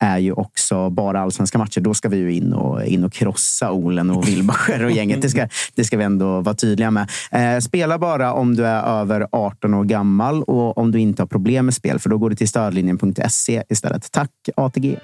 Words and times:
är 0.00 0.18
ju 0.18 0.32
också 0.32 0.90
bara 0.90 1.20
allsvenska 1.20 1.58
matcher. 1.58 1.80
Då 1.80 1.94
ska 1.94 2.08
vi 2.08 2.16
ju 2.16 2.32
in 2.32 2.52
och, 2.52 2.84
in 2.84 3.04
och 3.04 3.12
krossa 3.12 3.72
Olen 3.72 4.10
och 4.10 4.28
Wilbacher 4.28 4.84
och 4.84 4.90
gänget. 4.90 5.22
Det 5.22 5.30
ska, 5.30 5.48
det 5.74 5.84
ska 5.84 5.96
vi 5.96 6.04
ändå 6.04 6.40
vara 6.40 6.54
tydliga 6.54 6.90
med. 6.90 7.10
Eh, 7.30 7.58
spela 7.60 7.98
bara 7.98 8.32
om 8.32 8.56
du 8.56 8.66
är 8.66 9.00
över 9.00 9.26
18 9.32 9.74
år 9.74 9.84
gammal 9.84 10.42
och 10.42 10.78
om 10.78 10.90
du 10.90 11.00
inte 11.00 11.22
har 11.22 11.26
problem 11.26 11.64
med 11.64 11.74
spel, 11.74 11.98
för 11.98 12.10
då 12.10 12.18
går 12.18 12.30
du 12.30 12.36
till 12.36 12.48
stödlinjen.se 12.48 13.62
istället. 13.68 14.12
Tack 14.12 14.30
ATG! 14.56 14.98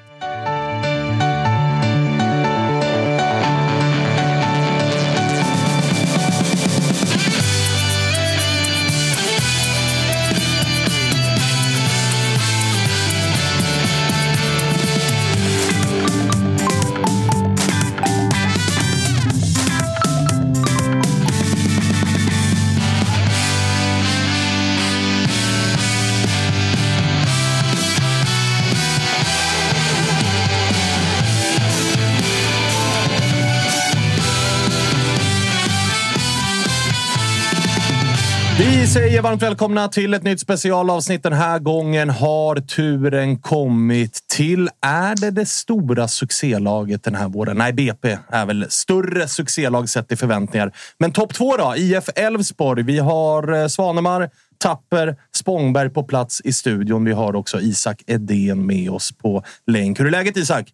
Säger 39.21 39.31
varmt 39.31 39.43
välkomna 39.43 39.89
till 39.89 40.15
ett 40.15 40.23
nytt 40.23 40.41
specialavsnitt. 40.41 41.23
Den 41.23 41.33
här 41.33 41.59
gången 41.59 42.11
har 42.11 42.57
turen 42.57 43.39
kommit 43.39 44.29
till... 44.29 44.69
Är 44.81 45.17
det 45.17 45.31
det 45.31 45.47
stora 45.47 46.09
succélaget 46.09 47.03
den 47.03 47.15
här 47.15 47.29
våren? 47.29 47.57
Nej, 47.57 47.73
BP 47.73 48.19
är 48.29 48.47
väl 48.47 48.67
större 48.69 49.29
succélag 49.29 49.89
sett 49.89 50.13
i 50.13 50.17
förväntningar. 50.17 50.73
Men 50.99 51.13
topp 51.13 51.35
två 51.35 51.57
då? 51.57 51.75
IF 51.77 52.09
Elfsborg. 52.17 52.83
Vi 52.83 52.99
har 52.99 53.53
eh, 53.53 53.67
Svanemar, 53.67 54.31
Tapper, 54.59 55.17
Spångberg 55.37 55.91
på 55.91 56.03
plats 56.03 56.41
i 56.45 56.53
studion. 56.53 57.05
Vi 57.05 57.13
har 57.13 57.37
också 57.37 57.61
Isak 57.61 58.03
Edén 58.07 58.67
med 58.67 58.91
oss 58.91 59.13
på 59.13 59.43
länk. 59.67 60.01
Hur 60.01 60.07
är 60.07 60.11
läget 60.11 60.37
Isak? 60.37 60.69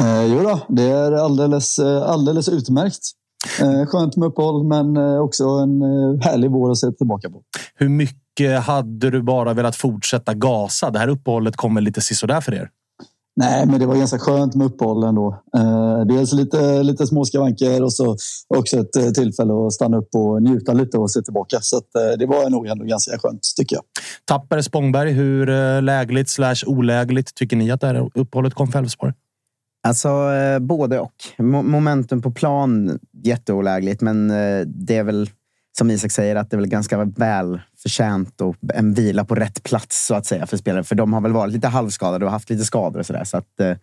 Eh, 0.00 0.24
jo 0.24 0.42
då, 0.42 0.60
det 0.68 0.82
är 0.82 1.12
alldeles, 1.12 1.78
eh, 1.78 2.02
alldeles 2.02 2.48
utmärkt. 2.48 3.12
Eh, 3.60 3.86
skönt 3.86 4.16
med 4.16 4.26
uppehåll, 4.26 4.64
men 4.64 4.96
eh, 4.96 5.18
också 5.18 5.44
en 5.44 5.82
eh, 5.82 6.20
härlig 6.20 6.50
vår 6.50 6.70
att 6.70 6.78
se 6.78 6.90
tillbaka 6.92 7.30
på. 7.30 7.42
Hur 7.74 7.88
mycket 7.88 8.60
hade 8.62 9.10
du 9.10 9.22
bara 9.22 9.52
velat 9.54 9.76
fortsätta 9.76 10.34
gasa? 10.34 10.90
Det 10.90 10.98
här 10.98 11.08
uppehållet 11.08 11.56
kommer 11.56 11.80
lite 11.80 12.00
sisådär 12.00 12.40
för 12.40 12.54
er. 12.54 12.70
Nej, 13.36 13.66
men 13.66 13.80
det 13.80 13.86
var 13.86 13.96
ganska 13.96 14.18
skönt 14.18 14.54
med 14.54 14.66
uppehåll 14.66 15.04
ändå. 15.04 15.42
Dels 16.08 16.32
lite, 16.32 16.82
lite 16.82 17.06
små 17.06 17.24
skavanker 17.24 17.82
och 17.82 17.92
så 17.92 18.16
också 18.48 18.76
ett 18.76 19.14
tillfälle 19.14 19.66
att 19.66 19.72
stanna 19.72 19.96
upp 19.96 20.08
och 20.14 20.42
njuta 20.42 20.72
lite 20.72 20.98
och 20.98 21.10
se 21.10 21.22
tillbaka. 21.22 21.58
Så 21.60 21.80
det 22.18 22.26
var 22.26 22.50
nog 22.50 22.66
ändå 22.66 22.84
ganska 22.84 23.18
skönt, 23.18 23.40
tycker 23.56 23.76
jag. 23.76 23.84
Tapper 24.24 24.60
Spångberg, 24.60 25.12
hur 25.12 25.46
lägligt 25.80 26.30
slash 26.30 26.56
olägligt 26.66 27.34
tycker 27.34 27.56
ni 27.56 27.70
att 27.70 27.80
det 27.80 27.86
här 27.86 28.10
uppehållet 28.14 28.54
kom 28.54 28.68
för 28.68 28.78
Elfsborg? 28.78 29.12
Alltså, 29.86 30.08
eh, 30.32 30.58
både 30.58 31.00
och. 31.00 31.14
Momentum 31.38 32.22
på 32.22 32.30
plan, 32.30 32.98
jätteolägligt, 33.22 34.00
men 34.00 34.30
eh, 34.30 34.60
det 34.66 34.96
är 34.96 35.04
väl 35.04 35.30
som 35.78 35.90
Isak 35.90 36.10
säger, 36.12 36.36
att 36.36 36.50
det 36.50 36.56
är 36.56 36.58
väl 36.58 36.68
ganska 36.68 37.04
väl 37.04 37.60
förtjänt 37.82 38.40
och 38.40 38.56
en 38.74 38.94
vila 38.94 39.24
på 39.24 39.34
rätt 39.34 39.62
plats 39.62 40.06
så 40.06 40.14
att 40.14 40.26
säga 40.26 40.46
för 40.46 40.56
spelare. 40.56 40.84
För 40.84 40.94
de 40.94 41.12
har 41.12 41.20
väl 41.20 41.32
varit 41.32 41.52
lite 41.52 41.68
halvskadade 41.68 42.24
och 42.24 42.30
haft 42.30 42.50
lite 42.50 42.64
skador 42.64 43.00
och 43.00 43.06
sådär. 43.06 43.24
Så 43.24 43.36
att, 43.36 43.60
eh, 43.60 43.76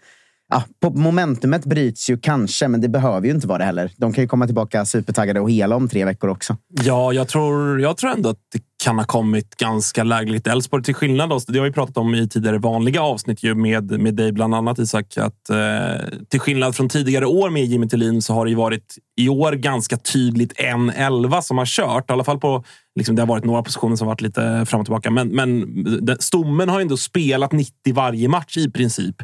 ja, 0.52 0.64
momentumet 0.90 1.66
bryts 1.66 2.10
ju 2.10 2.18
kanske, 2.18 2.68
men 2.68 2.82
det 2.82 2.90
behöver 2.90 3.28
ju 3.28 3.34
inte 3.34 3.48
vara 3.48 3.58
det 3.58 3.64
heller. 3.64 3.92
De 3.98 4.14
kan 4.14 4.24
ju 4.24 4.28
komma 4.28 4.46
tillbaka 4.46 4.86
supertaggade 4.86 5.40
och 5.40 5.52
hela 5.52 5.76
om 5.76 5.88
tre 5.88 6.06
veckor 6.06 6.30
också. 6.30 6.58
Ja, 6.84 7.14
jag 7.14 7.28
tror, 7.28 7.82
jag 7.82 7.98
tror 7.98 8.12
ändå 8.12 8.30
att 8.30 8.40
det 8.54 8.62
kan 8.84 8.98
ha 8.98 9.06
kommit 9.06 9.56
ganska 9.56 10.04
lägligt. 10.04 10.48
Elfsborg 10.48 10.84
till 10.84 10.96
skillnad, 10.96 11.30
då, 11.30 11.40
det 11.48 11.60
har 11.60 11.66
vi 11.66 11.72
pratat 11.72 11.98
om 11.98 12.16
i 12.16 12.30
tidigare 12.30 12.58
vanliga 12.58 13.02
avsnitt 13.02 13.44
ju 13.44 13.56
med, 13.56 13.92
med 13.92 14.14
dig 14.14 14.32
bland 14.32 14.56
annat 14.56 14.80
Isak, 14.80 15.18
att 15.18 15.50
eh, 15.50 16.08
till 16.30 16.40
skillnad 16.40 16.76
från 16.76 16.90
tidigare 16.90 17.26
år 17.26 17.50
med 17.50 17.66
Jimmy 17.66 17.88
Tillin 17.88 18.22
så 18.22 18.34
har 18.34 18.46
det 18.46 18.50
ju 18.50 18.58
varit 18.58 18.96
i 19.18 19.30
år 19.30 19.52
ganska 19.52 19.98
tydligt 19.98 20.54
en 20.56 20.90
elva 20.90 21.42
som 21.42 21.58
har 21.58 21.66
kört. 21.66 22.10
I 22.10 22.14
alla 22.14 22.24
fall 22.24 22.40
på 22.40 22.64
Liksom 22.96 23.16
det 23.16 23.22
har 23.22 23.28
varit 23.28 23.46
några 23.46 23.64
positioner 23.64 23.96
som 23.96 24.08
varit 24.08 24.22
lite 24.22 24.66
fram 24.66 24.80
och 24.80 24.86
tillbaka. 24.86 25.12
Men, 25.12 25.28
men 25.28 25.62
eh, 26.10 26.16
stommen 26.20 26.70
har 26.70 26.82
ändå 26.82 26.98
spelat 26.98 27.52
90 27.52 27.94
varje 27.94 28.28
match 28.28 28.58
i 28.58 28.72
princip. 28.72 29.16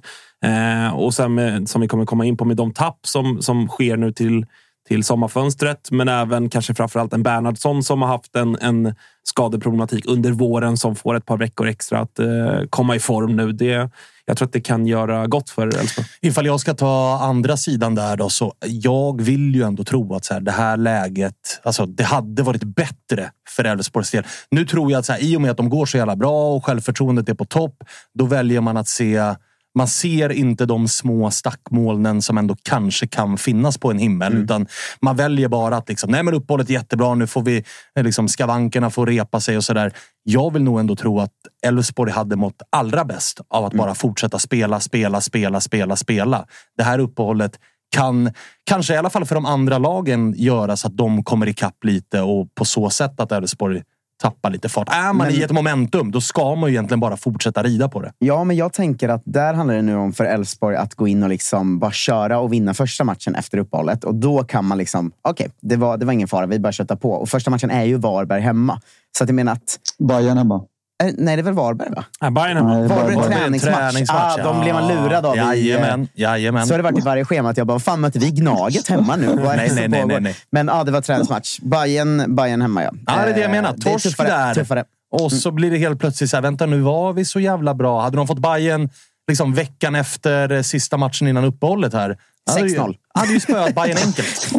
Eh, 0.45 0.95
och 0.95 1.13
sen 1.13 1.35
med, 1.35 1.69
som 1.69 1.81
vi 1.81 1.87
kommer 1.87 2.05
komma 2.05 2.25
in 2.25 2.37
på 2.37 2.45
med 2.45 2.57
de 2.57 2.73
tapp 2.73 2.99
som, 3.01 3.41
som 3.41 3.67
sker 3.67 3.97
nu 3.97 4.11
till, 4.11 4.45
till 4.87 5.03
sommarfönstret. 5.03 5.91
Men 5.91 6.07
även 6.07 6.49
kanske 6.49 6.73
framförallt 6.73 7.13
en 7.13 7.23
Bernhardsson 7.23 7.83
som 7.83 8.01
har 8.01 8.09
haft 8.09 8.35
en, 8.35 8.57
en 8.61 8.95
skadeproblematik 9.23 10.05
under 10.05 10.31
våren 10.31 10.77
som 10.77 10.95
får 10.95 11.15
ett 11.15 11.25
par 11.25 11.37
veckor 11.37 11.67
extra 11.67 11.99
att 11.99 12.19
eh, 12.19 12.61
komma 12.69 12.95
i 12.95 12.99
form 12.99 13.35
nu. 13.35 13.51
Det, 13.51 13.89
jag 14.25 14.37
tror 14.37 14.45
att 14.45 14.53
det 14.53 14.61
kan 14.61 14.87
göra 14.87 15.27
gott 15.27 15.49
för 15.49 15.67
Elfsborg. 15.67 16.07
Ifall 16.21 16.45
jag 16.45 16.59
ska 16.59 16.73
ta 16.73 17.19
andra 17.21 17.57
sidan 17.57 17.95
där 17.95 18.17
då, 18.17 18.29
så 18.29 18.53
jag 18.65 19.21
vill 19.21 19.55
ju 19.55 19.63
ändå 19.63 19.83
tro 19.83 20.15
att 20.15 20.25
så 20.25 20.33
här, 20.33 20.41
det 20.41 20.51
här 20.51 20.77
läget, 20.77 21.61
alltså 21.63 21.85
det 21.85 22.03
hade 22.03 22.43
varit 22.43 22.63
bättre 22.63 23.31
för 23.49 23.63
Elfsborgs 23.63 24.11
del. 24.11 24.23
Nu 24.51 24.65
tror 24.65 24.91
jag 24.91 24.99
att 24.99 25.05
så 25.05 25.13
här, 25.13 25.23
i 25.23 25.37
och 25.37 25.41
med 25.41 25.51
att 25.51 25.57
de 25.57 25.69
går 25.69 25.85
så 25.85 25.97
jävla 25.97 26.15
bra 26.15 26.55
och 26.55 26.65
självförtroendet 26.65 27.29
är 27.29 27.33
på 27.33 27.45
topp, 27.45 27.83
då 28.13 28.25
väljer 28.25 28.61
man 28.61 28.77
att 28.77 28.87
se 28.87 29.35
man 29.75 29.87
ser 29.87 30.31
inte 30.31 30.65
de 30.65 30.87
små 30.87 31.31
stackmolnen 31.31 32.21
som 32.21 32.37
ändå 32.37 32.55
kanske 32.63 33.07
kan 33.07 33.37
finnas 33.37 33.77
på 33.77 33.91
en 33.91 33.97
himmel. 33.97 34.31
Mm. 34.31 34.43
Utan 34.43 34.67
man 35.01 35.15
väljer 35.15 35.47
bara 35.47 35.77
att 35.77 35.89
liksom, 35.89 36.11
nej 36.11 36.23
men 36.23 36.33
uppehållet 36.33 36.69
är 36.69 36.73
jättebra. 36.73 37.15
Nu 37.15 37.27
får 37.27 37.41
vi 37.41 37.63
liksom, 37.99 38.27
skavankerna 38.27 38.89
får 38.89 39.05
repa 39.05 39.39
sig 39.39 39.57
och 39.57 39.63
sådär. 39.63 39.93
Jag 40.23 40.53
vill 40.53 40.63
nog 40.63 40.79
ändå 40.79 40.95
tro 40.95 41.19
att 41.19 41.33
Elfsborg 41.65 42.11
hade 42.11 42.35
mått 42.35 42.61
allra 42.69 43.05
bäst 43.05 43.41
av 43.49 43.65
att 43.65 43.73
mm. 43.73 43.85
bara 43.85 43.95
fortsätta 43.95 44.39
spela, 44.39 44.79
spela, 44.79 45.21
spela, 45.21 45.61
spela, 45.61 45.95
spela. 45.95 46.45
Det 46.77 46.83
här 46.83 46.99
uppehållet 46.99 47.59
kan, 47.89 48.33
kanske 48.63 48.93
i 48.93 48.97
alla 48.97 49.09
fall 49.09 49.25
för 49.25 49.35
de 49.35 49.45
andra 49.45 49.77
lagen, 49.77 50.33
göra 50.37 50.77
så 50.77 50.87
att 50.87 50.97
de 50.97 51.23
kommer 51.23 51.47
ikapp 51.47 51.83
lite 51.83 52.21
och 52.21 52.55
på 52.55 52.65
så 52.65 52.89
sätt 52.89 53.19
att 53.19 53.31
Elfsborg 53.31 53.81
tappa 54.21 54.49
lite 54.49 54.69
fart. 54.69 54.89
Är 54.91 55.13
man 55.13 55.17
men, 55.17 55.31
i 55.35 55.41
ett 55.41 55.51
momentum, 55.51 56.11
då 56.11 56.21
ska 56.21 56.55
man 56.55 56.69
ju 56.69 56.75
egentligen 56.75 56.99
bara 56.99 57.17
fortsätta 57.17 57.63
rida 57.63 57.89
på 57.89 58.01
det. 58.01 58.11
Ja, 58.19 58.43
men 58.43 58.55
jag 58.55 58.73
tänker 58.73 59.09
att 59.09 59.21
där 59.25 59.53
handlar 59.53 59.75
det 59.75 59.81
nu 59.81 59.95
om 59.95 60.13
för 60.13 60.25
Elfsborg 60.25 60.75
att 60.75 60.95
gå 60.95 61.07
in 61.07 61.23
och 61.23 61.29
liksom 61.29 61.79
bara 61.79 61.91
köra 61.91 62.39
och 62.39 62.53
vinna 62.53 62.73
första 62.73 63.03
matchen 63.03 63.35
efter 63.35 63.57
uppehållet. 63.57 64.03
Och 64.03 64.15
då 64.15 64.43
kan 64.43 64.65
man 64.65 64.77
liksom, 64.77 65.11
okej, 65.21 65.45
okay, 65.45 65.53
det, 65.61 65.75
var, 65.75 65.97
det 65.97 66.05
var 66.05 66.13
ingen 66.13 66.27
fara, 66.27 66.45
vi 66.45 66.59
bara 66.59 66.71
kötta 66.71 66.95
på. 66.95 67.11
Och 67.11 67.29
första 67.29 67.51
matchen 67.51 67.71
är 67.71 67.83
ju 67.83 67.97
Varberg 67.97 68.41
hemma. 68.41 68.81
Så 69.17 69.23
att 69.23 69.29
jag 69.29 69.35
menar 69.35 69.53
att... 69.53 69.79
Bayern 69.99 70.37
hemma. 70.37 70.63
Eh, 71.03 71.13
nej, 71.17 71.35
det 71.35 71.41
är 71.41 71.44
väl 71.44 71.53
Varberg 71.53 71.89
va? 71.95 72.05
Ja, 72.19 72.29
Bayern 72.29 72.57
hemma. 72.57 72.88
Varberg 72.88 73.15
är 73.15 73.29
träningsmatch. 73.29 73.75
träningsmatch. 73.75 74.39
Ah, 74.39 74.44
de 74.44 74.61
blev 74.61 74.73
man 74.73 74.88
lurad 74.88 75.25
av. 75.25 75.38
Jajamän, 75.38 76.03
i, 76.03 76.21
jajamän. 76.21 76.67
Så 76.67 76.73
har 76.73 76.77
det 76.77 76.83
varit 76.83 76.99
i 76.99 77.01
varje 77.01 77.25
schema. 77.25 77.49
Att 77.49 77.57
jag 77.57 77.67
bara, 77.67 77.73
vad 77.73 77.83
fan 77.83 78.01
möter 78.01 78.19
vi 78.19 78.31
Gnaget 78.31 78.88
hemma 78.88 79.15
nu? 79.15 79.35
nej, 79.35 79.71
nej, 79.75 79.88
nej, 79.88 80.05
nej, 80.05 80.21
nej. 80.21 80.35
Men 80.49 80.67
ja, 80.67 80.83
det 80.83 80.91
var 80.91 81.01
träningsmatch. 81.01 81.59
Bayern, 81.59 82.35
Bayern 82.35 82.61
hemma 82.61 82.83
ja. 82.83 82.91
Ja, 83.07 83.13
det 83.25 83.31
är 83.31 83.33
det 83.33 83.41
jag 83.41 83.51
menar. 83.51 83.73
Torsk 83.73 84.09
tuffare, 84.09 84.27
där. 84.27 84.53
Tuffare. 84.53 84.83
Och 85.11 85.31
så 85.31 85.51
blir 85.51 85.71
det 85.71 85.77
helt 85.77 85.99
plötsligt 85.99 86.29
så 86.29 86.38
här, 86.38 86.41
vänta 86.41 86.65
nu 86.65 86.79
var 86.79 87.13
vi 87.13 87.25
så 87.25 87.39
jävla 87.39 87.73
bra. 87.73 88.01
Hade 88.01 88.17
de 88.17 88.27
fått 88.27 88.39
Bayern 88.39 88.89
liksom 89.27 89.53
veckan 89.53 89.95
efter 89.95 90.61
sista 90.61 90.97
matchen 90.97 91.27
innan 91.27 91.44
uppehållet 91.44 91.94
här. 91.94 92.17
6-0. 92.47 92.95
Hade 93.13 93.33
ju 93.33 93.39
spöat 93.39 93.75
Bayern 93.75 93.97
enkelt. 94.05 94.51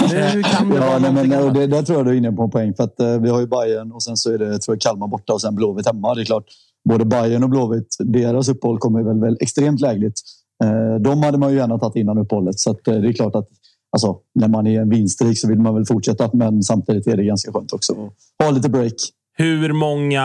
kan 0.44 0.68
det 0.68 0.76
ja, 0.76 0.98
nej, 0.98 1.12
men, 1.12 1.44
och 1.44 1.52
det, 1.52 1.66
där 1.66 1.82
tror 1.82 1.98
jag 1.98 2.06
du 2.06 2.10
är 2.10 2.14
inne 2.14 2.32
på 2.32 2.42
en 2.42 2.50
poäng. 2.50 2.74
För 2.74 2.84
att, 2.84 3.00
eh, 3.00 3.20
vi 3.20 3.28
har 3.28 3.40
ju 3.40 3.46
Bayern 3.46 3.92
och 3.92 4.02
sen 4.02 4.16
så 4.16 4.32
är 4.32 4.38
det 4.38 4.58
tror 4.58 4.74
jag, 4.76 4.80
Kalmar 4.80 5.06
borta 5.06 5.32
och 5.32 5.40
sen 5.40 5.54
Blåvitt 5.54 5.86
hemma. 5.86 6.14
Det 6.14 6.20
är 6.20 6.24
klart, 6.24 6.44
både 6.88 7.04
Bayern 7.04 7.44
och 7.44 7.50
Blåvitt, 7.50 7.96
deras 7.98 8.48
uppehåll 8.48 8.78
kommer 8.78 9.02
väl, 9.02 9.20
väl 9.20 9.36
extremt 9.40 9.80
lägligt. 9.80 10.20
Eh, 10.64 11.00
de 11.00 11.22
hade 11.22 11.38
man 11.38 11.50
ju 11.50 11.56
gärna 11.56 11.78
tagit 11.78 11.96
innan 11.96 12.18
uppehållet. 12.18 12.58
Så 12.58 12.70
att, 12.70 12.88
eh, 12.88 12.94
det 12.94 13.08
är 13.08 13.12
klart 13.12 13.34
att 13.34 13.48
alltså, 13.92 14.18
när 14.34 14.48
man 14.48 14.66
är 14.66 14.80
en 14.80 14.88
vinstrik 14.88 15.38
så 15.38 15.48
vill 15.48 15.58
man 15.58 15.74
väl 15.74 15.86
fortsätta. 15.86 16.30
Men 16.32 16.62
samtidigt 16.62 17.06
är 17.06 17.16
det 17.16 17.24
ganska 17.24 17.52
skönt 17.52 17.72
också 17.72 17.92
att 18.38 18.46
ha 18.46 18.50
lite 18.50 18.68
break. 18.68 18.94
Hur 19.40 19.72
många 19.72 20.22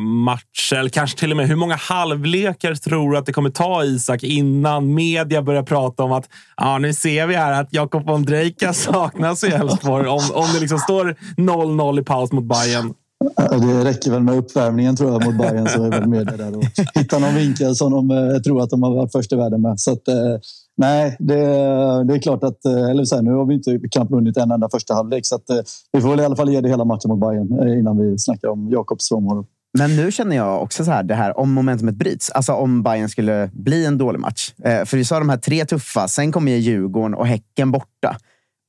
matcher, 0.00 0.76
eller 0.76 0.90
kanske 0.90 1.18
till 1.18 1.30
och 1.30 1.36
med 1.36 1.48
hur 1.48 1.56
många 1.56 1.74
halvlekar 1.74 2.74
tror 2.74 3.12
du 3.12 3.18
att 3.18 3.26
det 3.26 3.32
kommer 3.32 3.50
ta 3.50 3.84
Isak 3.84 4.22
innan 4.22 4.94
media 4.94 5.42
börjar 5.42 5.62
prata 5.62 6.02
om 6.02 6.12
att 6.12 6.28
ah, 6.56 6.78
nu 6.78 6.94
ser 6.94 7.26
vi 7.26 7.34
här 7.34 7.60
att 7.60 7.68
Jakob 7.72 8.10
Ondrejka 8.10 8.72
saknas 8.72 9.44
i 9.44 9.46
Elfsborg. 9.46 10.08
Om, 10.08 10.20
om 10.34 10.46
det 10.54 10.60
liksom 10.60 10.78
står 10.78 11.16
0-0 11.36 12.00
i 12.00 12.04
paus 12.04 12.32
mot 12.32 12.44
Bayern. 12.44 12.94
Det 13.36 13.84
räcker 13.84 14.10
väl 14.10 14.22
med 14.22 14.38
uppvärmningen 14.38 14.96
tror 14.96 15.12
jag 15.12 15.24
mot 15.24 15.38
Bayern 15.38 15.68
så 15.68 15.84
är 15.84 15.90
väl 15.90 16.06
media 16.06 16.36
där 16.36 16.56
och 16.56 16.64
hitta 16.94 17.18
någon 17.18 17.34
vinkel 17.34 17.76
som 17.76 17.92
de 17.92 18.10
eh, 18.10 18.36
tror 18.36 18.62
att 18.62 18.70
de 18.70 18.82
har 18.82 18.94
varit 18.94 19.12
först 19.12 19.32
i 19.32 19.36
världen 19.36 19.62
med. 19.62 19.80
Så 19.80 19.92
att, 19.92 20.08
eh, 20.08 20.14
Nej, 20.82 21.16
det, 21.18 21.34
det, 22.04 22.14
är 22.14 22.22
klart 22.22 22.44
att... 22.44 22.64
Eh, 22.64 22.90
eller 22.90 23.04
så 23.04 23.14
här, 23.14 23.22
nu 23.22 23.32
har 23.32 23.46
vi 23.46 23.54
inte 23.54 23.78
knappt 23.92 24.10
vunnit 24.10 24.36
en 24.36 24.50
enda 24.50 24.68
första 24.68 24.94
halvlek. 24.94 25.26
Så 25.26 25.34
att, 25.34 25.50
eh, 25.50 25.56
vi 25.92 26.00
får 26.00 26.10
väl 26.10 26.20
i 26.20 26.24
alla 26.24 26.36
fall 26.36 26.52
ge 26.52 26.60
det 26.60 26.68
hela 26.68 26.84
matchen 26.84 27.08
mot 27.08 27.20
Bayern 27.20 27.68
eh, 27.68 27.78
innan 27.78 27.98
vi 27.98 28.18
snackar 28.18 28.48
om 28.48 28.68
Jakobs 28.70 29.08
frånvaro. 29.08 29.46
Men 29.78 29.96
nu 29.96 30.12
känner 30.12 30.36
jag 30.36 30.62
också 30.62 30.84
så 30.84 30.90
här, 30.90 31.02
det 31.02 31.14
här 31.14 31.38
om 31.38 31.52
momentumet 31.52 31.94
bryts. 31.94 32.30
Alltså 32.30 32.52
om 32.52 32.82
Bayern 32.82 33.08
skulle 33.08 33.50
bli 33.52 33.86
en 33.86 33.98
dålig 33.98 34.20
match. 34.20 34.52
För 34.62 34.96
vi 34.96 35.04
sa 35.04 35.18
de 35.18 35.28
här 35.28 35.36
tre 35.36 35.64
tuffa, 35.64 36.08
sen 36.08 36.32
kommer 36.32 36.52
ju 36.52 36.58
Djurgården 36.58 37.14
och 37.14 37.26
Häcken 37.26 37.72
borta. 37.72 38.16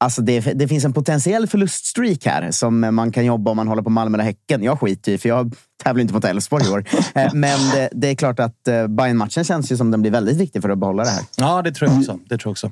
Alltså 0.04 0.22
det, 0.22 0.40
det, 0.40 0.68
finns 0.68 0.86
en 0.86 0.94
potentiell 0.94 1.48
förluststreak 1.48 2.26
här 2.26 2.52
som 2.52 2.96
man 2.96 3.12
kan 3.12 3.26
jobba 3.26 3.52
om 3.52 3.58
man 3.58 3.68
håller 3.68 3.82
på 3.82 3.90
Malmö 3.90 4.16
eller 4.16 4.26
Häcken. 4.26 4.64
Jag 4.64 4.80
skiter 4.80 5.12
i, 5.12 5.18
för 5.18 5.30
jag 5.30 5.56
tävlar 5.84 6.02
inte 6.02 6.14
mot 6.14 6.26
Elfsborg 6.26 6.66
i 6.66 6.70
år. 6.70 6.86
Eh, 7.16 7.34
men 7.34 7.60
det, 7.74 7.90
det, 7.92 8.08
är 8.08 8.16
klart 8.16 8.40
att 8.40 8.68
eh, 8.68 8.88
Bayern-matchen 8.88 9.44
känns 9.44 9.72
ju 9.72 9.78
som 9.78 9.92
den 9.92 10.02
blir 10.02 10.12
väldigt 10.12 10.38
viktig 10.38 10.62
för 10.62 10.70
att 10.70 10.78
behålla 10.78 11.04
det 11.04 11.10
här. 11.10 11.24
Ja, 11.38 11.62
det 11.62 11.72
tror 11.72 11.90
jag 11.90 12.00
också. 12.00 12.20
Det 12.30 12.38
tror 12.38 12.50
jag 12.50 12.52
också. 12.52 12.72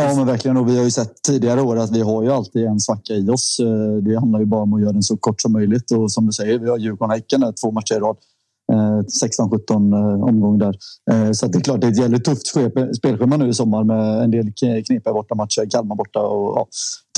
Ja, 0.00 0.14
men 0.16 0.26
verkligen. 0.26 0.56
Och 0.56 0.68
vi 0.68 0.76
har 0.76 0.84
ju 0.84 0.90
sett 0.90 1.22
tidigare 1.22 1.62
år 1.62 1.76
att 1.76 1.90
vi 1.90 2.00
har 2.00 2.22
ju 2.22 2.30
alltid 2.30 2.64
en 2.64 2.80
svacka 2.80 3.12
i 3.12 3.28
oss. 3.28 3.60
Eh, 3.60 4.02
det 4.02 4.18
handlar 4.18 4.40
ju 4.40 4.46
bara 4.46 4.62
om 4.62 4.74
att 4.74 4.80
göra 4.80 4.92
den 4.92 5.02
så 5.02 5.16
kort 5.16 5.40
som 5.40 5.52
möjligt. 5.52 5.90
Och 5.90 6.12
som 6.12 6.26
du 6.26 6.32
säger, 6.32 6.58
vi 6.58 6.70
har 6.70 6.78
Djurgården 6.78 7.10
och 7.10 7.16
Häcken 7.16 7.54
två 7.62 7.70
matcher 7.70 7.94
i 7.94 7.98
rad. 7.98 8.16
16-17 9.02 9.94
eh, 9.94 10.24
omgång 10.24 10.58
där. 10.58 10.74
Eh, 11.10 11.26
så 11.26 11.34
så 11.34 11.46
det 11.46 11.58
är 11.58 11.62
klart, 11.62 11.80
det 11.80 11.86
är 11.86 11.90
ett 11.90 11.98
jävligt 11.98 12.24
tufft 12.24 12.46
spelschema 12.96 13.36
nu 13.36 13.48
i 13.48 13.54
sommar 13.54 13.84
med 13.84 14.22
en 14.22 14.30
del 14.30 14.52
knepiga 14.86 15.12
bortamatcher, 15.12 15.70
Kalmar 15.70 15.96
borta 15.96 16.20
och 16.20 16.58
ja, 16.58 16.66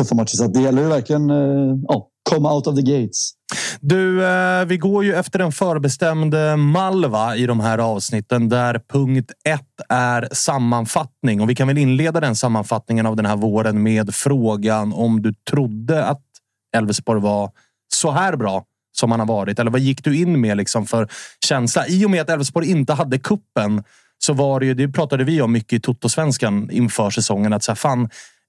tuffa 0.01 0.15
matcher. 0.15 0.37
Så 0.37 0.47
det 0.47 0.61
gäller 0.61 0.83
ju 0.83 0.89
verkligen 0.89 1.31
eh, 1.31 1.77
ja, 1.89 2.09
come 2.31 2.49
out 2.49 2.67
of 2.67 2.75
the 2.75 2.83
gates. 2.83 3.31
Du, 3.81 4.21
vi 4.67 4.77
går 4.77 5.05
ju 5.05 5.15
efter 5.15 5.39
en 5.39 5.53
förbestämd 5.53 6.35
mall 6.59 7.05
i 7.37 7.47
de 7.47 7.61
här 7.61 7.79
avsnitten 7.79 8.49
där 8.49 8.81
punkt 8.89 9.33
ett 9.49 9.81
är 9.89 10.29
sammanfattning. 10.33 11.41
Och 11.41 11.51
vi 11.51 11.55
kan 11.55 11.69
väl 11.69 11.79
inleda 11.79 12.21
den 12.21 12.37
sammanfattningen 12.37 13.07
av 13.07 13.17
den 13.17 13.27
här 13.27 13.37
våren 13.37 13.83
med 13.83 14.15
frågan 14.15 14.93
om 14.93 15.23
du 15.23 15.35
trodde 15.51 16.05
att 16.05 16.23
Elfsborg 16.77 17.21
var 17.21 17.51
så 17.95 18.11
här 18.11 18.37
bra 18.37 18.65
som 18.97 19.11
han 19.11 19.21
har 19.21 19.27
varit? 19.27 19.59
Eller 19.59 19.71
vad 19.71 19.81
gick 19.81 20.05
du 20.05 20.17
in 20.17 20.41
med 20.41 20.57
liksom 20.57 20.87
för 20.87 21.09
känsla? 21.47 21.87
I 21.87 22.07
och 22.07 22.11
med 22.11 22.21
att 22.21 22.31
Elfsborg 22.31 22.71
inte 22.71 22.93
hade 22.93 23.19
kuppen 23.19 23.85
så 24.19 24.33
var 24.33 24.61
det 24.61 24.67
ju, 24.67 24.75
det 24.75 24.89
pratade 24.89 25.25
vi 25.25 25.43
om 25.43 25.53
mycket 25.53 25.73
i 25.73 25.81
Toto-svenskan 25.81 26.71
inför 26.71 27.11
säsongen, 27.11 27.53
att 27.53 27.63
så 27.63 27.71
här, 27.71 27.77
fan, 27.77 28.09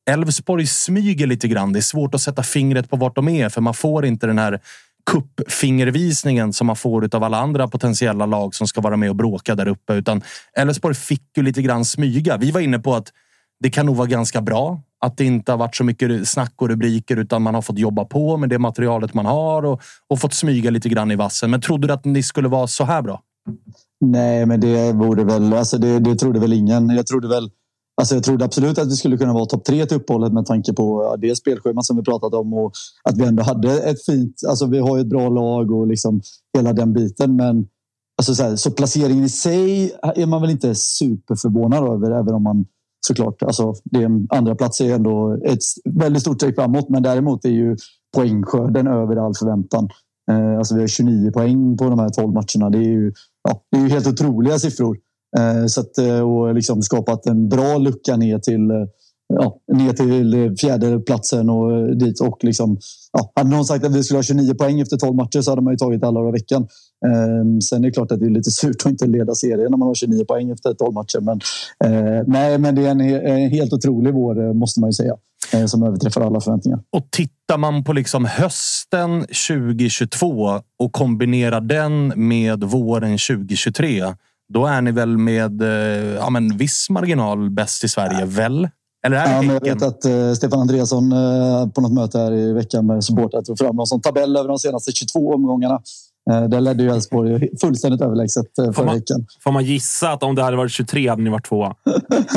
Elfsborg 0.09 0.67
smyger 0.67 1.27
lite 1.27 1.47
grann. 1.47 1.73
Det 1.73 1.79
är 1.79 1.81
svårt 1.81 2.15
att 2.15 2.21
sätta 2.21 2.43
fingret 2.43 2.89
på 2.89 2.95
vart 2.95 3.15
de 3.15 3.29
är, 3.29 3.49
för 3.49 3.61
man 3.61 3.73
får 3.73 4.05
inte 4.05 4.27
den 4.27 4.37
här 4.37 4.59
kuppfingervisningen 5.11 6.53
som 6.53 6.67
man 6.67 6.75
får 6.75 7.15
av 7.15 7.23
alla 7.23 7.37
andra 7.37 7.67
potentiella 7.67 8.25
lag 8.25 8.55
som 8.55 8.67
ska 8.67 8.81
vara 8.81 8.97
med 8.97 9.09
och 9.09 9.15
bråka 9.15 9.55
där 9.55 9.67
uppe. 9.67 9.93
Utan 9.93 10.21
Elfsborg 10.57 10.95
fick 10.95 11.37
ju 11.37 11.43
lite 11.43 11.61
grann 11.61 11.85
smyga. 11.85 12.37
Vi 12.37 12.51
var 12.51 12.61
inne 12.61 12.79
på 12.79 12.95
att 12.95 13.11
det 13.59 13.69
kan 13.69 13.85
nog 13.85 13.95
vara 13.95 14.07
ganska 14.07 14.41
bra 14.41 14.81
att 15.05 15.17
det 15.17 15.25
inte 15.25 15.51
har 15.51 15.57
varit 15.57 15.75
så 15.75 15.83
mycket 15.83 16.27
snack 16.27 16.53
och 16.55 16.69
rubriker 16.69 17.17
utan 17.17 17.41
man 17.41 17.55
har 17.55 17.61
fått 17.61 17.79
jobba 17.79 18.05
på 18.05 18.37
med 18.37 18.49
det 18.49 18.59
materialet 18.59 19.13
man 19.13 19.25
har 19.25 19.65
och, 19.65 19.81
och 20.07 20.19
fått 20.19 20.33
smyga 20.33 20.69
lite 20.69 20.89
grann 20.89 21.11
i 21.11 21.15
vassen. 21.15 21.51
Men 21.51 21.61
trodde 21.61 21.87
du 21.87 21.93
att 21.93 22.05
ni 22.05 22.23
skulle 22.23 22.47
vara 22.47 22.67
så 22.67 22.83
här 22.83 23.01
bra? 23.01 23.21
Nej, 24.01 24.45
men 24.45 24.59
det 24.59 24.93
vore 24.93 25.23
väl... 25.23 25.53
Alltså 25.53 25.77
det, 25.77 25.99
det 25.99 26.15
trodde 26.15 26.39
väl 26.39 26.53
ingen. 26.53 26.89
Jag 26.89 27.07
trodde 27.07 27.27
väl... 27.27 27.49
Alltså 28.01 28.15
jag 28.15 28.23
trodde 28.23 28.45
absolut 28.45 28.77
att 28.77 28.87
vi 28.87 28.95
skulle 28.95 29.17
kunna 29.17 29.33
vara 29.33 29.45
topp 29.45 29.65
tre 29.65 29.85
till 29.85 29.97
uppehållet 29.97 30.33
med 30.33 30.45
tanke 30.45 30.73
på 30.73 31.15
det 31.19 31.35
spelschema 31.35 31.81
som 31.81 31.97
vi 31.97 32.03
pratat 32.03 32.33
om 32.33 32.53
och 32.53 32.71
att 33.03 33.17
vi 33.17 33.25
ändå 33.25 33.43
hade 33.43 33.79
ett 33.79 34.05
fint... 34.05 34.41
Alltså 34.49 34.65
vi 34.65 34.79
har 34.79 34.99
ett 34.99 35.07
bra 35.07 35.29
lag 35.29 35.71
och 35.71 35.87
liksom 35.87 36.21
hela 36.57 36.73
den 36.73 36.93
biten. 36.93 37.35
Men 37.35 37.67
alltså 38.17 38.35
så, 38.35 38.43
här, 38.43 38.55
så 38.55 38.71
placeringen 38.71 39.23
i 39.23 39.29
sig 39.29 39.91
är 40.01 40.25
man 40.25 40.41
väl 40.41 40.51
inte 40.51 40.75
superförvånad 40.75 41.83
över, 41.83 42.11
även 42.11 42.33
om 42.33 42.43
man 42.43 42.65
såklart. 43.05 43.43
Alltså, 43.43 43.73
det 43.83 43.99
är 43.99 44.05
en 44.05 44.27
andra 44.29 44.55
plats 44.55 44.81
är 44.81 44.95
ändå 44.95 45.39
ett 45.45 45.59
väldigt 45.89 46.21
stort 46.21 46.41
steg 46.41 46.55
framåt, 46.55 46.89
men 46.89 47.03
däremot 47.03 47.45
är 47.45 47.49
ju 47.49 47.75
poängskörden 48.15 48.87
över 48.87 49.15
all 49.15 49.33
förväntan. 49.39 49.89
Eh, 50.31 50.57
alltså 50.57 50.75
vi 50.75 50.81
har 50.81 50.87
29 50.87 51.31
poäng 51.31 51.77
på 51.77 51.89
de 51.89 51.99
här 51.99 52.09
12 52.09 52.33
matcherna. 52.33 52.69
Det 52.69 52.77
är 52.77 52.89
ju, 52.89 53.13
ja, 53.43 53.61
det 53.71 53.77
är 53.77 53.81
ju 53.81 53.89
helt 53.89 54.07
otroliga 54.07 54.59
siffror. 54.59 54.97
Eh, 55.37 55.65
så 55.65 55.81
att, 55.81 55.97
eh, 55.97 56.19
och 56.19 56.55
liksom 56.55 56.81
skapat 56.81 57.25
en 57.25 57.49
bra 57.49 57.77
lucka 57.77 58.17
ner 58.17 58.39
till 58.39 58.71
eh, 58.71 58.85
ja, 59.33 59.59
ner 59.73 59.93
till 59.93 60.55
fjärde 60.57 60.99
platsen 60.99 61.49
och 61.49 61.77
eh, 61.77 61.85
dit. 61.85 62.21
Och 62.21 62.43
liksom, 62.43 62.77
ja, 63.11 63.31
hade 63.35 63.49
någon 63.49 63.65
sagt 63.65 63.85
att 63.85 63.95
vi 63.95 64.03
skulle 64.03 64.17
ha 64.17 64.23
29 64.23 64.53
poäng 64.53 64.79
efter 64.79 64.97
12 64.97 65.15
matcher 65.15 65.41
så 65.41 65.51
hade 65.51 65.61
man 65.61 65.73
ju 65.73 65.77
tagit 65.77 66.03
alla 66.03 66.19
över 66.19 66.29
i 66.29 66.31
veckan. 66.31 66.67
Ehm, 67.05 67.61
sen 67.61 67.83
är 67.83 67.87
det 67.87 67.93
klart 67.93 68.11
att 68.11 68.19
det 68.19 68.25
är 68.25 68.29
lite 68.29 68.51
surt 68.61 68.75
att 68.85 68.91
inte 68.91 69.07
leda 69.07 69.35
serien 69.35 69.71
när 69.71 69.77
man 69.77 69.87
har 69.87 69.95
29 69.95 70.25
poäng 70.25 70.51
efter 70.51 70.73
12 70.73 70.93
matcher. 70.93 71.19
Men, 71.19 71.39
eh, 71.85 72.23
nej, 72.27 72.57
men 72.57 72.75
det 72.75 72.85
är 72.85 72.91
en, 72.91 73.01
en, 73.01 73.49
helt 73.49 73.73
otrolig 73.73 74.13
vår, 74.13 74.53
måste 74.53 74.79
man 74.79 74.89
ju 74.89 74.93
säga. 74.93 75.13
Eh, 75.53 75.65
som 75.65 75.83
överträffar 75.83 76.21
alla 76.21 76.41
förväntningar. 76.41 76.79
Och 76.89 77.07
tittar 77.11 77.57
man 77.57 77.83
på 77.83 77.93
liksom 77.93 78.25
hösten 78.25 79.21
2022 79.21 80.61
och 80.79 80.91
kombinerar 80.91 81.61
den 81.61 82.13
med 82.15 82.63
våren 82.63 83.17
2023 83.17 84.03
då 84.53 84.65
är 84.65 84.81
ni 84.81 84.91
väl 84.91 85.17
med 85.17 85.61
eh, 85.61 86.15
ja, 86.15 86.29
men 86.29 86.57
viss 86.57 86.89
marginal 86.89 87.49
bäst 87.49 87.83
i 87.83 87.89
Sverige, 87.89 88.25
väl? 88.25 88.69
Eller 89.05 89.17
är 89.17 89.25
det 89.25 89.31
ja, 89.31 89.41
men 89.41 89.53
jag 89.53 89.75
vet 89.75 89.83
att 89.83 90.05
uh, 90.05 90.33
Stefan 90.33 90.59
Andreasson 90.59 91.13
uh, 91.13 91.69
på 91.69 91.81
något 91.81 91.93
möte 91.93 92.19
här 92.19 92.31
i 92.31 92.53
veckan 92.53 92.85
med 92.85 93.03
supportrar 93.03 93.41
tog 93.41 93.57
fram 93.57 93.75
någon 93.75 93.87
sån 93.87 94.01
tabell 94.01 94.37
över 94.37 94.49
de 94.49 94.59
senaste 94.59 94.91
22 94.91 95.33
omgångarna. 95.33 95.81
Eh, 96.31 96.43
där 96.43 96.61
ledde 96.61 96.83
ju 96.83 96.89
Elfsborg 96.89 97.49
fullständigt 97.61 98.01
överlägset 98.01 98.57
eh, 98.59 98.71
förra 98.71 98.93
veckan. 98.93 99.25
Får 99.43 99.51
man 99.51 99.65
gissa 99.65 100.11
att 100.11 100.23
om 100.23 100.35
det 100.35 100.43
hade 100.43 100.57
varit 100.57 100.71
23 100.71 101.09
hade 101.09 101.21
ni 101.21 101.29
varit 101.29 101.45
tvåa? 101.45 101.75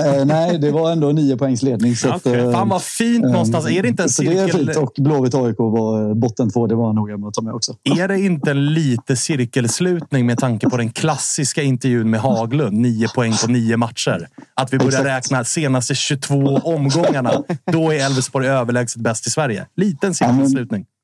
Eh, 0.04 0.24
nej, 0.24 0.58
det 0.58 0.70
var 0.70 0.92
ändå 0.92 1.08
nio 1.08 1.36
poängs 1.36 1.62
ledning. 1.62 1.96
Så 1.96 2.14
okay. 2.14 2.40
att, 2.40 2.52
Fan 2.52 2.68
vad 2.68 2.82
fint 2.82 3.24
någonstans. 3.24 3.66
Är 3.66 3.82
det 3.82 3.88
inte 3.88 4.02
en 4.02 4.08
cirkel? 4.08 4.34
Det 4.34 4.42
är 4.42 4.48
fint. 4.48 4.76
Och 4.76 4.92
Blåvitt 4.98 5.34
AIK 5.34 5.58
var 5.58 6.14
botten 6.14 6.50
två. 6.50 6.66
Det 6.66 6.74
var 6.74 6.92
noga 6.92 7.16
med 7.16 7.28
att 7.28 7.34
ta 7.34 7.42
med 7.42 7.54
också. 7.54 7.74
Är 7.98 8.08
det 8.08 8.20
inte 8.20 8.50
en 8.50 8.66
lite 8.74 9.16
cirkelslutning 9.16 10.26
med 10.26 10.38
tanke 10.38 10.70
på 10.70 10.76
den 10.76 10.90
klassiska 10.90 11.62
intervjun 11.62 12.10
med 12.10 12.20
Haglund? 12.20 12.76
Nio 12.76 13.08
poäng 13.14 13.32
på 13.44 13.50
nio 13.50 13.76
matcher. 13.76 14.28
Att 14.54 14.72
vi 14.72 14.78
börjar 14.78 14.88
Exakt. 14.88 15.06
räkna 15.06 15.44
senaste 15.44 15.94
22 15.94 16.34
omgångarna. 16.56 17.32
Då 17.72 17.92
är 17.92 18.06
Elfsborg 18.06 18.46
överlägset 18.48 19.02
bäst 19.02 19.26
i 19.26 19.30
Sverige. 19.30 19.66
Liten 19.76 20.14
cirkelslutning. 20.14 20.80
Ja, 20.80 20.86
men 20.88 20.97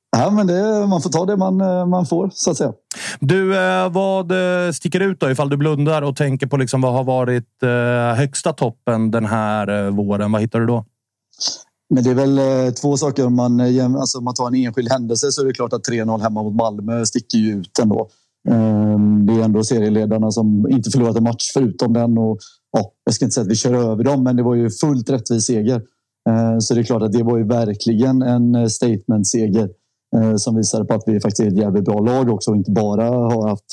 det, 0.46 0.86
man 0.86 1.02
får 1.02 1.10
ta 1.10 1.26
det 1.26 1.36
man, 1.36 1.60
eh, 1.60 1.86
man 1.86 2.06
får, 2.06 2.30
så 2.34 2.50
att 2.50 2.56
säga. 2.56 2.72
Du, 3.20 3.56
eh, 3.56 3.92
vad 3.92 4.30
eh, 4.32 4.72
sticker 4.72 5.00
ut 5.00 5.20
då 5.20 5.30
ifall 5.30 5.48
du 5.48 5.56
blundar 5.56 6.02
och 6.02 6.16
tänker 6.16 6.46
på 6.46 6.56
liksom 6.56 6.80
vad 6.80 6.92
har 6.92 7.04
varit 7.04 7.48
högsta 8.16 8.52
toppen 8.52 9.10
den 9.10 9.24
här 9.24 9.90
våren? 9.90 10.32
Vad 10.32 10.40
hittar 10.40 10.60
du 10.60 10.66
då? 10.66 10.84
Men 11.94 12.04
det 12.04 12.10
är 12.10 12.14
väl 12.14 12.72
två 12.72 12.96
saker. 12.96 13.26
Om 13.26 13.34
man, 13.34 13.60
alltså, 13.60 14.18
om 14.18 14.24
man 14.24 14.34
tar 14.34 14.46
en 14.46 14.54
enskild 14.54 14.92
händelse 14.92 15.32
så 15.32 15.42
är 15.42 15.46
det 15.46 15.52
klart 15.52 15.72
att 15.72 15.88
3-0 15.88 16.22
hemma 16.22 16.42
mot 16.42 16.54
Malmö 16.54 17.06
sticker 17.06 17.38
ju 17.38 17.52
ut 17.52 17.78
ändå. 17.78 18.08
Ehm, 18.48 19.26
det 19.26 19.32
är 19.32 19.44
ändå 19.44 19.64
serieledarna 19.64 20.30
som 20.30 20.66
inte 20.70 20.90
förlorat 20.90 21.16
en 21.16 21.22
match 21.22 21.50
förutom 21.54 21.92
den. 21.92 22.18
Och, 22.18 22.38
ja, 22.72 22.92
jag 23.04 23.14
ska 23.14 23.24
inte 23.24 23.34
säga 23.34 23.42
att 23.42 23.50
vi 23.50 23.54
kör 23.54 23.74
över 23.74 24.04
dem, 24.04 24.22
men 24.22 24.36
det 24.36 24.42
var 24.42 24.54
ju 24.54 24.70
fullt 24.70 25.10
rättvis 25.10 25.46
seger. 25.46 25.82
Ehm, 26.28 26.60
så 26.60 26.74
det 26.74 26.80
är 26.80 26.84
klart 26.84 27.02
att 27.02 27.12
det 27.12 27.22
var 27.22 27.38
ju 27.38 27.44
verkligen 27.44 28.22
en 28.22 28.70
statement-seger. 28.70 29.68
Eh, 30.14 30.36
som 30.36 30.56
visar 30.56 30.84
på 30.84 30.94
att 30.94 31.02
vi 31.06 31.20
faktiskt 31.20 31.40
är 31.40 31.46
ett 31.46 31.58
jävligt 31.58 31.84
bra 31.84 32.00
lag 32.00 32.28
också 32.28 32.50
och 32.50 32.56
inte 32.56 32.70
bara 32.70 33.04
har 33.04 33.48
haft 33.48 33.64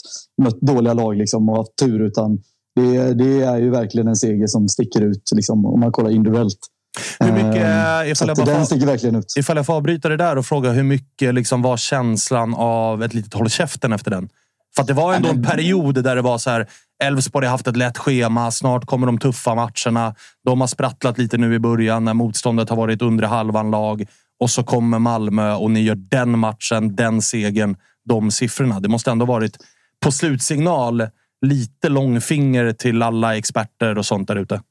mött 0.42 0.62
dåliga 0.62 0.94
lag 0.94 1.18
liksom 1.18 1.50
och 1.50 1.58
haft 1.58 1.76
tur 1.82 2.02
utan 2.02 2.40
det, 2.76 3.14
det 3.14 3.42
är 3.44 3.58
ju 3.58 3.70
verkligen 3.70 4.08
en 4.08 4.16
seger 4.16 4.48
som 4.48 4.70
sticker 4.70 5.02
ut 5.02 5.30
liksom, 5.36 5.66
om 5.66 5.80
man 5.80 5.92
kollar 5.92 6.10
individuellt. 6.10 6.58
Hur 7.20 7.32
mycket, 7.32 7.56
eh, 7.56 8.12
ifall 8.12 8.28
jag 8.28 8.38
den 8.38 8.58
får, 8.58 8.64
sticker 8.64 8.86
verkligen 8.86 9.16
ut. 9.16 9.34
Ifall 9.38 9.58
jag 9.58 9.66
får 9.66 9.74
avbryta 9.74 10.10
det 10.10 10.18
där 10.18 10.38
och 10.38 10.46
fråga 10.46 10.72
hur 10.72 10.84
mycket 10.84 11.34
liksom 11.36 11.62
var 11.62 11.78
känslan 11.78 12.54
av 12.54 13.04
ett 13.04 13.14
litet 13.14 13.34
håll 13.34 13.50
käften 13.50 13.94
efter 13.94 14.12
den? 14.12 14.30
För 14.76 14.84
det 14.84 14.94
var 14.94 15.14
ändå 15.14 15.30
en 15.30 15.44
period 15.44 16.04
där 16.04 16.16
det 16.16 16.22
var 16.22 16.38
så 16.38 16.50
här. 16.50 16.68
Elfsborg 17.04 17.46
har 17.46 17.52
haft 17.52 17.68
ett 17.68 17.78
lätt 17.78 17.98
schema. 17.98 18.52
Snart 18.52 18.86
kommer 18.86 19.08
de 19.08 19.18
tuffa 19.18 19.56
matcherna. 19.56 20.16
De 20.46 20.62
har 20.62 20.68
sprattlat 20.68 21.18
lite 21.18 21.38
nu 21.38 21.56
i 21.56 21.60
början 21.60 22.06
när 22.06 22.14
motståndet 22.14 22.70
har 22.70 22.78
varit 22.78 23.02
under 23.02 23.28
halvan 23.28 23.72
lag 23.72 24.06
och 24.42 24.50
så 24.50 24.64
kommer 24.64 25.00
Malmö 25.00 25.54
och 25.54 25.72
ni 25.72 25.82
gör 25.82 25.96
den 25.96 26.40
matchen, 26.40 26.96
den 26.96 27.22
segern, 27.22 27.76
de 28.06 28.32
siffrorna. 28.32 28.80
Det 28.80 28.90
måste 28.90 29.12
ändå 29.12 29.26
varit 29.26 29.58
på 30.00 30.12
slutsignal 30.12 31.08
lite 31.46 31.90
långfinger 31.90 32.74
till 32.74 33.02
alla 33.02 33.38
experter 33.38 33.98
och 33.98 34.06
sånt 34.06 34.28
där 34.28 34.36
ute. 34.36 34.62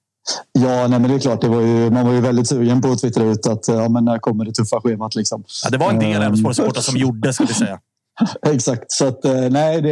Ja, 0.52 0.86
nej, 0.88 1.00
men 1.00 1.10
det 1.10 1.14
är 1.14 1.18
klart. 1.18 1.40
Det 1.40 1.48
var 1.48 1.60
ju, 1.60 1.90
man 1.90 2.06
var 2.06 2.12
ju 2.12 2.20
väldigt 2.20 2.48
sugen 2.48 2.80
på 2.80 2.92
att 2.92 3.00
twittra 3.00 3.24
ut 3.24 3.46
att 3.46 3.68
ja, 3.68 3.88
men 3.88 4.04
när 4.04 4.18
kommer 4.18 4.44
det 4.44 4.52
tuffa 4.52 4.80
schemat. 4.80 5.14
Liksom. 5.14 5.44
Ja, 5.64 5.70
det 5.70 5.78
var 5.78 5.90
en 5.90 5.98
del 5.98 6.22
Elfsborgssupportrar 6.22 6.82
som 6.82 6.96
gjorde, 6.96 7.32
ska 7.32 7.44
vi 7.44 7.54
säga. 7.54 7.80
Exakt, 8.46 8.92
så 8.92 9.06
att, 9.06 9.24
eh, 9.24 9.50
nej, 9.50 9.82
det, 9.82 9.90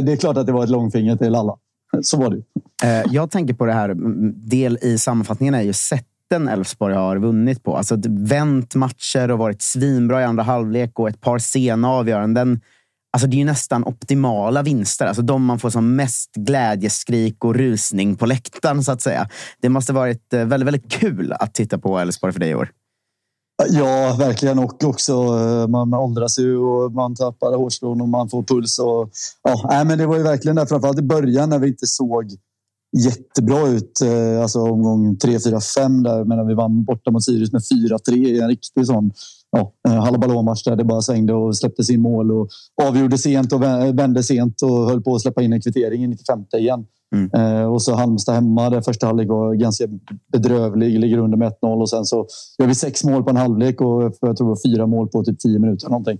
det 0.00 0.12
är 0.12 0.16
klart 0.16 0.36
att 0.36 0.46
det 0.46 0.52
var 0.52 0.64
ett 0.64 0.70
långfinger 0.70 1.16
till 1.16 1.34
alla. 1.34 1.56
Så 2.02 2.16
var 2.16 2.30
det. 2.30 2.42
Eh, 2.88 3.04
jag 3.10 3.30
tänker 3.30 3.54
på 3.54 3.66
det 3.66 3.72
här, 3.72 3.94
del 4.48 4.78
i 4.82 4.98
sammanfattningen 4.98 5.54
är 5.54 5.62
ju 5.62 5.72
sätt 5.72 6.06
sätten 6.30 6.48
Elfsborg 6.48 6.94
har 6.94 7.16
vunnit 7.16 7.62
på. 7.62 7.76
Alltså 7.76 7.96
vänt 8.08 8.74
matcher 8.74 9.30
och 9.30 9.38
varit 9.38 9.62
svinbra 9.62 10.20
i 10.20 10.24
andra 10.24 10.42
halvlek 10.42 10.98
och 10.98 11.08
ett 11.08 11.20
par 11.20 11.38
sena 11.38 11.90
avgöranden. 11.90 12.60
Alltså 13.12 13.28
det 13.28 13.36
är 13.36 13.38
ju 13.38 13.44
nästan 13.44 13.84
optimala 13.84 14.62
vinster. 14.62 15.06
Alltså 15.06 15.22
de 15.22 15.44
man 15.44 15.58
får 15.58 15.70
som 15.70 15.96
mest 15.96 16.34
glädjeskrik 16.34 17.44
och 17.44 17.54
rusning 17.54 18.16
på 18.16 18.26
läktaren, 18.26 18.84
så 18.84 18.92
att 18.92 19.02
säga. 19.02 19.28
Det 19.60 19.68
måste 19.68 19.92
varit 19.92 20.32
eh, 20.32 20.44
väldigt, 20.44 20.66
väldigt 20.66 20.92
kul 20.92 21.32
att 21.32 21.54
titta 21.54 21.78
på 21.78 21.98
Elfsborg 21.98 22.32
för 22.32 22.40
dig 22.40 22.50
i 22.50 22.54
år. 22.54 22.70
Ja, 23.68 24.16
verkligen. 24.18 24.58
Och 24.58 24.84
också 24.84 25.12
eh, 25.12 25.68
man 25.68 25.94
åldras 25.94 26.38
ju 26.38 26.56
och 26.56 26.92
man 26.92 27.14
tappar 27.14 27.56
hårstrån 27.56 28.00
och 28.00 28.08
man 28.08 28.28
får 28.28 28.42
puls. 28.42 28.78
Och, 28.78 29.10
ja, 29.42 29.84
men 29.84 29.98
det 29.98 30.06
var 30.06 30.16
ju 30.16 30.22
verkligen 30.22 30.56
där, 30.56 30.66
framförallt 30.66 30.98
i 30.98 31.02
början 31.02 31.50
när 31.50 31.58
vi 31.58 31.68
inte 31.68 31.86
såg 31.86 32.30
jättebra 32.92 33.68
ut. 33.68 34.00
Eh, 34.00 34.42
alltså 34.42 34.60
omgång 34.60 35.16
3, 35.16 35.38
4, 35.40 35.60
5 35.60 36.02
där 36.02 36.24
medan 36.24 36.46
vi 36.46 36.54
vann 36.54 36.84
borta 36.84 37.10
mot 37.10 37.24
Sirius 37.24 37.52
med 37.52 37.62
4-3 37.62 38.12
i 38.12 38.40
en 38.40 38.48
riktig 38.48 38.86
sån 38.86 39.12
ja, 39.50 39.72
eh, 39.88 40.04
halabalå-match 40.04 40.64
där 40.64 40.76
det 40.76 40.84
bara 40.84 41.02
svängde 41.02 41.32
och 41.32 41.56
släpptes 41.56 41.90
in 41.90 42.00
mål 42.00 42.32
och 42.32 42.48
avgjorde 42.82 43.18
sent 43.18 43.52
och 43.52 43.62
vände 43.62 44.22
sent 44.22 44.62
och 44.62 44.90
höll 44.90 45.02
på 45.02 45.14
att 45.14 45.22
släppa 45.22 45.42
in 45.42 45.52
en 45.52 45.60
kvittering 45.60 46.04
i 46.04 46.06
95 46.06 46.44
igen. 46.58 46.86
Mm. 47.14 47.30
Eh, 47.34 47.72
och 47.72 47.82
så 47.82 47.94
Halmstad 47.94 48.34
hemma 48.34 48.70
där 48.70 48.80
första 48.80 49.06
halvlek 49.06 49.28
var 49.28 49.54
ganska 49.54 49.84
bedrövlig, 50.32 51.00
ligger 51.00 51.18
under 51.18 51.38
med 51.38 51.52
1-0 51.62 51.80
och 51.80 51.90
sen 51.90 52.04
så 52.04 52.26
gör 52.58 52.66
vi 52.66 52.74
sex 52.74 53.04
mål 53.04 53.24
på 53.24 53.30
en 53.30 53.36
halvlek 53.36 53.80
och 53.80 54.02
jag 54.02 54.18
tror 54.20 54.34
det 54.34 54.44
var 54.44 54.70
fyra 54.70 54.86
mål 54.86 55.08
på 55.08 55.24
typ 55.24 55.38
10 55.38 55.58
minuter 55.58 55.88
någonting. 55.88 56.18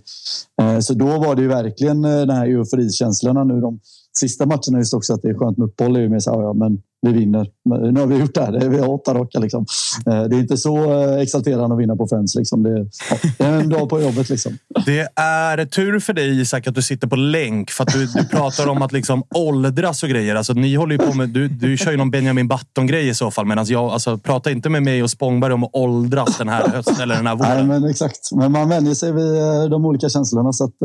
Eh, 0.61 0.79
så 0.79 0.93
då 0.93 1.05
var 1.05 1.35
det 1.35 1.41
ju 1.41 1.47
verkligen 1.47 2.01
den 2.01 2.29
här 2.29 2.47
euforikänslorna 2.47 3.43
nu 3.43 3.61
de 3.61 3.79
sista 4.17 4.45
matcherna 4.45 4.77
just 4.77 4.93
också 4.93 5.13
att 5.13 5.21
det 5.21 5.29
är 5.29 5.33
skönt 5.33 5.57
med 5.57 5.65
uppehåll. 5.65 5.95
är 5.95 5.99
ju 5.99 6.09
mer 6.09 6.19
så 6.19 6.35
här, 6.35 6.41
ja, 6.41 6.53
men 6.53 6.81
vi 7.01 7.13
vinner. 7.13 7.47
Nu 7.91 7.99
har 7.99 8.07
vi 8.07 8.17
gjort 8.17 8.33
det 8.33 8.41
här. 8.41 8.69
Vi 8.69 8.79
har 8.79 8.89
åtta 8.89 9.13
raka. 9.13 9.39
Liksom. 9.39 9.65
Eh, 10.05 10.23
det 10.23 10.35
är 10.35 10.39
inte 10.39 10.57
så 10.57 11.01
eh, 11.01 11.21
exalterande 11.21 11.75
att 11.75 11.81
vinna 11.81 11.95
på 11.95 12.07
Friends. 12.07 12.35
Liksom. 12.35 12.63
Det, 12.63 12.87
är 13.43 13.59
en 13.59 13.69
dag 13.69 13.89
på 13.89 14.01
jobbet. 14.01 14.29
Liksom. 14.29 14.57
Det 14.85 15.07
är 15.15 15.65
tur 15.65 15.99
för 15.99 16.13
dig 16.13 16.41
Isak 16.41 16.67
att 16.67 16.75
du 16.75 16.81
sitter 16.81 17.07
på 17.07 17.15
länk. 17.15 17.71
För 17.71 17.83
att 17.83 17.93
du, 17.93 18.05
du 18.05 18.25
pratar 18.25 18.67
om 18.67 18.81
att 18.81 18.91
liksom 18.91 19.23
åldras 19.35 20.03
och 20.03 20.09
grejer. 20.09 20.35
Alltså, 20.35 20.53
ni 20.53 20.75
håller 20.75 20.97
på 20.97 21.13
med, 21.13 21.29
du, 21.29 21.47
du 21.47 21.77
kör 21.77 21.91
ju 21.91 21.97
någon 21.97 22.11
Benjamin 22.11 22.47
Button-grej 22.47 23.07
i 23.07 23.13
så 23.13 23.31
fall. 23.31 23.45
Medan 23.45 23.65
jag, 23.67 23.91
alltså, 23.91 24.17
prata 24.17 24.51
inte 24.51 24.69
med 24.69 24.83
mig 24.83 25.03
och 25.03 25.09
Spångberg 25.09 25.53
om 25.53 25.63
att 25.63 25.69
åldras 25.73 26.37
den 26.37 26.49
här 26.49 26.67
hösten 26.67 27.01
eller 27.01 27.15
den 27.15 27.27
här 27.27 27.35
våren. 27.35 27.67
Nej, 27.67 27.79
men 27.79 27.89
exakt. 27.89 28.31
Men 28.31 28.51
man 28.51 28.69
vänjer 28.69 28.93
sig 28.93 29.11
vid 29.11 29.37
eh, 29.37 29.63
de 29.69 29.85
olika 29.85 30.09
känslorna. 30.09 30.53
Så 30.53 30.63
att, 30.63 30.75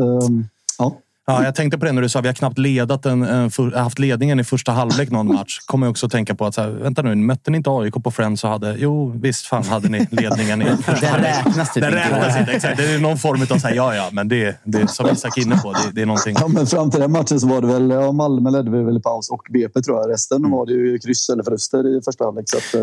ja. 0.77 0.97
Ja, 1.29 1.43
jag 1.43 1.55
tänkte 1.55 1.77
på 1.77 1.85
det 1.85 1.91
när 1.91 2.01
du 2.01 2.09
sa 2.09 2.19
att 2.19 2.25
vi 2.25 2.29
har 2.29 2.35
knappt 2.35 2.57
ledat 2.57 3.05
en, 3.05 3.23
en 3.23 3.51
för, 3.51 3.71
haft 3.71 3.99
ledningen 3.99 4.39
i 4.39 4.43
första 4.43 4.71
halvlek 4.71 5.11
någon 5.11 5.27
match. 5.27 5.59
Kommer 5.65 5.87
jag 5.87 5.91
också 5.91 6.05
att 6.05 6.11
tänka 6.11 6.35
på 6.35 6.45
att 6.45 6.55
så 6.55 6.61
här, 6.61 6.69
vänta 6.69 7.01
nu, 7.01 7.15
mötte 7.15 7.51
ni 7.51 7.57
inte 7.57 7.69
AIK 7.69 7.93
på 7.93 8.11
Friends 8.11 8.41
så 8.41 8.47
hade... 8.47 8.75
Jo, 8.79 9.13
visst 9.15 9.45
fan 9.45 9.63
hade 9.63 9.89
ni 9.89 10.07
ledningen 10.11 10.61
i 10.61 10.65
första 10.65 11.07
halvlek. 11.07 11.35
Det 11.43 11.49
räknas 11.49 11.73
typ 11.73 11.83
Det 11.83 11.91
räknas 11.91 12.39
inte. 12.39 12.51
Exakt. 12.51 12.77
Det 12.77 12.93
är 12.93 12.99
någon 12.99 13.17
form 13.17 13.41
av 13.41 13.45
så 13.45 13.67
här, 13.67 13.75
ja, 13.75 13.95
ja, 13.95 14.09
men 14.11 14.27
det, 14.27 14.57
det 14.63 14.89
som 14.89 15.09
Isak 15.09 15.37
är 15.37 15.41
inne 15.41 15.57
på. 15.57 15.71
Det, 15.71 15.91
det 15.93 16.01
är 16.01 16.05
någonting. 16.05 16.35
Ja, 16.39 16.47
men 16.47 16.67
fram 16.67 16.91
till 16.91 16.99
den 16.99 17.11
matchen 17.11 17.39
så 17.39 17.47
var 17.47 17.61
det 17.61 17.67
väl 17.67 17.89
ja, 17.89 18.11
Malmö 18.11 18.49
ledde 18.49 18.71
vi 18.71 18.83
väl 18.83 18.97
i 18.97 19.01
paus 19.01 19.29
och 19.29 19.41
BP 19.53 19.81
tror 19.81 19.97
jag. 19.97 20.11
Resten 20.11 20.37
mm. 20.37 20.51
var 20.51 20.65
det 20.65 20.73
ju 20.73 20.99
kryss 20.99 21.29
eller 21.29 21.43
förluster 21.43 21.97
i 21.97 22.01
första 22.05 22.23
halvlek. 22.23 22.45
Så 22.49 22.57
att, 22.57 22.75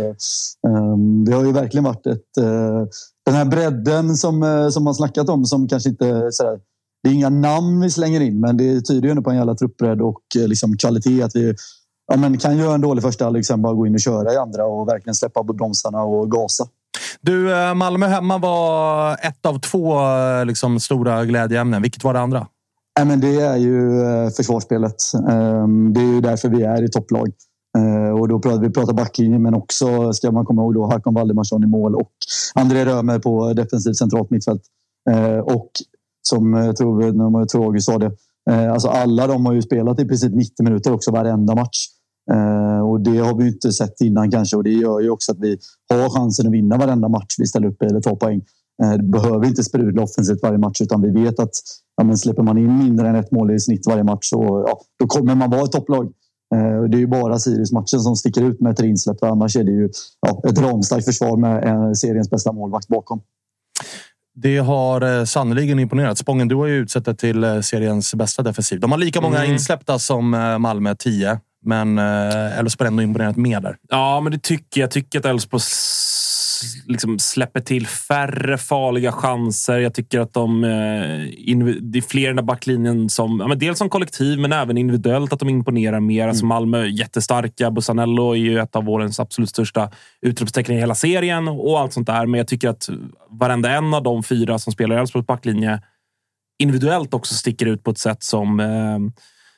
um, 0.68 1.24
det 1.24 1.32
har 1.32 1.44
ju 1.44 1.52
verkligen 1.52 1.84
varit 1.84 2.06
ett... 2.06 2.38
Uh, 2.40 2.84
den 3.26 3.34
här 3.34 3.44
bredden 3.44 4.16
som, 4.16 4.42
uh, 4.42 4.68
som 4.68 4.84
man 4.84 4.94
snackat 4.94 5.28
om 5.28 5.44
som 5.44 5.68
kanske 5.68 5.88
inte 5.88 6.28
så 6.32 6.44
här, 6.44 6.58
det 7.04 7.10
är 7.10 7.14
inga 7.14 7.28
namn 7.28 7.80
vi 7.80 7.90
slänger 7.90 8.20
in, 8.20 8.40
men 8.40 8.56
det 8.56 8.80
tyder 8.80 9.02
ju 9.02 9.10
ändå 9.10 9.22
på 9.22 9.30
en 9.30 9.36
jävla 9.36 9.54
truppbredd 9.54 10.00
och 10.00 10.22
eh, 10.38 10.48
liksom 10.48 10.76
kvalitet. 10.76 11.22
Att 11.22 11.36
vi 11.36 11.54
ja, 12.12 12.16
men 12.16 12.38
kan 12.38 12.58
göra 12.58 12.74
en 12.74 12.80
dålig 12.80 13.02
första 13.02 13.24
halvlek, 13.24 13.46
sen 13.46 13.62
bara 13.62 13.74
gå 13.74 13.86
in 13.86 13.94
och 13.94 14.00
köra 14.00 14.32
i 14.32 14.36
andra 14.36 14.64
och 14.64 14.88
verkligen 14.88 15.14
släppa 15.14 15.44
på 15.44 15.52
bromsarna 15.52 16.02
och 16.02 16.30
gasa. 16.30 16.64
Du, 17.20 17.54
eh, 17.54 17.74
Malmö 17.74 18.06
hemma 18.06 18.38
var 18.38 19.12
ett 19.12 19.46
av 19.46 19.58
två 19.58 20.00
eh, 20.00 20.44
liksom, 20.44 20.80
stora 20.80 21.24
glädjeämnen. 21.24 21.82
Vilket 21.82 22.04
var 22.04 22.14
det 22.14 22.20
andra? 22.20 22.46
Ja, 22.98 23.04
men 23.04 23.20
det 23.20 23.40
är 23.40 23.56
ju 23.56 24.00
försvarsspelet. 24.30 24.96
Ehm, 25.30 25.94
det 25.94 26.00
är 26.00 26.14
ju 26.14 26.20
därför 26.20 26.48
vi 26.48 26.62
är 26.62 26.82
i 26.82 26.88
topplag. 26.88 27.32
Och 28.20 28.28
då 28.28 28.38
pratar 28.38 28.60
vi 28.60 28.70
pratar 28.70 28.92
backlinje, 28.92 29.38
men 29.38 29.54
också 29.54 30.12
ska 30.12 30.30
man 30.30 30.44
komma 30.44 30.62
ihåg 30.62 30.74
då 30.74 30.86
Hakon 30.86 31.14
Valdemarsson 31.14 31.64
i 31.64 31.66
mål 31.66 31.94
och 31.94 32.12
André 32.54 32.84
Römer 32.84 33.18
på 33.18 33.52
defensivt 33.52 33.96
centralt 33.96 34.30
mittfält. 34.30 34.62
Och 35.44 35.70
som 36.28 36.52
jag 36.52 36.76
tror, 36.76 37.12
nummer 37.12 37.46
två 37.46 37.64
August 37.64 37.86
sa 37.86 37.98
det. 37.98 38.12
Eh, 38.50 38.72
alltså 38.72 38.88
alla 38.88 39.26
de 39.26 39.46
har 39.46 39.52
ju 39.52 39.62
spelat 39.62 40.00
i 40.00 40.04
princip 40.04 40.34
90 40.34 40.64
minuter 40.64 40.92
också 40.92 41.10
varenda 41.10 41.54
match. 41.54 41.86
Eh, 42.32 42.88
och 42.88 43.00
det 43.00 43.18
har 43.18 43.34
vi 43.34 43.48
inte 43.48 43.72
sett 43.72 44.00
innan 44.00 44.30
kanske 44.30 44.56
och 44.56 44.64
det 44.64 44.70
gör 44.70 45.00
ju 45.00 45.10
också 45.10 45.32
att 45.32 45.38
vi 45.40 45.58
har 45.88 46.10
chansen 46.10 46.46
att 46.46 46.52
vinna 46.52 46.76
varenda 46.76 47.08
match 47.08 47.34
vi 47.38 47.46
ställer 47.46 47.68
upp 47.68 47.82
i 47.82 47.86
eller 47.86 48.00
tar 48.00 48.16
poäng. 48.16 48.42
Eh, 48.82 48.92
det 48.92 49.02
behöver 49.02 49.46
inte 49.46 49.64
sprudla 49.64 50.02
offensivt 50.02 50.42
varje 50.42 50.58
match 50.58 50.80
utan 50.80 51.02
vi 51.02 51.10
vet 51.10 51.38
att 51.38 51.52
ja, 51.96 52.04
men 52.04 52.18
släpper 52.18 52.42
man 52.42 52.58
in 52.58 52.78
mindre 52.78 53.08
än 53.08 53.14
ett 53.14 53.30
mål 53.30 53.50
i 53.50 53.60
snitt 53.60 53.86
varje 53.86 54.04
match 54.04 54.28
så 54.30 54.64
ja, 54.66 54.80
då 54.98 55.06
kommer 55.06 55.34
man 55.34 55.50
vara 55.50 55.62
ett 55.62 55.72
topplag. 55.72 56.12
Det 56.90 56.96
är 56.96 57.00
ju 57.00 57.06
bara 57.06 57.38
Sirius-matchen 57.38 58.00
som 58.00 58.16
sticker 58.16 58.42
ut 58.42 58.60
med 58.60 58.76
tre 58.76 58.88
insläpp. 58.88 59.22
Annars 59.22 59.56
är 59.56 59.64
det 59.64 59.72
ju 59.72 59.90
ja, 60.20 60.42
ett 60.48 60.58
ramstarkt 60.58 61.04
försvar 61.04 61.36
med 61.36 61.98
seriens 61.98 62.30
bästa 62.30 62.52
målvakt 62.52 62.88
bakom. 62.88 63.20
Det 64.34 64.58
har 64.58 65.18
eh, 65.18 65.24
sannoliken 65.24 65.78
imponerat. 65.78 66.18
Spången, 66.18 66.48
du 66.48 66.54
har 66.54 66.66
ju 66.66 66.76
utsett 66.76 67.04
det 67.04 67.14
till 67.14 67.44
eh, 67.44 67.60
seriens 67.60 68.14
bästa 68.14 68.42
defensiv. 68.42 68.80
De 68.80 68.90
har 68.90 68.98
lika 68.98 69.20
många 69.20 69.38
mm. 69.38 69.52
insläppta 69.52 69.98
som 69.98 70.34
eh, 70.34 70.58
Malmö, 70.58 70.94
10. 70.94 71.38
Men 71.66 71.98
Elfsborg 71.98 72.86
har 72.86 72.92
ändå 72.92 73.02
imponerat 73.02 73.36
mer 73.36 73.60
där. 73.60 73.76
Ja, 73.88 74.20
men 74.20 74.32
det 74.32 74.42
tycker 74.42 74.80
jag. 74.80 74.86
Jag 74.86 74.90
tycker 74.90 75.18
att 75.18 75.24
Elfsborg 75.24 75.62
liksom 76.86 77.18
släpper 77.18 77.60
till 77.60 77.86
färre 77.86 78.58
farliga 78.58 79.12
chanser. 79.12 79.78
Jag 79.78 79.94
tycker 79.94 80.20
att 80.20 80.32
de... 80.32 80.64
Eh, 80.64 80.70
det 81.80 81.98
är 81.98 82.08
fler 82.08 82.22
i 82.22 82.26
den 82.26 82.36
där 82.36 82.42
backlinjen 82.42 83.08
som... 83.08 83.40
Ja, 83.48 83.54
dels 83.54 83.78
som 83.78 83.88
kollektiv, 83.88 84.38
men 84.38 84.52
även 84.52 84.78
individuellt 84.78 85.32
att 85.32 85.40
de 85.40 85.48
imponerar 85.48 86.00
mer. 86.00 86.28
Alltså 86.28 86.44
mm. 86.44 86.48
Malmö 86.48 86.86
jättestarka. 86.86 87.70
Busanello 87.70 88.32
är 88.32 88.38
ju 88.38 88.58
ett 88.58 88.76
av 88.76 88.84
vårens 88.84 89.20
absolut 89.20 89.50
största 89.50 89.90
utropstecken 90.22 90.74
i 90.74 90.78
hela 90.78 90.94
serien 90.94 91.48
och 91.48 91.80
allt 91.80 91.92
sånt 91.92 92.06
där. 92.06 92.26
Men 92.26 92.38
jag 92.38 92.48
tycker 92.48 92.68
att 92.68 92.88
varenda 93.30 93.70
en 93.70 93.94
av 93.94 94.02
de 94.02 94.22
fyra 94.22 94.58
som 94.58 94.72
spelar 94.72 94.96
i 94.96 94.98
Elfsborgs 94.98 95.26
backlinje 95.26 95.82
individuellt 96.58 97.14
också 97.14 97.34
sticker 97.34 97.66
ut 97.66 97.84
på 97.84 97.90
ett 97.90 97.98
sätt 97.98 98.22
som 98.22 98.60
eh, 98.60 98.98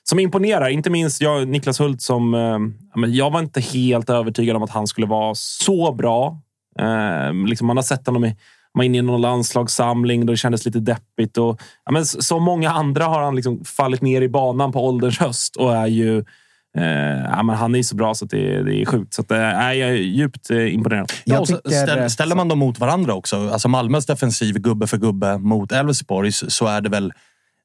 som 0.09 0.19
imponerar. 0.19 0.69
Inte 0.69 0.91
minst 0.91 1.21
jag, 1.21 1.49
Niklas 1.49 1.81
Hult 1.81 2.03
som... 2.03 2.35
Eh, 2.35 3.09
jag 3.09 3.31
var 3.31 3.41
inte 3.41 3.61
helt 3.61 4.11
övertygad 4.11 4.57
om 4.57 4.63
att 4.63 4.71
han 4.71 4.87
skulle 4.87 5.07
vara 5.07 5.35
så 5.35 5.93
bra. 5.93 6.41
Eh, 6.79 7.47
liksom 7.47 7.67
man 7.67 7.77
har 7.77 7.83
sett 7.83 8.07
honom 8.07 8.25
i, 8.25 8.37
man 8.75 8.87
inne 8.87 8.99
i 8.99 9.03
någon 9.03 9.21
landslagssamling 9.21 10.27
då 10.27 10.33
det 10.33 10.37
kändes 10.37 10.65
lite 10.65 10.81
deppigt. 10.81 11.39
Och, 11.39 11.61
ja, 11.85 11.93
men 11.93 12.07
så 12.07 12.39
många 12.39 12.71
andra 12.71 13.05
har 13.05 13.23
han 13.23 13.37
liksom 13.37 13.65
fallit 13.65 14.03
ner 14.03 14.23
i 14.23 14.29
banan 14.29 14.73
på 14.73 14.87
ålderns 14.87 15.19
höst 15.19 15.57
och 15.57 15.77
är 15.77 15.87
ju... 15.87 16.25
Eh, 16.79 17.25
ja, 17.31 17.43
men 17.43 17.57
han 17.57 17.75
är 17.75 17.83
så 17.83 17.97
bra 17.97 18.15
så 18.15 18.25
det, 18.25 18.63
det 18.63 18.83
är 18.83 18.87
sjukt. 18.87 19.15
Så 19.15 19.23
att, 19.23 19.31
eh, 19.31 19.39
jag 19.39 19.91
är 19.91 19.93
djupt 19.93 20.51
eh, 20.51 20.75
imponerad. 20.75 21.13
Ja, 21.25 21.45
ställer, 21.45 22.09
ställer 22.09 22.37
man 22.37 22.49
dem 22.49 22.59
mot 22.59 22.79
varandra 22.79 23.15
också, 23.15 23.51
alltså 23.51 23.69
Malmös 23.69 24.07
defensiv 24.07 24.59
gubbe 24.59 24.87
för 24.87 24.97
gubbe 24.97 25.39
mot 25.39 25.73
Elfsborgs, 25.73 26.45
så 26.49 26.67
är 26.67 26.81
det 26.81 26.89
väl 26.89 27.13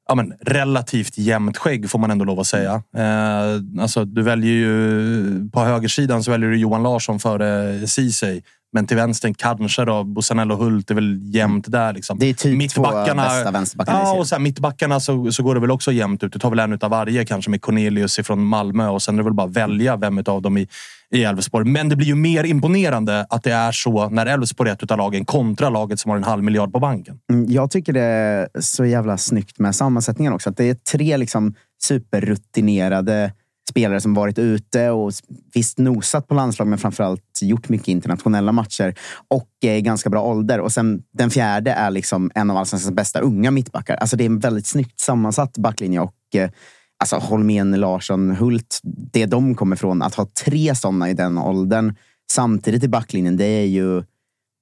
ja, 0.08 0.14
men, 0.14 0.32
relativt 0.40 1.18
jämnt 1.18 1.56
skägg 1.56 1.90
får 1.90 1.98
man 1.98 2.10
ändå 2.10 2.24
lov 2.24 2.40
att 2.40 2.46
säga. 2.46 2.82
Eh, 2.96 3.82
alltså, 3.82 4.04
du 4.04 4.22
väljer 4.22 4.52
ju, 4.52 5.50
på 5.50 5.60
högersidan 5.60 6.24
så 6.24 6.30
väljer 6.30 6.50
du 6.50 6.56
Johan 6.56 6.82
Larsson 6.82 7.18
före 7.18 7.78
Ceesay. 7.86 8.42
Men 8.72 8.86
till 8.86 8.96
vänster 8.96 9.34
kanske 9.38 9.84
då 9.84 10.04
Busanello 10.04 10.56
Hult 10.56 10.90
är 10.90 10.94
väl 10.94 11.20
jämnt 11.34 11.72
där. 11.72 11.92
Liksom. 11.92 12.18
Det 12.18 12.26
är 12.26 12.34
typ 12.34 12.58
mittbackarna, 12.58 13.22
två 13.22 13.28
bästa 13.28 13.50
vänsterbackarna 13.50 13.98
Ja, 13.98 14.18
och 14.18 14.28
sen 14.28 14.42
mittbackarna 14.42 15.00
så, 15.00 15.32
så 15.32 15.42
går 15.42 15.54
det 15.54 15.60
väl 15.60 15.70
också 15.70 15.92
jämnt 15.92 16.22
ut. 16.22 16.32
Du 16.32 16.38
tar 16.38 16.50
väl 16.50 16.58
en 16.58 16.78
av 16.80 16.90
varje 16.90 17.24
kanske 17.24 17.50
med 17.50 17.62
Cornelius 17.62 18.16
från 18.16 18.44
Malmö 18.44 18.88
och 18.88 19.02
sen 19.02 19.14
är 19.14 19.18
det 19.18 19.24
väl 19.24 19.34
bara 19.34 19.46
att 19.46 19.56
välja 19.56 19.96
vem 19.96 20.22
av 20.26 20.42
dem 20.42 20.56
i, 20.56 20.68
i 21.10 21.24
Elfsborg. 21.24 21.68
Men 21.68 21.88
det 21.88 21.96
blir 21.96 22.06
ju 22.06 22.14
mer 22.14 22.44
imponerande 22.44 23.26
att 23.28 23.42
det 23.42 23.52
är 23.52 23.72
så 23.72 24.08
när 24.08 24.26
Elfsborg 24.26 24.70
är 24.70 24.74
ett 24.74 24.90
av 24.90 24.98
lagen 24.98 25.24
kontra 25.24 25.70
laget 25.70 26.00
som 26.00 26.10
har 26.10 26.16
en 26.16 26.24
halv 26.24 26.44
miljard 26.44 26.72
på 26.72 26.78
banken. 26.78 27.18
Mm, 27.30 27.46
jag 27.52 27.70
tycker 27.70 27.92
det 27.92 28.00
är 28.00 28.48
så 28.60 28.84
jävla 28.84 29.18
snyggt 29.18 29.58
med 29.58 29.74
sammansättningen 29.74 30.32
också. 30.32 30.50
Att 30.50 30.56
det 30.56 30.70
är 30.70 30.74
tre 30.74 31.16
liksom 31.16 31.54
superrutinerade 31.82 33.32
spelare 33.70 34.00
som 34.00 34.14
varit 34.14 34.38
ute 34.38 34.90
och 34.90 35.12
visst 35.54 35.78
nosat 35.78 36.28
på 36.28 36.34
landslag, 36.34 36.68
men 36.68 36.78
framförallt 36.78 37.42
gjort 37.42 37.68
mycket 37.68 37.88
internationella 37.88 38.52
matcher 38.52 38.94
och 39.28 39.48
är 39.60 39.74
i 39.74 39.82
ganska 39.82 40.10
bra 40.10 40.22
ålder. 40.22 40.60
Och 40.60 40.72
sen 40.72 41.02
den 41.12 41.30
fjärde 41.30 41.70
är 41.72 41.90
liksom 41.90 42.30
en 42.34 42.50
av 42.50 42.56
allsvenskans 42.56 42.96
bästa 42.96 43.20
unga 43.20 43.50
mittbackar. 43.50 43.96
Alltså 43.96 44.16
det 44.16 44.24
är 44.24 44.26
en 44.26 44.38
väldigt 44.38 44.66
snyggt 44.66 45.00
sammansatt 45.00 45.58
backlinje 45.58 46.00
och 46.00 46.14
eh, 46.34 46.50
alltså 46.98 47.16
Holmén, 47.16 47.80
Larsson, 47.80 48.30
Hult, 48.30 48.80
det 48.84 49.26
de 49.26 49.54
kommer 49.54 49.76
från. 49.76 50.02
Att 50.02 50.14
ha 50.14 50.26
tre 50.44 50.74
sådana 50.74 51.10
i 51.10 51.14
den 51.14 51.38
åldern 51.38 51.94
samtidigt 52.32 52.84
i 52.84 52.88
backlinjen, 52.88 53.36
det 53.36 53.44
är 53.44 53.66
ju 53.66 54.02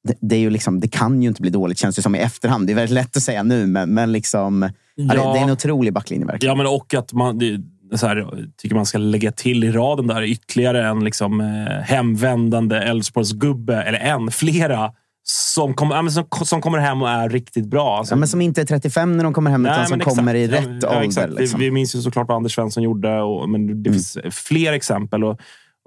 det, 0.09 0.15
det, 0.21 0.37
är 0.37 0.41
ju 0.41 0.51
liksom, 0.51 0.81
det 0.81 0.89
kan 0.89 1.23
ju 1.23 1.29
inte 1.29 1.43
bli 1.43 1.51
dåligt, 1.51 1.79
känns 1.79 1.97
det 1.97 2.03
som 2.03 2.15
i 2.15 2.19
efterhand. 2.19 2.67
Det 2.67 2.73
är 2.73 2.75
väldigt 2.75 2.95
lätt 2.95 3.17
att 3.17 3.23
säga 3.23 3.43
nu, 3.43 3.67
men, 3.67 3.95
men 3.95 4.13
liksom, 4.13 4.71
ja. 4.95 5.15
det, 5.15 5.15
det, 5.15 5.39
är 5.39 5.43
en 5.43 5.51
otrolig 5.51 5.93
backlinje. 5.93 6.27
Verkligen. 6.27 6.51
Ja, 6.51 6.57
men 6.57 6.67
och 6.67 6.95
att 6.95 7.13
man, 7.13 7.39
det, 7.39 7.61
så 7.95 8.07
här, 8.07 8.47
tycker 8.57 8.77
man 8.77 8.87
ska 8.87 8.99
lägga 8.99 9.33
till 9.33 9.65
i 9.65 9.73
raden 9.73 10.07
där 10.07 10.23
ytterligare 10.23 10.87
en 10.87 11.05
liksom, 11.05 11.41
eh, 11.41 11.83
hemvändande 11.83 12.77
Elfsborgsgubbe, 12.77 13.83
eller 13.83 13.99
en, 13.99 14.31
flera, 14.31 14.93
som, 15.23 15.75
kom, 15.75 15.91
ja, 15.91 16.11
som, 16.11 16.25
som, 16.45 16.61
kommer 16.61 16.79
hem 16.79 17.03
och 17.03 17.09
är 17.09 17.29
riktigt 17.29 17.67
bra. 17.67 17.99
Alltså, 17.99 18.15
ja, 18.15 18.19
men 18.19 18.29
som 18.29 18.41
inte 18.41 18.61
är 18.61 18.65
35 18.65 19.17
när 19.17 19.25
de 19.25 19.33
kommer 19.33 19.51
hem, 19.51 19.63
Nej, 19.63 19.73
utan 19.73 19.87
som 19.87 20.01
exakt, 20.01 20.17
kommer 20.17 20.35
i 20.35 20.49
rätt 20.49 20.83
ja, 20.83 21.01
ålder. 21.01 21.29
Liksom. 21.29 21.61
Vi, 21.61 21.67
vi, 21.67 21.71
minns 21.71 21.95
ju 21.95 22.03
såklart 22.03 22.29
vad 22.29 22.37
Anders 22.37 22.55
Svensson 22.55 22.83
gjorde, 22.83 23.21
och, 23.21 23.49
men 23.49 23.67
det 23.67 23.73
mm. 23.73 23.93
finns 23.93 24.19
fler 24.31 24.73
exempel. 24.73 25.25
Och, 25.25 25.41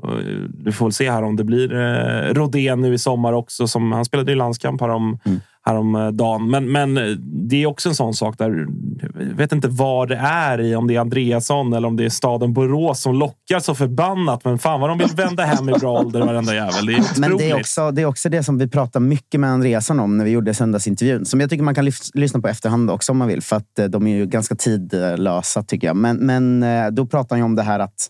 och, 0.04 0.18
du 0.50 0.72
får 0.72 0.86
väl 0.86 0.94
se 0.94 1.12
här 1.12 1.24
om 1.24 1.36
det 1.36 1.44
blir 1.44 1.74
eh, 1.74 2.34
Rodén 2.34 2.82
nu 2.82 2.94
i 2.94 2.98
sommar 2.98 3.34
också. 3.34 3.68
Som, 3.68 3.92
han 3.92 4.06
spelade 4.06 4.32
i 4.32 4.36
landskamp 4.36 4.82
här 4.82 4.90
om 4.90 5.20
mm 5.26 5.40
häromdagen. 5.66 6.50
Men, 6.50 6.72
men 6.72 6.94
det 7.50 7.64
är 7.64 7.66
också 7.66 7.90
en 7.90 7.96
sån 7.96 8.14
sak 8.14 8.38
där 8.38 8.68
jag 9.20 9.36
vet 9.36 9.52
inte 9.52 9.68
vad 9.68 10.10
det 10.10 10.16
är 10.16 10.62
i, 10.62 10.76
om 10.76 10.88
det 10.88 10.96
är 10.96 11.00
Andreasson 11.00 11.74
eller 11.74 11.88
om 11.88 11.96
det 11.96 12.06
är 12.06 12.10
staden 12.10 12.54
Borås 12.54 13.02
som 13.02 13.16
lockar 13.16 13.60
så 13.60 13.76
förbannat. 13.76 14.46
Men 14.46 14.60
fan 14.60 14.82
vad 14.82 14.90
de 14.90 14.98
vill 14.98 15.08
vända 15.16 15.44
hem 15.44 15.70
i 15.70 15.72
bra 15.72 15.92
ålder 16.00 16.20
varenda 16.20 16.56
jävel. 16.56 16.86
Det 16.86 16.94
är 16.94 17.20
Men 17.20 17.38
det 17.38 17.50
är, 17.50 17.60
också, 17.60 17.92
det 17.92 18.02
är 18.02 18.06
också 18.06 18.30
det 18.30 18.44
som 18.44 18.58
vi 18.58 18.68
pratade 18.68 19.06
mycket 19.06 19.40
med 19.40 19.50
Andreasson 19.50 20.00
om 20.00 20.18
när 20.18 20.26
vi 20.26 20.32
gjorde 20.32 20.54
söndagsintervjun. 20.54 21.26
Som 21.26 21.40
jag 21.40 21.50
tycker 21.50 21.64
man 21.64 21.76
kan 21.76 21.92
lyssna 22.14 22.40
på 22.42 22.48
efterhand 22.48 22.92
också 22.92 23.12
om 23.12 23.18
man 23.18 23.28
vill. 23.28 23.42
För 23.42 23.56
att 23.56 23.80
eh, 23.80 23.86
de 23.86 24.08
är 24.08 24.16
ju 24.16 24.26
ganska 24.26 24.56
tidlösa 24.56 25.64
tycker 25.64 25.88
jag. 25.88 25.96
Men, 25.96 26.18
men 26.18 26.64
eh, 26.64 26.88
då 26.88 27.06
pratar 27.06 27.36
han 27.36 27.46
om 27.46 27.56
det 27.56 27.64
här 27.64 27.80
att 27.80 28.10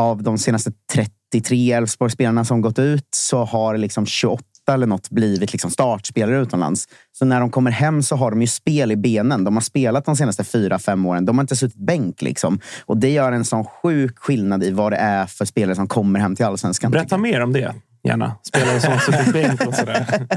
av 0.00 0.22
de 0.22 0.38
senaste 0.38 0.70
33 0.92 1.72
Elfsborg-spelarna 1.72 2.44
som 2.44 2.60
gått 2.60 2.78
ut 2.78 3.08
så 3.10 3.44
har 3.44 3.76
liksom 3.76 4.06
28 4.06 4.42
eller 4.72 4.86
något 4.86 5.10
blivit 5.10 5.52
liksom 5.52 5.70
startspelare 5.70 6.40
utomlands. 6.42 6.88
Så 7.18 7.24
när 7.24 7.40
de 7.40 7.50
kommer 7.50 7.70
hem 7.70 8.02
så 8.02 8.16
har 8.16 8.30
de 8.30 8.40
ju 8.40 8.46
spel 8.46 8.92
i 8.92 8.96
benen. 8.96 9.44
De 9.44 9.56
har 9.56 9.60
spelat 9.60 10.04
de 10.04 10.16
senaste 10.16 10.44
fyra, 10.44 10.78
fem 10.78 11.06
åren. 11.06 11.24
De 11.24 11.38
har 11.38 11.42
inte 11.42 11.56
suttit 11.56 11.78
bänk. 11.78 12.22
Liksom. 12.22 12.60
Och 12.86 12.96
det 12.96 13.10
gör 13.10 13.32
en 13.32 13.44
sån 13.44 13.64
sjuk 13.64 14.18
skillnad 14.18 14.64
i 14.64 14.70
vad 14.70 14.92
det 14.92 14.96
är 14.96 15.26
för 15.26 15.44
spelare 15.44 15.76
som 15.76 15.88
kommer 15.88 16.20
hem 16.20 16.36
till 16.36 16.44
allsvenskan. 16.44 16.90
Berätta 16.90 17.18
mer 17.18 17.40
om 17.40 17.52
det. 17.52 17.74
Gärna. 18.04 18.34
Spelare 18.42 18.80
som 18.80 18.98
suttit 18.98 19.32
bänk 19.32 19.66
och 19.66 19.74
sådär. 19.74 20.26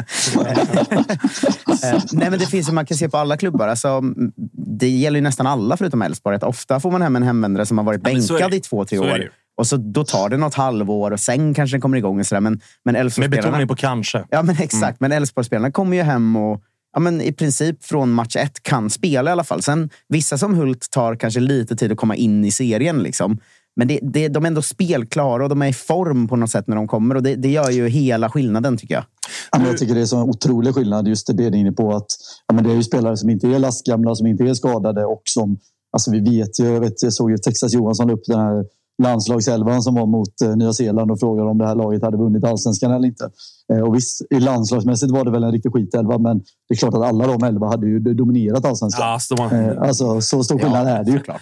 Eh, 1.83 2.01
nej, 2.11 2.29
men 2.29 2.39
det 2.39 2.45
finns 2.45 2.69
ju, 2.69 2.73
man 2.73 2.85
kan 2.85 2.97
se 2.97 3.09
på 3.09 3.17
alla 3.17 3.37
klubbar. 3.37 3.67
Alltså, 3.67 4.01
det 4.79 4.89
gäller 4.89 5.17
ju 5.17 5.21
nästan 5.23 5.47
alla 5.47 5.77
förutom 5.77 6.01
Elfsborg. 6.01 6.37
Ofta 6.41 6.79
får 6.79 6.91
man 6.91 7.01
hem 7.01 7.15
en 7.15 7.23
hemvändare 7.23 7.65
som 7.65 7.77
har 7.77 7.85
varit 7.85 8.01
bänkad 8.01 8.53
i 8.53 8.59
två, 8.59 8.85
tre 8.85 8.99
år. 8.99 9.29
Och 9.59 9.67
så, 9.67 9.77
då 9.77 10.03
tar 10.03 10.29
det 10.29 10.37
något 10.37 10.53
halvår 10.53 11.11
och 11.11 11.19
sen 11.19 11.53
kanske 11.53 11.73
den 11.73 11.81
kommer 11.81 11.97
igång. 11.97 12.19
Och 12.19 12.27
så 12.27 12.35
där. 12.35 12.41
Men, 12.41 12.61
men 12.85 13.11
Med 13.17 13.29
betoning 13.29 13.67
på 13.67 13.75
kanske. 13.75 14.25
Ja, 14.29 14.43
men 14.43 14.55
exakt. 14.59 14.83
Mm. 14.83 14.95
Men 14.99 15.11
Elfsborgsspelarna 15.11 15.71
kommer 15.71 15.97
ju 15.97 16.03
hem 16.03 16.35
och 16.35 16.61
ja, 16.93 16.99
men 16.99 17.21
i 17.21 17.31
princip 17.31 17.83
från 17.83 18.11
match 18.11 18.35
ett 18.35 18.63
kan 18.63 18.89
spela 18.89 19.29
i 19.29 19.33
alla 19.33 19.43
fall. 19.43 19.61
Sen 19.61 19.89
vissa 20.07 20.37
som 20.37 20.55
Hult 20.55 20.91
tar 20.91 21.15
kanske 21.15 21.39
lite 21.39 21.75
tid 21.75 21.91
att 21.91 21.97
komma 21.97 22.15
in 22.15 22.45
i 22.45 22.51
serien. 22.51 22.97
Liksom. 22.97 23.37
Men 23.75 23.87
det, 23.87 23.99
det, 24.01 24.27
de 24.27 24.43
är 24.43 24.47
ändå 24.47 24.61
spelklara 24.61 25.43
och 25.43 25.49
de 25.49 25.61
är 25.61 25.67
i 25.67 25.73
form 25.73 26.27
på 26.27 26.35
något 26.35 26.49
sätt 26.49 26.67
när 26.67 26.75
de 26.75 26.87
kommer. 26.87 27.15
Och 27.15 27.23
det, 27.23 27.35
det 27.35 27.49
gör 27.49 27.69
ju 27.69 27.87
hela 27.87 28.29
skillnaden 28.29 28.77
tycker 28.77 28.93
jag. 28.93 29.03
jag 29.67 29.77
tycker 29.77 29.95
det 29.95 30.01
är 30.01 30.05
så 30.05 30.23
otrolig 30.23 30.75
skillnad 30.75 31.07
just 31.07 31.27
det 31.27 31.33
du 31.33 31.45
är 31.45 31.55
inne 31.55 31.71
på. 31.71 31.95
att 31.95 32.07
ja, 32.47 32.53
men 32.53 32.63
Det 32.63 32.71
är 32.71 32.75
ju 32.75 32.83
spelare 32.83 33.17
som 33.17 33.29
inte 33.29 33.47
är 33.47 33.59
lastgamla, 33.59 34.15
som 34.15 34.27
inte 34.27 34.43
är 34.43 34.53
skadade 34.53 35.05
och 35.05 35.21
som 35.25 35.57
Alltså 35.91 36.11
vi 36.11 36.19
vet 36.19 36.59
ju, 36.59 36.65
jag, 36.65 36.79
vet, 36.79 37.03
jag 37.03 37.13
såg 37.13 37.31
ju 37.31 37.37
Texas 37.37 37.73
Johansson 37.73 38.09
upp 38.09 38.21
den 38.27 38.39
här 38.39 38.65
landslagselvan 38.99 39.81
som 39.81 39.95
var 39.95 40.05
mot 40.05 40.41
eh, 40.41 40.55
Nya 40.55 40.73
Zeeland 40.73 41.11
och 41.11 41.19
frågade 41.19 41.49
om 41.49 41.57
det 41.57 41.67
här 41.67 41.75
laget 41.75 42.03
hade 42.03 42.17
vunnit 42.17 42.43
allsvenskan 42.43 42.91
eller 42.91 43.07
inte. 43.07 43.29
Eh, 43.73 43.79
och 43.79 43.95
visst, 43.95 44.21
i 44.29 44.39
landslagsmässigt 44.39 45.11
var 45.11 45.25
det 45.25 45.31
väl 45.31 45.43
en 45.43 45.51
riktig 45.51 45.73
skitelva, 45.73 46.17
men 46.17 46.37
det 46.37 46.73
är 46.73 46.75
klart 46.75 46.93
att 46.93 47.03
alla 47.03 47.27
de 47.27 47.43
elva 47.43 47.67
hade 47.67 47.87
ju 47.87 47.99
dominerat 47.99 48.65
allsvenskan. 48.65 49.07
Ja, 49.07 49.13
alltså, 49.13 49.35
man... 49.35 49.65
Eh, 49.65 49.81
alltså, 49.81 50.21
så 50.21 50.43
stor 50.43 50.59
skillnad 50.59 50.87
ja, 50.87 50.91
är 50.91 51.03
det 51.03 51.11
ju. 51.11 51.19
Klart. 51.19 51.41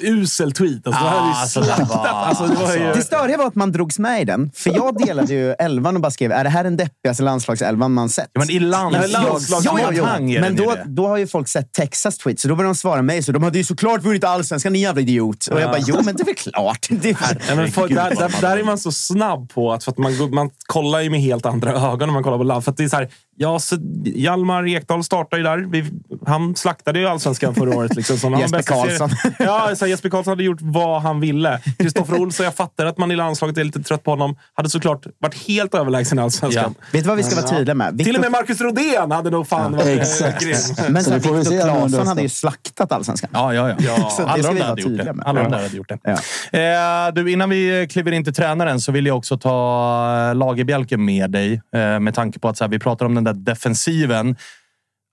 Usel 0.00 0.52
tweet. 0.52 0.86
Alltså, 0.86 1.04
ah, 1.04 1.40
alltså, 1.40 1.60
det, 1.60 1.86
var, 1.88 2.06
alltså, 2.06 2.46
det, 2.46 2.54
var 2.54 2.76
ju... 2.76 2.92
det 2.92 3.02
störiga 3.02 3.36
var 3.36 3.46
att 3.46 3.54
man 3.54 3.72
drogs 3.72 3.98
med 3.98 4.22
i 4.22 4.24
den. 4.24 4.50
För 4.54 4.70
jag 4.70 5.06
delade 5.06 5.34
ju 5.34 5.52
elvan 5.52 5.96
och 5.96 6.02
bara 6.02 6.10
skrev, 6.10 6.32
är 6.32 6.44
det 6.44 6.50
här 6.50 6.64
den 6.64 6.76
deppigaste 6.76 7.22
landslagselvan 7.22 7.92
man 7.92 8.08
sett? 8.08 8.30
Ja, 8.32 8.38
men 8.38 8.50
i 8.50 8.58
landslagssammanhang 8.60 10.30
ja, 10.30 10.40
Men 10.40 10.56
då, 10.56 10.74
då 10.86 11.08
har 11.08 11.16
ju 11.16 11.26
folk 11.26 11.48
sett 11.48 11.72
Texas 11.72 12.18
tweets, 12.18 12.42
så 12.42 12.48
då 12.48 12.56
började 12.56 12.74
de 12.74 12.74
svara 12.74 13.02
mig. 13.02 13.22
Så 13.22 13.32
de 13.32 13.42
hade 13.42 13.58
ju 13.58 13.64
såklart 13.64 14.02
vunnit 14.02 14.24
allsvenskan, 14.24 14.72
din 14.72 14.82
jävla 14.82 15.00
idiot. 15.00 15.46
Och 15.46 15.60
jag 15.60 15.70
bara, 15.70 15.80
jo 15.86 15.96
men 16.04 16.16
det 16.16 16.22
är 16.22 16.26
väl 16.26 16.34
klart. 16.34 16.88
Det 17.02 17.10
är... 17.10 17.38
Ja, 17.48 17.54
men 17.54 17.72
för, 17.72 17.88
där, 17.88 18.14
där, 18.14 18.40
där, 18.40 18.56
är 18.56 18.64
man 18.64 18.78
så 18.78 18.92
snabb 18.92 19.50
på 19.50 19.72
att, 19.72 19.84
för 19.84 19.92
att 19.92 19.98
man, 19.98 20.34
man 20.34 20.50
kollar 20.66 21.00
ju 21.00 21.10
med 21.10 21.20
helt 21.20 21.46
andra 21.52 21.72
ögon 21.72 22.08
när 22.08 22.12
man 22.12 22.22
kollar 22.22 22.38
på 22.38 22.44
land. 22.44 22.64
För 22.64 22.74
det 22.76 22.84
är 22.84 22.88
så 22.88 22.96
här, 22.96 23.08
ja, 23.36 23.58
så 23.58 23.76
Hjalmar 24.04 24.68
Ekdal 24.68 25.04
startar 25.04 25.36
ju 25.36 25.42
där. 25.42 25.58
Vi, 25.58 25.84
han 26.26 26.56
slaktade 26.56 26.98
ju 26.98 27.06
allsvenskan 27.06 27.54
förra 27.54 27.76
året. 27.76 27.96
Liksom, 27.96 28.16
som 28.18 28.38
Jesper 28.38 28.62
Karlsson. 28.62 29.10
Ja, 29.38 29.76
så 29.76 29.86
Jesper 29.86 30.08
Karlsson 30.08 30.30
hade 30.30 30.44
gjort 30.44 30.58
vad 30.60 31.02
han 31.02 31.20
ville. 31.20 31.60
Kristoffer 31.78 32.20
Olsson, 32.20 32.44
jag 32.44 32.54
fattar 32.54 32.86
att 32.86 32.98
man 32.98 33.10
i 33.10 33.16
landslaget 33.16 33.58
är 33.58 33.64
lite 33.64 33.82
trött 33.82 34.02
på 34.02 34.10
honom. 34.10 34.36
Hade 34.54 34.70
såklart 34.70 35.06
varit 35.18 35.34
helt 35.34 35.74
överlägsen 35.74 36.18
i 36.18 36.22
allsvenskan. 36.22 36.74
Ja. 36.78 36.86
Vet 36.92 37.04
du 37.04 37.08
vad 37.08 37.16
vi 37.16 37.22
ska 37.22 37.36
vara 37.36 37.46
tydliga 37.46 37.74
med? 37.74 37.92
Victor... 37.92 38.04
Till 38.04 38.16
och 38.16 38.20
med 38.20 38.30
Marcus 38.30 38.60
Rodén 38.60 39.10
hade 39.10 39.30
nog 39.30 39.48
fan 39.48 39.72
ja, 39.72 39.78
varit 39.78 40.00
exakt. 40.00 40.42
grym. 40.42 40.92
Men 40.92 41.04
så 41.04 41.14
Viktor 41.14 41.60
Claesson 41.62 42.06
hade 42.06 42.22
ju 42.22 42.28
slaktat 42.28 42.92
allsvenskan. 42.92 43.30
Ja, 43.32 43.54
ja, 43.54 43.68
ja. 43.68 43.76
ja 43.80 44.10
så 44.10 44.22
alla 44.22 44.42
de 44.42 44.54
där 44.54 44.64
hade 44.64 44.82
gjort 44.82 44.96
det. 44.96 45.14
Alla 45.24 45.42
de 45.42 45.50
där 45.50 45.62
hade 45.62 45.76
gjort 45.76 45.88
det. 45.88 45.98
Ja. 46.02 47.08
Eh, 47.08 47.14
du, 47.14 47.32
innan 47.32 47.50
vi 47.50 47.88
kliver 47.90 48.12
in 48.12 48.24
till 48.24 48.34
tränaren 48.34 48.80
så 48.80 48.92
vill 48.92 49.06
jag 49.06 49.16
också 49.16 49.38
ta 49.38 50.32
Lagerbjälke 50.32 50.96
med 50.96 51.30
dig. 51.30 51.62
Eh, 51.74 52.00
med 52.00 52.14
tanke 52.14 52.38
på 52.38 52.48
att 52.48 52.56
så 52.56 52.64
här, 52.64 52.68
vi 52.68 52.78
pratar 52.78 53.06
om 53.06 53.14
den 53.14 53.21
den 53.24 53.34
där 53.34 53.52
defensiven. 53.52 54.36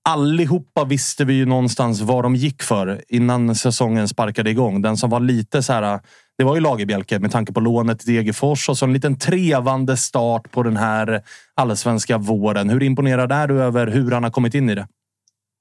Allihopa 0.10 0.86
visste 0.86 1.26
vi 1.26 1.34
ju 1.34 1.46
någonstans 1.46 2.02
vad 2.02 2.24
de 2.24 2.36
gick 2.36 2.64
för 2.64 3.04
innan 3.08 3.56
säsongen 3.56 4.08
sparkade 4.08 4.50
igång. 4.50 4.82
Den 4.82 4.98
som 4.98 5.10
var 5.10 5.20
lite 5.20 5.64
så 5.64 5.74
här 5.74 6.00
det 6.38 6.44
var 6.44 6.56
ju 6.56 6.62
Lagerbjälke 6.62 7.20
med 7.20 7.32
tanke 7.32 7.54
på 7.54 7.60
lånet 7.60 8.00
till 8.00 8.14
Degerfors 8.14 8.70
och 8.70 8.78
så 8.78 8.86
en 8.86 8.94
liten 8.94 9.18
trevande 9.18 9.98
start 9.98 10.52
på 10.52 10.64
den 10.64 10.78
här 10.78 11.22
allsvenska 11.56 12.18
våren. 12.18 12.70
Hur 12.70 12.84
imponerad 12.84 13.32
är 13.32 13.48
du 13.48 13.62
över 13.62 13.88
hur 13.88 14.12
han 14.12 14.24
har 14.24 14.32
kommit 14.32 14.54
in 14.54 14.70
i 14.70 14.76
det? 14.76 14.88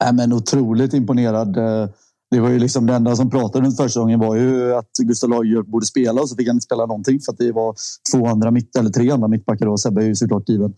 Äh, 0.04 0.12
men 0.12 0.32
otroligt 0.32 0.94
imponerad. 0.94 1.58
Det 2.30 2.40
var 2.40 2.48
ju 2.48 2.58
liksom 2.58 2.86
det 2.86 2.94
enda 2.94 3.16
som 3.16 3.30
pratade 3.30 3.66
runt 3.66 3.76
försäsongen 3.76 4.20
var 4.20 4.36
ju 4.36 4.74
att 4.74 4.90
Gustav 5.02 5.30
Lagerbielke 5.30 5.70
borde 5.70 5.86
spela 5.86 6.20
och 6.20 6.28
så 6.28 6.36
fick 6.36 6.46
han 6.46 6.56
inte 6.56 6.64
spela 6.64 6.86
någonting 6.86 7.20
för 7.20 7.32
att 7.32 7.38
det 7.38 7.52
var 7.52 7.74
två 8.12 8.26
andra 8.26 8.50
mitt 8.50 8.76
eller 8.76 8.90
tre 8.90 9.10
andra 9.10 9.28
mittbackar 9.28 9.66
och 9.66 9.80
Sebbe 9.80 10.02
är 10.02 10.06
ju 10.06 10.14
såklart 10.14 10.48
given 10.48 10.74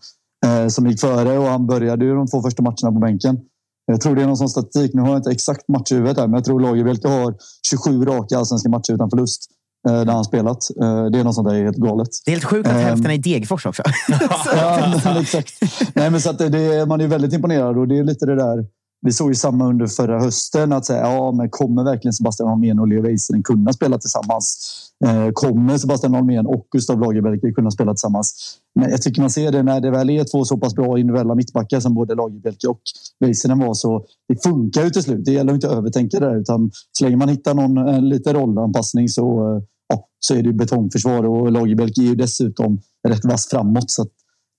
som 0.69 0.87
gick 0.87 0.99
före 0.99 1.37
och 1.37 1.45
han 1.45 1.67
började 1.67 2.05
ju 2.05 2.15
de 2.15 2.27
två 2.27 2.41
första 2.41 2.63
matcherna 2.63 2.91
på 2.91 2.99
bänken. 2.99 3.37
Jag 3.85 4.01
tror 4.01 4.15
det 4.15 4.21
är 4.21 4.27
någon 4.27 4.37
sån 4.37 4.49
statistik. 4.49 4.93
Nu 4.93 5.01
har 5.01 5.09
jag 5.09 5.17
inte 5.17 5.31
exakt 5.31 5.67
match 5.67 5.91
i 5.91 5.95
huvudet 5.95 6.17
här, 6.17 6.27
men 6.27 6.33
jag 6.33 6.45
tror 6.45 6.59
Lagerbielke 6.59 7.07
har 7.07 7.35
27 7.69 8.05
raka 8.05 8.37
allsvenska 8.37 8.69
matcher 8.69 8.93
utan 8.93 9.09
förlust 9.09 9.41
eh, 9.89 10.01
där 10.05 10.13
han 10.13 10.23
spelat. 10.23 10.57
Eh, 10.81 11.05
det 11.05 11.19
är 11.19 11.23
något 11.23 11.35
sånt 11.35 11.49
där 11.49 11.63
helt 11.63 11.77
galet. 11.77 12.07
Det 12.25 12.31
är 12.31 12.35
helt 12.35 12.45
sjukt 12.45 12.67
att 12.67 12.73
hälften 12.73 13.11
är 13.11 13.15
i 13.15 13.17
Degerfors 13.17 13.65
också. 13.65 13.83
ja, 14.55 15.01
men, 15.03 15.17
exakt. 15.21 15.53
Nej, 15.93 16.11
men 16.11 16.21
så 16.21 16.31
det, 16.31 16.85
man 16.87 17.01
är 17.01 17.07
väldigt 17.07 17.33
imponerad 17.33 17.77
och 17.77 17.87
det 17.87 17.97
är 17.97 18.03
lite 18.03 18.25
det 18.25 18.35
där 18.35 18.65
vi 19.01 19.11
såg 19.11 19.29
ju 19.29 19.35
samma 19.35 19.65
under 19.65 19.87
förra 19.87 20.19
hösten. 20.19 20.73
att 20.73 20.85
säga, 20.85 21.01
ja, 21.01 21.31
men 21.31 21.49
Kommer 21.49 21.83
verkligen 21.83 22.13
Sebastian 22.13 22.49
Holmén 22.49 22.79
och 22.79 22.87
Leo 22.87 23.01
Väisänen 23.01 23.43
kunna 23.43 23.73
spela 23.73 23.97
tillsammans? 23.97 24.77
Eh, 25.05 25.29
kommer 25.33 25.77
Sebastian 25.77 26.13
Holmén 26.13 26.45
och 26.45 26.67
Gustav 26.71 26.99
Lagerbielke 26.99 27.51
kunna 27.51 27.71
spela 27.71 27.93
tillsammans? 27.93 28.57
Men 28.75 28.91
jag 28.91 29.01
tycker 29.01 29.21
man 29.21 29.29
ser 29.29 29.51
det 29.51 29.63
när 29.63 29.81
det 29.81 29.91
väl 29.91 30.09
är 30.09 30.23
två 30.23 30.45
så 30.45 30.57
pass 30.57 30.75
bra 30.75 30.99
individuella 30.99 31.35
mittbackar 31.35 31.79
som 31.79 31.93
både 31.93 32.15
Lagerbielke 32.15 32.67
och 32.67 32.81
Väisänen 33.19 33.59
var. 33.59 33.73
Så 33.73 34.05
det 34.27 34.43
funkar 34.43 34.83
ju 34.83 34.89
till 34.89 35.03
slut. 35.03 35.25
Det 35.25 35.31
gäller 35.31 35.53
inte 35.53 35.69
att 35.69 35.77
övertänka 35.77 36.19
det 36.19 36.25
där. 36.25 36.35
Utan 36.35 36.71
så 36.91 37.03
länge 37.03 37.17
man 37.17 37.29
hittar 37.29 37.53
någon 37.53 37.77
en 37.77 38.09
lite 38.09 38.33
rollanpassning 38.33 39.09
så, 39.09 39.55
eh, 39.55 39.63
ja, 39.87 40.07
så 40.19 40.35
är 40.35 40.43
det 40.43 40.53
betongförsvar. 40.53 41.23
Och 41.23 41.51
Lagerbielke 41.51 42.01
är 42.01 42.05
ju 42.05 42.15
dessutom 42.15 42.79
rätt 43.07 43.25
vass 43.25 43.49
framåt. 43.49 43.91
Så 43.91 44.05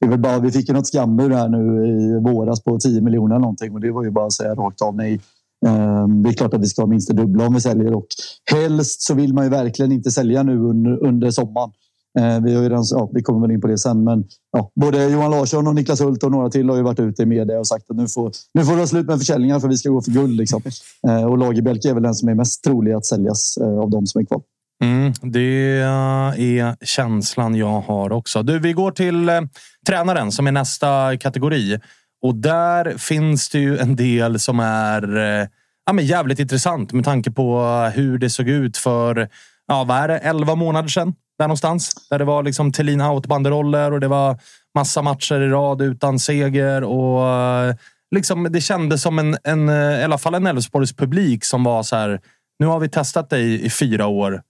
det 0.02 0.06
är 0.06 0.10
väl 0.10 0.20
bara, 0.20 0.38
vi 0.38 0.50
fick 0.50 0.68
ju 0.68 0.74
något 0.74 0.86
skambud 0.86 1.32
här 1.32 1.48
nu 1.48 1.86
i 1.86 2.20
våras 2.20 2.62
på 2.62 2.78
10 2.78 3.00
miljoner 3.00 3.34
eller 3.34 3.40
någonting 3.40 3.72
och 3.72 3.80
det 3.80 3.90
var 3.90 4.04
ju 4.04 4.10
bara 4.10 4.26
att 4.26 4.32
säga 4.32 4.54
rakt 4.54 4.82
av 4.82 4.96
nej. 4.96 5.20
Ehm, 5.66 6.22
det 6.22 6.28
är 6.28 6.32
klart 6.32 6.54
att 6.54 6.60
vi 6.60 6.66
ska 6.66 6.82
ha 6.82 6.86
minst 6.86 7.08
det 7.08 7.14
dubbla 7.14 7.46
om 7.46 7.54
vi 7.54 7.60
säljer 7.60 7.94
och 7.94 8.06
helst 8.50 9.02
så 9.02 9.14
vill 9.14 9.34
man 9.34 9.44
ju 9.44 9.50
verkligen 9.50 9.92
inte 9.92 10.10
sälja 10.10 10.42
nu 10.42 10.58
under, 10.58 11.06
under 11.06 11.30
sommaren. 11.30 11.70
Ehm, 12.18 12.44
vi, 12.44 12.54
har 12.54 12.62
ju 12.62 12.68
redan, 12.68 12.84
ja, 12.90 13.10
vi 13.12 13.22
kommer 13.22 13.40
väl 13.40 13.50
in 13.50 13.60
på 13.60 13.66
det 13.66 13.78
sen, 13.78 14.04
men 14.04 14.24
ja, 14.52 14.70
både 14.80 15.08
Johan 15.08 15.30
Larsson 15.30 15.66
och 15.66 15.74
Niklas 15.74 16.00
Hult 16.00 16.22
och 16.22 16.30
några 16.30 16.50
till 16.50 16.68
har 16.68 16.76
ju 16.76 16.82
varit 16.82 17.00
ute 17.00 17.22
i 17.22 17.26
media 17.26 17.58
och 17.58 17.66
sagt 17.66 17.90
att 17.90 17.96
nu 17.96 18.08
får, 18.08 18.32
nu 18.54 18.64
får 18.64 18.72
det 18.72 18.76
vara 18.76 18.86
slut 18.86 19.06
med 19.06 19.18
försäljningar 19.18 19.60
för 19.60 19.68
vi 19.68 19.76
ska 19.76 19.90
gå 19.90 20.02
för 20.02 20.10
guld. 20.10 20.36
Liksom. 20.36 20.62
Ehm, 21.08 21.24
och 21.24 21.38
Lagerbielke 21.38 21.90
är 21.90 21.94
väl 21.94 22.02
den 22.02 22.14
som 22.14 22.28
är 22.28 22.34
mest 22.34 22.64
trolig 22.64 22.92
att 22.92 23.06
säljas 23.06 23.56
eh, 23.56 23.78
av 23.78 23.90
de 23.90 24.06
som 24.06 24.20
är 24.20 24.24
kvar. 24.24 24.42
Mm, 24.82 25.12
det 25.22 25.80
är 25.80 26.84
känslan 26.84 27.54
jag 27.54 27.80
har 27.80 28.12
också. 28.12 28.42
Du, 28.42 28.58
vi 28.58 28.72
går 28.72 28.90
till 28.90 29.28
eh, 29.28 29.40
tränaren 29.86 30.32
som 30.32 30.46
är 30.46 30.52
nästa 30.52 31.16
kategori. 31.16 31.78
Och 32.22 32.34
där 32.34 32.98
finns 32.98 33.48
det 33.48 33.58
ju 33.58 33.78
en 33.78 33.96
del 33.96 34.38
som 34.38 34.60
är 34.60 35.16
eh, 35.16 35.48
ja, 35.86 35.92
men 35.92 36.06
jävligt 36.06 36.38
intressant 36.38 36.92
med 36.92 37.04
tanke 37.04 37.30
på 37.30 37.60
hur 37.94 38.18
det 38.18 38.30
såg 38.30 38.48
ut 38.48 38.76
för 38.76 39.28
ja, 39.66 39.84
vad 39.84 39.96
är 39.96 40.08
det, 40.08 40.18
11 40.18 40.54
månader 40.54 40.88
sedan. 40.88 41.14
Där 41.38 41.44
någonstans. 41.44 42.08
Där 42.10 42.18
det 42.18 42.24
var 42.24 42.42
liksom 42.42 42.72
Thelin 42.72 43.00
out-banderoller 43.00 43.92
och 43.92 44.00
det 44.00 44.08
var 44.08 44.38
massa 44.74 45.02
matcher 45.02 45.40
i 45.40 45.48
rad 45.48 45.82
utan 45.82 46.18
seger. 46.18 46.84
Och 46.84 47.28
eh, 47.28 47.74
liksom, 48.14 48.48
Det 48.50 48.60
kändes 48.60 49.02
som 49.02 49.18
en, 49.18 49.36
en, 49.44 49.68
eh, 49.68 50.00
i 50.00 50.04
alla 50.04 50.18
fall 50.18 50.34
en 50.34 50.46
Elfsborgs 50.46 50.92
publik 50.92 51.44
som 51.44 51.64
var 51.64 51.82
så 51.82 51.96
här. 51.96 52.20
Nu 52.58 52.66
har 52.66 52.80
vi 52.80 52.88
testat 52.88 53.30
dig 53.30 53.64
i 53.64 53.70
fyra 53.70 54.06
år 54.06 54.42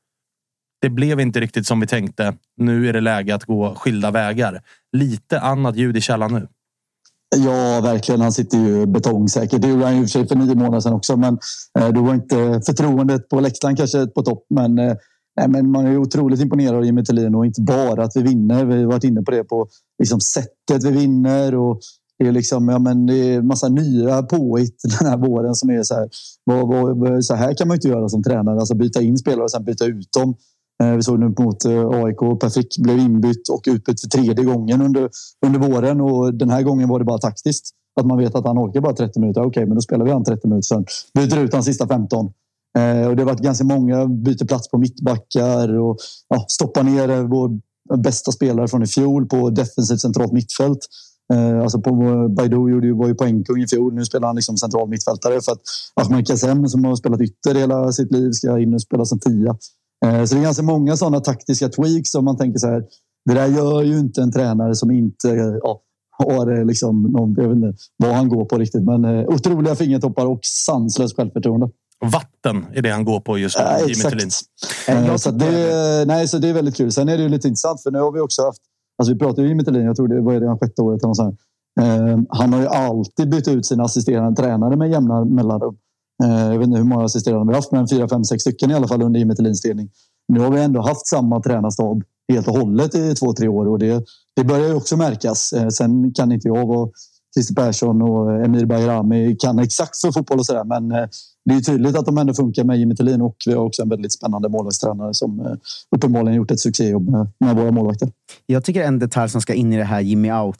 det 0.82 0.90
blev 0.90 1.20
inte 1.20 1.40
riktigt 1.40 1.66
som 1.66 1.80
vi 1.80 1.86
tänkte. 1.86 2.34
Nu 2.56 2.88
är 2.88 2.92
det 2.92 3.00
läge 3.00 3.34
att 3.34 3.44
gå 3.44 3.74
skilda 3.74 4.10
vägar. 4.10 4.62
Lite 4.92 5.40
annat 5.40 5.76
ljud 5.76 5.96
i 5.96 6.00
källan 6.00 6.34
nu. 6.34 6.48
Ja, 7.36 7.80
verkligen. 7.80 8.20
Han 8.20 8.32
sitter 8.32 8.58
ju 8.58 8.86
betongsäkert. 8.86 9.62
Det 9.62 9.68
gjorde 9.68 9.84
han 9.84 9.96
ju 9.96 10.02
för 10.02 10.08
sig 10.08 10.28
för 10.28 10.34
nio 10.34 10.54
månader 10.54 10.80
sedan 10.80 10.92
också. 10.92 11.16
Men 11.16 11.38
eh, 11.78 11.88
då 11.88 12.02
var 12.02 12.14
inte 12.14 12.60
förtroendet 12.66 13.28
på 13.28 13.40
läktaren 13.40 13.76
kanske 13.76 14.06
på 14.06 14.22
topp. 14.22 14.46
Men, 14.50 14.78
eh, 14.78 14.96
men 15.48 15.70
man 15.70 15.86
är 15.86 15.96
otroligt 15.96 16.40
imponerad 16.40 16.74
av 16.74 16.84
Jimmy 16.84 17.04
Thelin 17.04 17.34
och 17.34 17.46
inte 17.46 17.60
bara 17.60 18.04
att 18.04 18.12
vi 18.14 18.22
vinner. 18.22 18.64
Vi 18.64 18.82
har 18.82 18.84
varit 18.84 19.04
inne 19.04 19.22
på 19.22 19.30
det 19.30 19.44
på 19.44 19.68
liksom, 19.98 20.20
sättet 20.20 20.84
vi 20.84 20.90
vinner. 20.90 21.54
Och 21.54 21.80
det 22.18 22.28
är 22.28 22.32
liksom, 22.32 22.68
ja, 22.68 22.78
men 22.78 23.06
det 23.06 23.34
är 23.34 23.42
massa 23.42 23.68
nya 23.68 24.22
påhitt 24.22 24.82
den 24.98 25.08
här 25.08 25.16
våren 25.16 25.54
som 25.54 25.70
är 25.70 25.82
så 25.82 25.94
här. 25.94 26.08
Vad, 26.44 26.98
vad, 26.98 27.24
så 27.24 27.34
här 27.34 27.54
kan 27.54 27.68
man 27.68 27.74
inte 27.74 27.88
göra 27.88 28.08
som 28.08 28.22
tränare. 28.22 28.58
Alltså 28.58 28.74
byta 28.74 29.02
in 29.02 29.18
spelare 29.18 29.44
och 29.44 29.50
sen 29.50 29.64
byta 29.64 29.84
ut 29.84 30.12
dem. 30.12 30.34
Eh, 30.82 30.96
vi 30.96 31.02
såg 31.02 31.20
nu 31.20 31.34
mot 31.38 31.64
eh, 31.64 31.88
AIK. 31.88 32.40
Perfekt 32.40 32.78
blev 32.78 32.98
inbytt 32.98 33.48
och 33.48 33.62
utbytt 33.66 34.00
för 34.00 34.08
tredje 34.08 34.44
gången 34.44 34.82
under, 34.82 35.10
under 35.46 35.60
våren. 35.60 36.00
Och 36.00 36.34
den 36.34 36.50
här 36.50 36.62
gången 36.62 36.88
var 36.88 36.98
det 36.98 37.04
bara 37.04 37.18
taktiskt. 37.18 37.70
Att 38.00 38.06
man 38.06 38.18
vet 38.18 38.34
att 38.34 38.46
han 38.46 38.58
orkar 38.58 38.80
bara 38.80 38.92
30 38.92 39.20
minuter. 39.20 39.40
Okej, 39.40 39.48
okay, 39.48 39.66
men 39.66 39.74
då 39.74 39.80
spelar 39.80 40.04
vi 40.04 40.10
han 40.10 40.24
30 40.24 40.48
minuter. 40.48 40.66
Sen 40.66 40.84
byter 41.14 41.38
ut 41.38 41.54
han 41.54 41.64
sista 41.64 41.88
15. 41.88 42.26
Eh, 42.78 43.06
och 43.06 43.16
det 43.16 43.22
har 43.22 43.30
varit 43.30 43.40
ganska 43.40 43.64
många 43.64 44.06
byter 44.06 44.44
plats 44.44 44.70
på 44.70 44.78
mittbackar 44.78 45.78
och 45.78 45.96
ja, 46.28 46.44
stoppar 46.48 46.82
ner 46.82 47.10
eh, 47.10 47.22
vår 47.22 47.60
bästa 47.96 48.32
spelare 48.32 48.68
från 48.68 48.82
i 48.82 48.86
fjol 48.86 49.26
på 49.26 49.50
defensivt 49.50 50.00
centralt 50.00 50.32
mittfält. 50.32 50.78
Alltså 51.62 51.80
på 51.80 51.92
Baidu 52.36 52.56
gjorde 52.56 52.86
ju, 52.86 52.92
var 52.92 53.08
ju 53.08 53.14
poängkung 53.14 53.62
i 53.62 53.68
fjol. 53.68 53.94
Nu 53.94 54.04
spelar 54.04 54.26
han 54.26 54.36
liksom 54.36 54.56
central 54.56 54.88
mittfältare 54.88 55.40
för 55.40 55.52
att 55.52 55.60
Ahmed 55.94 56.26
Kassem 56.26 56.68
som 56.68 56.84
har 56.84 56.96
spelat 56.96 57.20
ytter 57.20 57.54
hela 57.54 57.92
sitt 57.92 58.12
liv 58.12 58.30
ska 58.30 58.58
in 58.58 58.74
och 58.74 58.82
spela 58.82 59.04
som 59.04 59.18
tia. 59.18 59.56
Eh, 60.04 60.24
så 60.24 60.34
det 60.34 60.40
är 60.40 60.42
ganska 60.42 60.62
många 60.62 60.96
sådana 60.96 61.20
taktiska 61.20 61.68
tweaks 61.68 62.10
som 62.10 62.24
man 62.24 62.36
tänker 62.36 62.58
så 62.58 62.66
här. 62.66 62.84
Det 63.24 63.34
där 63.34 63.46
gör 63.46 63.82
ju 63.82 63.98
inte 63.98 64.22
en 64.22 64.32
tränare 64.32 64.74
som 64.74 64.90
inte 64.90 65.28
ja, 65.62 65.82
har 66.18 66.58
eh, 66.58 66.64
liksom 66.64 67.02
någon, 67.02 67.34
jag 67.36 67.48
vet 67.48 67.56
inte 67.56 67.74
vad 67.96 68.14
han 68.14 68.28
går 68.28 68.44
på 68.44 68.58
riktigt, 68.58 68.82
men 68.82 69.04
eh, 69.04 69.28
otroliga 69.28 69.74
fingertoppar 69.74 70.26
och 70.26 70.40
sanslöst 70.42 71.16
självförtroende. 71.16 71.70
Vatten 72.12 72.66
är 72.72 72.82
det 72.82 72.90
han 72.90 73.04
går 73.04 73.20
på 73.20 73.38
just 73.38 73.58
nu. 73.58 73.64
Ja, 73.64 73.88
exakt. 73.88 74.14
Eh, 74.88 75.16
så, 75.16 75.30
det, 75.30 76.04
nej, 76.06 76.28
så 76.28 76.38
det 76.38 76.48
är 76.48 76.52
väldigt 76.52 76.76
kul. 76.76 76.92
Sen 76.92 77.08
är 77.08 77.16
det 77.16 77.22
ju 77.22 77.28
lite 77.28 77.48
intressant 77.48 77.82
för 77.82 77.90
nu 77.90 77.98
har 77.98 78.12
vi 78.12 78.20
också 78.20 78.42
haft, 78.42 78.60
alltså 78.98 79.12
vi 79.12 79.18
pratar 79.18 79.42
ju 79.42 79.48
Jimmy 79.48 79.64
Thelin, 79.64 79.84
jag 79.84 79.96
tror 79.96 80.08
det 80.08 80.20
var 80.20 80.32
redan 80.32 80.58
sjätte 80.58 80.82
året. 80.82 81.04
Eller 81.04 81.14
så 81.14 81.36
eh, 81.80 82.18
han 82.28 82.52
har 82.52 82.60
ju 82.60 82.66
alltid 82.66 83.30
bytt 83.30 83.48
ut 83.48 83.66
sina 83.66 83.84
assisterande 83.84 84.42
tränare 84.42 84.76
med 84.76 84.90
jämna 84.90 85.24
mellanrum. 85.24 85.76
Eh, 86.22 86.52
jag 86.52 86.58
vet 86.58 86.66
inte 86.66 86.78
hur 86.78 86.84
många 86.84 87.04
assisterande 87.04 87.44
vi 87.44 87.54
har 87.54 87.62
haft, 87.62 87.72
men 87.72 87.88
fyra, 87.88 88.08
fem, 88.08 88.24
sex 88.24 88.40
stycken 88.40 88.70
i 88.70 88.74
alla 88.74 88.88
fall 88.88 89.02
under 89.02 89.20
Jimmy 89.20 89.34
Thelins 89.34 89.64
ledning. 89.64 89.90
Nu 90.28 90.40
har 90.40 90.50
vi 90.50 90.60
ändå 90.60 90.80
haft 90.82 91.06
samma 91.06 91.42
tränarstab 91.42 92.02
helt 92.32 92.48
och 92.48 92.58
hållet 92.58 92.94
i 92.94 93.14
två, 93.14 93.32
tre 93.32 93.48
år 93.48 93.68
och 93.68 93.78
det, 93.78 94.04
det 94.36 94.44
börjar 94.44 94.68
ju 94.68 94.74
också 94.74 94.96
märkas. 94.96 95.52
Eh, 95.52 95.68
sen 95.68 96.12
kan 96.14 96.32
inte 96.32 96.48
jag 96.48 96.70
och 96.70 96.92
Christer 97.34 97.54
Persson 97.54 98.02
och 98.02 98.44
Emir 98.44 98.66
Bayrami 98.66 99.36
kan 99.36 99.58
exakt 99.58 100.00
för 100.00 100.12
fotboll 100.12 100.38
och 100.38 100.46
sådär, 100.46 100.64
men 100.64 100.92
eh, 100.92 101.08
det 101.44 101.54
är 101.54 101.60
tydligt 101.60 101.96
att 101.96 102.06
de 102.06 102.18
ändå 102.18 102.34
funkar 102.34 102.64
med 102.64 102.78
Jimmy 102.78 102.96
Thelin 102.96 103.22
och 103.22 103.36
vi 103.46 103.52
har 103.52 103.64
också 103.64 103.82
en 103.82 103.88
väldigt 103.88 104.12
spännande 104.12 104.48
målvaktstränare 104.48 105.14
som 105.14 105.58
uppenbarligen 105.96 106.36
gjort 106.36 106.50
ett 106.50 106.60
succéjobb 106.60 107.08
med, 107.08 107.28
med 107.40 107.56
våra 107.56 107.70
målvakter. 107.70 108.08
Jag 108.46 108.64
tycker 108.64 108.82
en 108.82 108.98
detalj 108.98 109.30
som 109.30 109.40
ska 109.40 109.54
in 109.54 109.72
i 109.72 109.76
det 109.76 109.84
här 109.84 110.00
Jimmy 110.00 110.32
out 110.32 110.56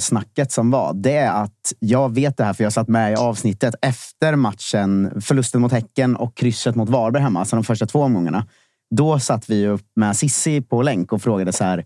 snacket 0.00 0.52
som 0.52 0.70
var, 0.70 0.94
det 0.94 1.16
är 1.16 1.42
att 1.42 1.72
jag 1.78 2.14
vet 2.14 2.36
det 2.36 2.44
här 2.44 2.52
för 2.52 2.64
jag 2.64 2.72
satt 2.72 2.88
med 2.88 3.12
i 3.12 3.16
avsnittet 3.16 3.74
efter 3.82 4.36
matchen, 4.36 5.20
förlusten 5.20 5.60
mot 5.60 5.72
Häcken 5.72 6.16
och 6.16 6.36
krysset 6.36 6.76
mot 6.76 6.88
Varberg 6.88 7.22
hemma, 7.22 7.40
alltså 7.40 7.56
de 7.56 7.64
första 7.64 7.86
två 7.86 8.00
omgångarna. 8.00 8.46
Då 8.94 9.18
satt 9.18 9.50
vi 9.50 9.66
upp 9.66 9.86
med 9.96 10.16
Sissi 10.16 10.60
på 10.60 10.82
länk 10.82 11.12
och 11.12 11.22
frågade 11.22 11.52
så 11.52 11.64
här, 11.64 11.84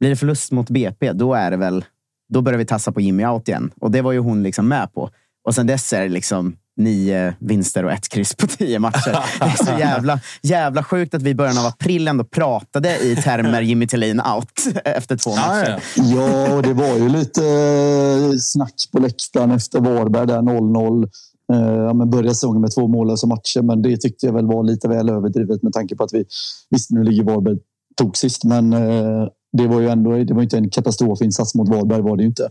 blir 0.00 0.10
det 0.10 0.16
förlust 0.16 0.52
mot 0.52 0.70
BP, 0.70 1.12
då 1.12 1.34
är 1.34 1.50
det 1.50 1.56
väl, 1.56 1.84
då 2.32 2.40
börjar 2.40 2.58
vi 2.58 2.66
tassa 2.66 2.92
på 2.92 3.00
Jimmy 3.00 3.26
out 3.26 3.48
igen. 3.48 3.72
Och 3.80 3.90
det 3.90 4.02
var 4.02 4.12
ju 4.12 4.18
hon 4.18 4.42
liksom 4.42 4.68
med 4.68 4.92
på. 4.92 5.10
Och 5.44 5.54
sen 5.54 5.66
dess 5.66 5.92
är 5.92 6.02
det 6.02 6.08
liksom 6.08 6.56
nio 6.76 7.34
vinster 7.38 7.84
och 7.84 7.92
ett 7.92 8.08
kryss 8.08 8.34
på 8.34 8.46
tio 8.46 8.78
matcher. 8.78 9.18
Det 9.38 9.44
är 9.44 9.64
så 9.64 9.80
jävla, 9.80 10.20
jävla 10.42 10.84
sjukt 10.84 11.14
att 11.14 11.22
vi 11.22 11.30
i 11.30 11.34
början 11.34 11.58
av 11.58 11.66
april 11.66 12.08
ändå 12.08 12.24
pratade 12.24 12.98
i 12.98 13.16
termer 13.16 13.62
Jimmy 13.62 13.86
Tillin 13.86 14.20
out 14.20 14.76
efter 14.84 15.16
två 15.16 15.30
matcher. 15.30 15.82
Ja, 15.96 16.54
och 16.54 16.62
det 16.62 16.72
var 16.72 16.96
ju 16.96 17.08
lite 17.08 17.46
eh, 17.46 18.38
snack 18.38 18.74
på 18.92 18.98
läktaren 18.98 19.50
efter 19.50 19.80
Varberg 19.80 20.26
där 20.26 20.38
0-0. 20.38 21.08
Eh, 21.52 21.58
ja, 21.58 21.94
men 21.94 22.10
började 22.10 22.34
säsongen 22.34 22.60
med 22.60 22.74
två 22.74 22.88
mållösa 22.88 23.26
matcher, 23.26 23.62
men 23.62 23.82
det 23.82 23.96
tyckte 23.96 24.26
jag 24.26 24.32
väl 24.32 24.46
var 24.46 24.64
lite 24.64 24.88
väl 24.88 25.10
överdrivet 25.10 25.62
med 25.62 25.72
tanke 25.72 25.96
på 25.96 26.04
att 26.04 26.12
vi 26.12 26.24
visst, 26.70 26.90
nu 26.90 27.02
ligger 27.02 27.24
Varberg 27.24 27.56
tog 27.96 28.16
sist, 28.16 28.44
men 28.44 28.72
eh, 28.72 29.28
det 29.52 29.66
var 29.66 29.80
ju 29.80 29.88
ändå 29.88 30.24
det 30.24 30.34
var 30.34 30.42
inte 30.42 30.58
en 30.58 30.70
katastrofinsats 30.70 31.54
mot 31.54 31.68
Varberg 31.68 32.02
var 32.02 32.16
det 32.16 32.22
ju 32.22 32.28
inte. 32.28 32.48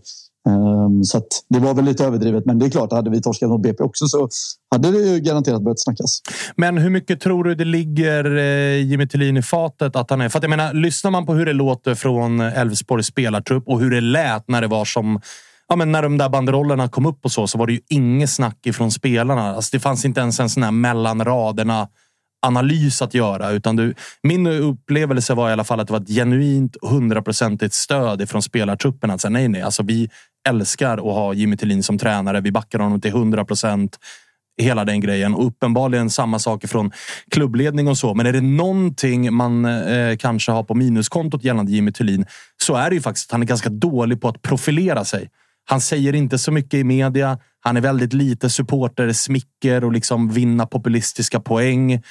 Ehm, 0.50 1.04
så 1.04 1.22
det 1.50 1.60
var 1.60 1.74
väl 1.74 1.86
lite 1.86 2.06
överdrivet, 2.06 2.46
men 2.46 2.60
det 2.60 2.66
är 2.66 2.70
klart, 2.70 2.92
hade 2.92 3.10
vi 3.10 3.22
torskat 3.22 3.50
mot 3.50 3.62
BP 3.62 3.84
också 3.84 4.08
så 4.08 4.30
hade 4.72 4.92
det 4.92 4.98
ju 4.98 5.20
garanterat 5.20 5.62
börjat 5.62 5.80
snackas. 5.80 6.22
Men 6.56 6.78
hur 6.78 6.90
mycket 6.90 7.22
tror 7.22 7.44
du 7.44 7.56
det 7.56 7.66
ligger 7.66 8.38
eh, 8.38 8.82
Jimmy 8.82 9.08
Tillin 9.08 9.38
i 9.38 9.42
fatet 9.42 9.96
att 9.96 10.10
han 10.10 10.22
är? 10.22 10.30
För 10.30 10.40
att 10.40 10.44
jag 10.44 10.50
menar, 10.50 10.74
lyssnar 10.74 11.12
man 11.12 11.26
på 11.26 11.34
hur 11.34 11.46
det 11.46 11.54
låter 11.54 11.96
från 11.96 12.40
Elfsborgs 12.40 13.08
spelartrupp 13.08 13.68
och 13.68 13.80
hur 13.80 13.92
det 13.92 14.02
lät 14.02 14.48
när 14.48 14.62
det 14.62 14.68
var 14.68 14.86
som 14.86 15.22
ja, 15.68 15.76
men 15.76 15.92
när 15.92 16.02
de 16.02 16.18
där 16.18 16.30
banderollerna 16.30 16.88
kom 16.88 17.06
upp 17.06 17.26
och 17.26 17.32
så, 17.32 17.48
så 17.48 17.58
var 17.58 17.68
det 17.68 17.74
ju 17.74 17.80
inget 17.90 18.30
snack 18.30 18.66
ifrån 18.66 18.92
spelarna. 18.92 19.56
Alltså, 19.56 19.70
det 19.72 19.80
fanns 19.80 20.06
inte 20.06 20.22
ens 20.22 20.40
en 20.40 20.50
sån 20.50 20.64
här 20.64 20.72
mellan 20.72 21.26
raderna 21.26 21.88
analys 22.42 23.02
att 23.02 23.14
göra. 23.14 23.52
Utan 23.52 23.76
du, 23.76 23.94
min 24.24 24.48
upplevelse 24.48 25.34
var 25.34 25.50
i 25.50 25.54
alla 25.54 25.64
fall 25.64 25.80
att 25.80 25.88
det 25.88 25.94
var 25.94 26.02
ett 26.02 26.10
genuint 26.10 26.78
hundraprocentigt 26.82 27.74
stöd 27.74 28.30
från 28.30 28.42
spelartruppen. 28.42 29.12
Att 29.12 29.22
säga, 29.22 29.30
nej, 29.30 29.48
nej, 29.48 29.62
alltså 29.62 29.84
vi 29.84 30.10
älskar 30.48 30.94
att 30.94 31.04
ha 31.04 31.34
Jimmy 31.34 31.58
Tillin 31.58 31.84
som 31.84 31.98
tränare. 31.98 32.42
Vi 32.42 32.52
backar 32.52 32.80
honom 32.80 33.02
till 33.02 33.12
hundra 33.12 33.46
procent. 33.46 33.98
Hela 34.62 34.86
den 34.86 35.02
grejen. 35.02 35.34
Och 35.34 35.48
uppenbarligen 35.48 36.10
samma 36.10 36.40
sak 36.40 36.66
från 36.68 36.92
klubbledning 37.32 37.88
och 37.88 37.98
så. 37.98 38.14
Men 38.14 38.26
är 38.26 38.34
det 38.34 38.42
någonting 38.42 39.34
man 39.34 39.66
eh, 39.66 40.18
kanske 40.18 40.52
har 40.52 40.64
på 40.64 40.76
minuskontot 40.76 41.44
gällande 41.44 41.72
Jimmy 41.72 41.92
Tillin 41.92 42.26
så 42.64 42.76
är 42.76 42.90
det 42.90 42.96
ju 42.96 43.02
faktiskt 43.02 43.28
att 43.28 43.32
han 43.32 43.42
är 43.42 43.46
ganska 43.46 43.70
dålig 43.70 44.22
på 44.22 44.28
att 44.28 44.42
profilera 44.42 45.06
sig. 45.06 45.30
Han 45.70 45.82
säger 45.82 46.16
inte 46.16 46.38
så 46.38 46.52
mycket 46.52 46.74
i 46.74 46.84
media. 46.84 47.40
Han 47.60 47.78
är 47.78 47.82
väldigt 47.82 48.14
lite 48.14 48.50
supporter, 48.50 49.12
smicker 49.14 49.84
och 49.84 49.92
liksom 49.92 50.30
vinna 50.30 50.66
populistiska 50.66 51.40
poäng. 51.40 52.02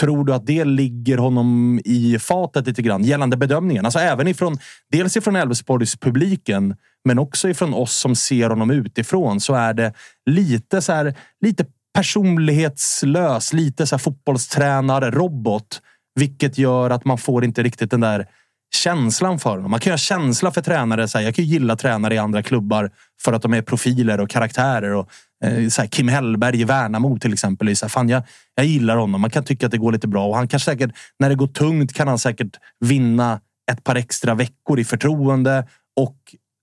Tror 0.00 0.24
du 0.24 0.34
att 0.34 0.46
det 0.46 0.64
ligger 0.64 1.18
honom 1.18 1.80
i 1.84 2.18
fatet 2.18 2.66
lite 2.66 2.82
grann 2.82 3.04
gällande 3.04 3.36
bedömningen? 3.36 3.84
Alltså 3.84 3.98
även 3.98 4.28
ifrån 4.28 4.58
dels 4.92 5.16
ifrån 5.16 5.36
Elfsborgs 5.36 5.96
publiken, 5.96 6.76
men 7.04 7.18
också 7.18 7.48
ifrån 7.48 7.74
oss 7.74 7.96
som 7.96 8.16
ser 8.16 8.50
honom 8.50 8.70
utifrån 8.70 9.40
så 9.40 9.54
är 9.54 9.74
det 9.74 9.92
lite 10.30 10.82
så 10.82 10.92
här, 10.92 11.14
lite 11.40 11.66
personlighetslös, 11.94 13.52
lite 13.52 13.86
så 13.86 13.94
här 13.94 14.00
fotbollstränare, 14.00 15.10
robot, 15.10 15.80
vilket 16.14 16.58
gör 16.58 16.90
att 16.90 17.04
man 17.04 17.18
får 17.18 17.44
inte 17.44 17.62
riktigt 17.62 17.90
den 17.90 18.00
där 18.00 18.26
känslan 18.74 19.38
för 19.38 19.50
honom. 19.50 19.70
Man 19.70 19.80
kan 19.80 19.90
ju 19.90 19.92
ha 19.92 19.98
känsla 19.98 20.50
för 20.50 20.60
tränare. 20.60 21.08
Så 21.08 21.18
här, 21.18 21.24
jag 21.24 21.34
kan 21.34 21.44
ju 21.44 21.50
gilla 21.50 21.76
tränare 21.76 22.14
i 22.14 22.18
andra 22.18 22.42
klubbar 22.42 22.90
för 23.22 23.32
att 23.32 23.42
de 23.42 23.54
är 23.54 23.62
profiler 23.62 24.20
och 24.20 24.30
karaktärer. 24.30 24.94
Och, 24.94 25.10
Eh, 25.44 25.68
så 25.68 25.82
här, 25.82 25.88
Kim 25.88 26.08
Hellberg 26.08 26.60
i 26.60 26.64
Värnamo 26.64 27.18
till 27.18 27.32
exempel. 27.32 27.76
Så 27.76 27.84
här, 27.84 27.90
fan, 27.90 28.08
jag, 28.08 28.22
jag 28.54 28.66
gillar 28.66 28.96
honom. 28.96 29.20
Man 29.20 29.30
kan 29.30 29.44
tycka 29.44 29.66
att 29.66 29.72
det 29.72 29.78
går 29.78 29.92
lite 29.92 30.08
bra 30.08 30.26
och 30.26 30.36
han 30.36 30.48
kan 30.48 30.60
säkert, 30.60 30.90
när 31.18 31.28
det 31.28 31.34
går 31.34 31.46
tungt 31.46 31.92
kan 31.92 32.08
han 32.08 32.18
säkert 32.18 32.56
vinna 32.80 33.40
ett 33.72 33.84
par 33.84 33.94
extra 33.94 34.34
veckor 34.34 34.80
i 34.80 34.84
förtroende 34.84 35.68
och 35.96 36.16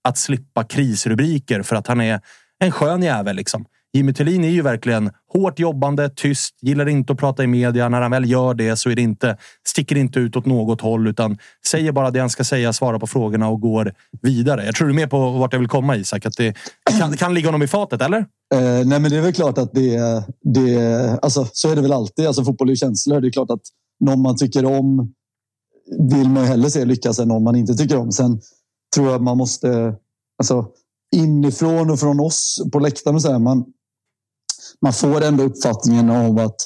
att 0.04 0.18
slippa 0.18 0.64
krisrubriker 0.64 1.62
för 1.62 1.76
att 1.76 1.86
han 1.86 2.00
är 2.00 2.20
en 2.58 2.72
skön 2.72 3.02
jävel. 3.02 3.36
Liksom. 3.36 3.64
Jimmy 3.94 4.12
Tillin 4.12 4.44
är 4.44 4.48
ju 4.48 4.62
verkligen 4.62 5.10
hårt 5.32 5.58
jobbande, 5.58 6.10
tyst, 6.16 6.58
gillar 6.62 6.88
inte 6.88 7.12
att 7.12 7.18
prata 7.18 7.44
i 7.44 7.46
media. 7.46 7.88
När 7.88 8.00
han 8.00 8.10
väl 8.10 8.30
gör 8.30 8.54
det 8.54 8.76
så 8.76 8.90
är 8.90 8.96
det 8.96 9.02
inte, 9.02 9.36
sticker 9.66 9.96
inte 9.96 10.20
ut 10.20 10.36
åt 10.36 10.46
något 10.46 10.80
håll 10.80 11.06
utan 11.06 11.38
säger 11.66 11.92
bara 11.92 12.10
det 12.10 12.20
han 12.20 12.30
ska 12.30 12.44
säga, 12.44 12.72
svarar 12.72 12.98
på 12.98 13.06
frågorna 13.06 13.48
och 13.48 13.60
går 13.60 13.94
vidare. 14.22 14.64
Jag 14.64 14.74
tror 14.74 14.88
du 14.88 14.92
är 14.92 14.96
med 14.96 15.10
på 15.10 15.30
vart 15.30 15.52
jag 15.52 15.60
vill 15.60 15.68
komma 15.68 15.96
Isak. 15.96 16.26
Att 16.26 16.36
det, 16.36 16.54
det, 16.86 16.98
kan, 16.98 17.10
det 17.10 17.16
kan 17.16 17.34
ligga 17.34 17.48
honom 17.48 17.62
i 17.62 17.68
fatet, 17.68 18.02
eller? 18.02 18.18
Eh, 18.18 18.26
nej, 18.60 19.00
men 19.00 19.02
det 19.02 19.16
är 19.16 19.22
väl 19.22 19.32
klart 19.32 19.58
att 19.58 19.72
det, 19.72 19.98
det 20.42 21.18
alltså, 21.22 21.48
så 21.52 21.70
är 21.70 21.76
det 21.76 21.82
väl 21.82 21.92
alltid. 21.92 22.26
Alltså, 22.26 22.44
fotboll 22.44 22.68
är 22.68 22.72
ju 22.72 22.76
känslor. 22.76 23.20
Det 23.20 23.28
är 23.28 23.32
klart 23.32 23.50
att 23.50 23.62
någon 24.00 24.22
man 24.22 24.36
tycker 24.36 24.64
om 24.64 25.12
vill 25.98 26.28
man 26.28 26.42
ju 26.42 26.48
hellre 26.48 26.70
se 26.70 26.84
lyckas 26.84 27.18
än 27.18 27.28
någon 27.28 27.44
man 27.44 27.56
inte 27.56 27.74
tycker 27.74 27.96
om. 27.96 28.12
Sen 28.12 28.40
tror 28.94 29.10
jag 29.10 29.22
man 29.22 29.36
måste, 29.36 29.94
alltså 30.38 30.66
inifrån 31.16 31.90
och 31.90 32.00
från 32.00 32.20
oss 32.20 32.62
på 32.72 32.78
läktaren 32.78 33.16
och 33.16 33.22
så 33.22 33.32
här, 33.32 33.38
man, 33.38 33.64
man 34.82 34.92
får 34.92 35.24
ändå 35.24 35.44
uppfattningen 35.44 36.10
av 36.10 36.38
att 36.38 36.56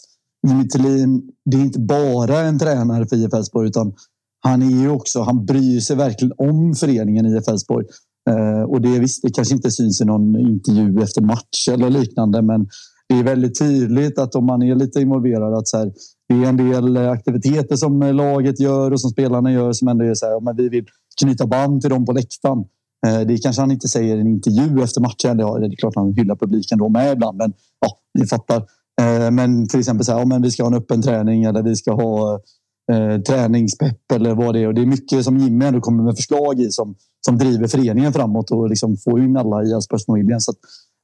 Jimmy 0.48 0.68
Tillin, 0.68 1.22
det 1.44 1.56
är 1.56 1.60
inte 1.60 1.80
bara 1.80 2.40
en 2.40 2.58
tränare 2.58 3.06
för 3.06 3.16
IF 3.16 3.34
Elfsborg 3.34 3.68
utan 3.68 3.94
han 4.40 4.62
är 4.62 4.82
ju 4.82 4.90
också, 4.90 5.20
han 5.20 5.46
bryr 5.46 5.80
sig 5.80 5.96
verkligen 5.96 6.34
om 6.38 6.74
föreningen 6.74 7.26
IF 7.26 7.48
Elfsborg. 7.48 7.86
Eh, 8.30 8.62
och 8.62 8.80
det 8.80 8.98
visst, 8.98 9.22
det 9.22 9.30
kanske 9.30 9.54
inte 9.54 9.70
syns 9.70 10.00
i 10.00 10.04
någon 10.04 10.40
intervju 10.40 11.02
efter 11.02 11.22
match 11.22 11.68
eller 11.70 11.90
liknande, 11.90 12.42
men 12.42 12.68
det 13.08 13.14
är 13.14 13.24
väldigt 13.24 13.58
tydligt 13.58 14.18
att 14.18 14.34
om 14.34 14.46
man 14.46 14.62
är 14.62 14.74
lite 14.74 15.00
involverad 15.00 15.54
att 15.54 15.68
så 15.68 15.78
här, 15.78 15.92
det 16.28 16.34
är 16.34 16.48
en 16.48 16.56
del 16.56 16.96
aktiviteter 16.96 17.76
som 17.76 18.00
laget 18.00 18.60
gör 18.60 18.90
och 18.90 19.00
som 19.00 19.10
spelarna 19.10 19.52
gör 19.52 19.72
som 19.72 19.88
ändå 19.88 20.04
är 20.04 20.14
så 20.14 20.26
här, 20.26 20.40
men 20.40 20.56
vi 20.56 20.68
vill 20.68 20.84
knyta 21.20 21.46
band 21.46 21.80
till 21.80 21.90
dem 21.90 22.04
på 22.04 22.12
läktaren. 22.12 22.64
Eh, 23.06 23.20
det 23.20 23.38
kanske 23.38 23.62
han 23.62 23.70
inte 23.70 23.88
säger 23.88 24.16
i 24.16 24.20
en 24.20 24.26
intervju 24.26 24.82
efter 24.82 25.00
matchen. 25.00 25.36
Det 25.36 25.42
är 25.42 25.76
klart 25.76 25.96
han 25.96 26.12
hyllar 26.12 26.36
publiken 26.36 26.78
då 26.78 26.88
med 26.88 27.12
ibland, 27.12 27.38
men 27.38 27.52
ja, 27.80 27.98
ni 28.18 28.26
fattar. 28.26 28.56
Eh, 29.00 29.30
men 29.30 29.68
till 29.68 29.80
exempel 29.80 30.04
så 30.04 30.12
här, 30.12 30.18
ja, 30.18 30.24
men 30.24 30.42
vi 30.42 30.50
ska 30.50 30.62
ha 30.62 30.70
en 30.70 30.76
öppen 30.76 31.02
träning 31.02 31.44
eller 31.44 31.62
vi 31.62 31.76
ska 31.76 31.92
ha 31.92 32.40
eh, 32.92 33.20
träningspepp 33.20 34.12
eller 34.14 34.34
vad 34.34 34.54
det 34.54 34.60
är. 34.60 34.66
Och 34.66 34.74
det 34.74 34.82
är 34.82 34.86
mycket 34.86 35.24
som 35.24 35.38
Jimmy 35.38 35.64
ändå 35.64 35.80
kommer 35.80 36.02
med 36.02 36.16
förslag 36.16 36.60
i 36.60 36.70
som, 36.70 36.94
som 37.26 37.38
driver 37.38 37.68
föreningen 37.68 38.12
framåt 38.12 38.50
och 38.50 38.68
liksom 38.68 38.96
får 38.96 39.22
in 39.22 39.36
alla 39.36 39.64
i 39.64 39.72
Elfsborgsfamiljen. 39.72 40.40
Så 40.40 40.52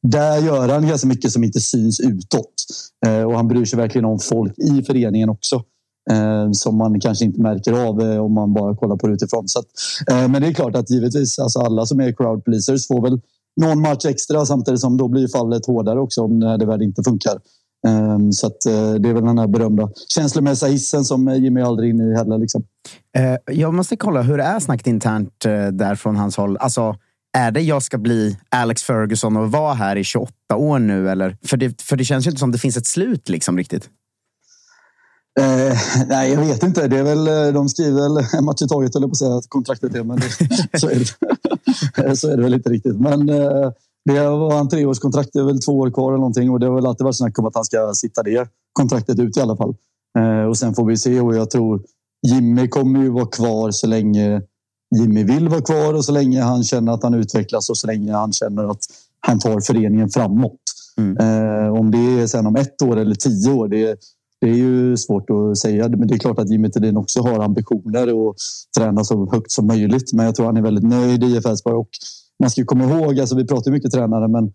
där 0.08 0.38
gör 0.38 0.68
han 0.68 0.86
ganska 0.86 1.08
mycket 1.08 1.30
som 1.30 1.44
inte 1.44 1.60
syns 1.60 2.00
utåt. 2.00 2.54
Eh, 3.06 3.22
och 3.22 3.34
han 3.34 3.48
bryr 3.48 3.64
sig 3.64 3.76
verkligen 3.76 4.04
om 4.04 4.18
folk 4.18 4.58
i 4.58 4.82
föreningen 4.82 5.28
också. 5.28 5.62
Eh, 6.10 6.50
som 6.52 6.76
man 6.76 7.00
kanske 7.00 7.24
inte 7.24 7.40
märker 7.40 7.72
av 7.72 8.00
eh, 8.00 8.24
om 8.24 8.32
man 8.32 8.52
bara 8.52 8.76
kollar 8.76 8.96
på 8.96 9.06
det 9.06 9.14
utifrån. 9.14 9.48
Så 9.48 9.58
att, 9.58 9.66
eh, 10.10 10.28
men 10.28 10.42
det 10.42 10.48
är 10.48 10.52
klart 10.52 10.76
att 10.76 10.90
givetvis 10.90 11.38
alltså 11.38 11.58
alla 11.58 11.86
som 11.86 12.00
är 12.00 12.12
crowd 12.12 12.44
pleasers 12.44 12.86
får 12.86 13.02
väl 13.02 13.20
någon 13.60 13.80
match 13.80 14.04
extra 14.06 14.46
samtidigt 14.46 14.80
som 14.80 14.96
då 14.96 15.08
blir 15.08 15.28
fallet 15.28 15.66
hårdare 15.66 16.00
också 16.00 16.22
om 16.22 16.40
det 16.40 16.66
väl 16.66 16.82
inte 16.82 17.02
funkar. 17.02 17.38
Ehm, 17.86 18.32
så 18.32 18.46
att, 18.46 18.60
det 19.00 19.08
är 19.08 19.12
väl 19.12 19.24
den 19.24 19.38
här 19.38 19.46
berömda 19.46 19.90
känslomässiga 20.08 20.70
hissen 20.70 21.04
som 21.04 21.28
Jimmy 21.28 21.60
aldrig 21.60 21.90
är 21.90 21.94
inne 21.94 22.12
i 22.12 22.14
heller. 22.14 22.38
Liksom. 22.38 22.64
Jag 23.52 23.74
måste 23.74 23.96
kolla, 23.96 24.22
hur 24.22 24.40
är 24.40 24.60
snacket 24.60 24.86
internt 24.86 25.40
där 25.72 25.94
från 25.94 26.16
hans 26.16 26.36
håll? 26.36 26.56
Alltså, 26.56 26.96
är 27.38 27.50
det 27.50 27.60
jag 27.60 27.82
ska 27.82 27.98
bli 27.98 28.38
Alex 28.48 28.82
Ferguson 28.82 29.36
och 29.36 29.52
vara 29.52 29.74
här 29.74 29.96
i 29.96 30.04
28 30.04 30.32
år 30.54 30.78
nu? 30.78 31.10
Eller? 31.10 31.36
För, 31.44 31.56
det, 31.56 31.82
för 31.82 31.96
det 31.96 32.04
känns 32.04 32.26
ju 32.26 32.30
inte 32.30 32.40
som 32.40 32.52
det 32.52 32.58
finns 32.58 32.76
ett 32.76 32.86
slut 32.86 33.28
liksom 33.28 33.58
riktigt. 33.58 33.88
Eh, 35.40 35.78
nej, 36.08 36.32
jag 36.32 36.40
vet 36.40 36.62
inte. 36.62 36.88
Det 36.88 36.98
är 36.98 37.02
väl, 37.02 37.54
de 37.54 37.68
skriver 37.68 38.02
väl 38.02 38.26
en 38.38 38.44
match 38.44 38.62
i 38.62 38.68
taget, 38.68 38.96
eller 38.96 39.06
på 39.06 39.10
att 39.10 39.18
säga, 39.18 39.34
att 39.34 39.48
kontraktet 39.48 39.94
är. 39.94 40.04
Men 40.04 40.16
det, 40.16 40.78
så, 40.78 40.88
är 40.88 40.98
det, 42.08 42.16
så 42.16 42.28
är 42.28 42.36
det 42.36 42.42
väl 42.42 42.54
inte 42.54 42.70
riktigt. 42.70 43.00
Men 43.00 43.28
eh, 43.28 43.70
det 44.04 44.28
var 44.28 44.60
en 44.60 44.68
treårskontrakt. 44.68 45.30
Det 45.32 45.38
är 45.38 45.44
väl 45.44 45.60
två 45.60 45.72
år 45.72 45.90
kvar 45.90 46.08
eller 46.08 46.18
någonting. 46.18 46.50
Och 46.50 46.60
det 46.60 46.66
har 46.66 46.74
väl 46.74 46.86
alltid 46.86 47.04
varit 47.04 47.16
snack 47.16 47.38
om 47.38 47.46
att 47.46 47.54
han 47.54 47.64
ska 47.64 47.92
sitta 47.94 48.22
det 48.22 48.48
kontraktet 48.72 49.18
ut 49.18 49.36
i 49.36 49.40
alla 49.40 49.56
fall. 49.56 49.74
Eh, 50.18 50.48
och 50.48 50.58
sen 50.58 50.74
får 50.74 50.86
vi 50.86 50.96
se. 50.96 51.20
Och 51.20 51.36
jag 51.36 51.50
tror 51.50 51.82
Jimmy 52.26 52.68
kommer 52.68 53.02
ju 53.02 53.08
vara 53.08 53.26
kvar 53.26 53.70
så 53.70 53.86
länge 53.86 54.42
Jimmy 54.96 55.24
vill 55.24 55.48
vara 55.48 55.60
kvar 55.60 55.94
och 55.94 56.04
så 56.04 56.12
länge 56.12 56.42
han 56.42 56.64
känner 56.64 56.92
att 56.92 57.02
han 57.02 57.14
utvecklas 57.14 57.70
och 57.70 57.78
så 57.78 57.86
länge 57.86 58.12
han 58.12 58.32
känner 58.32 58.70
att 58.70 58.84
han 59.20 59.38
tar 59.38 59.60
föreningen 59.60 60.10
framåt. 60.10 60.60
Mm. 60.96 61.16
Eh, 61.16 61.72
om 61.72 61.90
det 61.90 61.98
är 61.98 62.26
sen 62.26 62.46
om 62.46 62.56
ett 62.56 62.82
år 62.82 62.96
eller 62.96 63.14
tio 63.14 63.52
år, 63.52 63.68
det, 63.68 63.98
det 64.42 64.50
är 64.50 64.54
ju 64.54 64.96
svårt 64.96 65.30
att 65.30 65.58
säga. 65.58 65.88
Men 65.88 66.08
det 66.08 66.14
är 66.14 66.18
klart 66.18 66.38
att 66.38 66.50
Jimmy 66.50 66.70
Thedin 66.70 66.96
också 66.96 67.20
har 67.20 67.40
ambitioner 67.40 68.14
och 68.14 68.36
träna 68.78 69.04
så 69.04 69.30
högt 69.30 69.50
som 69.50 69.66
möjligt. 69.66 70.12
Men 70.12 70.26
jag 70.26 70.34
tror 70.34 70.46
han 70.46 70.56
är 70.56 70.62
väldigt 70.62 70.84
nöjd 70.84 71.24
i 71.24 71.26
IF 71.26 71.46
Elfsborg. 71.46 71.76
Och 71.76 71.88
man 72.40 72.50
ska 72.50 72.64
komma 72.64 72.84
ihåg, 72.84 73.20
alltså 73.20 73.36
vi 73.36 73.46
pratar 73.46 73.70
mycket 73.70 73.92
tränare, 73.92 74.28
men 74.28 74.52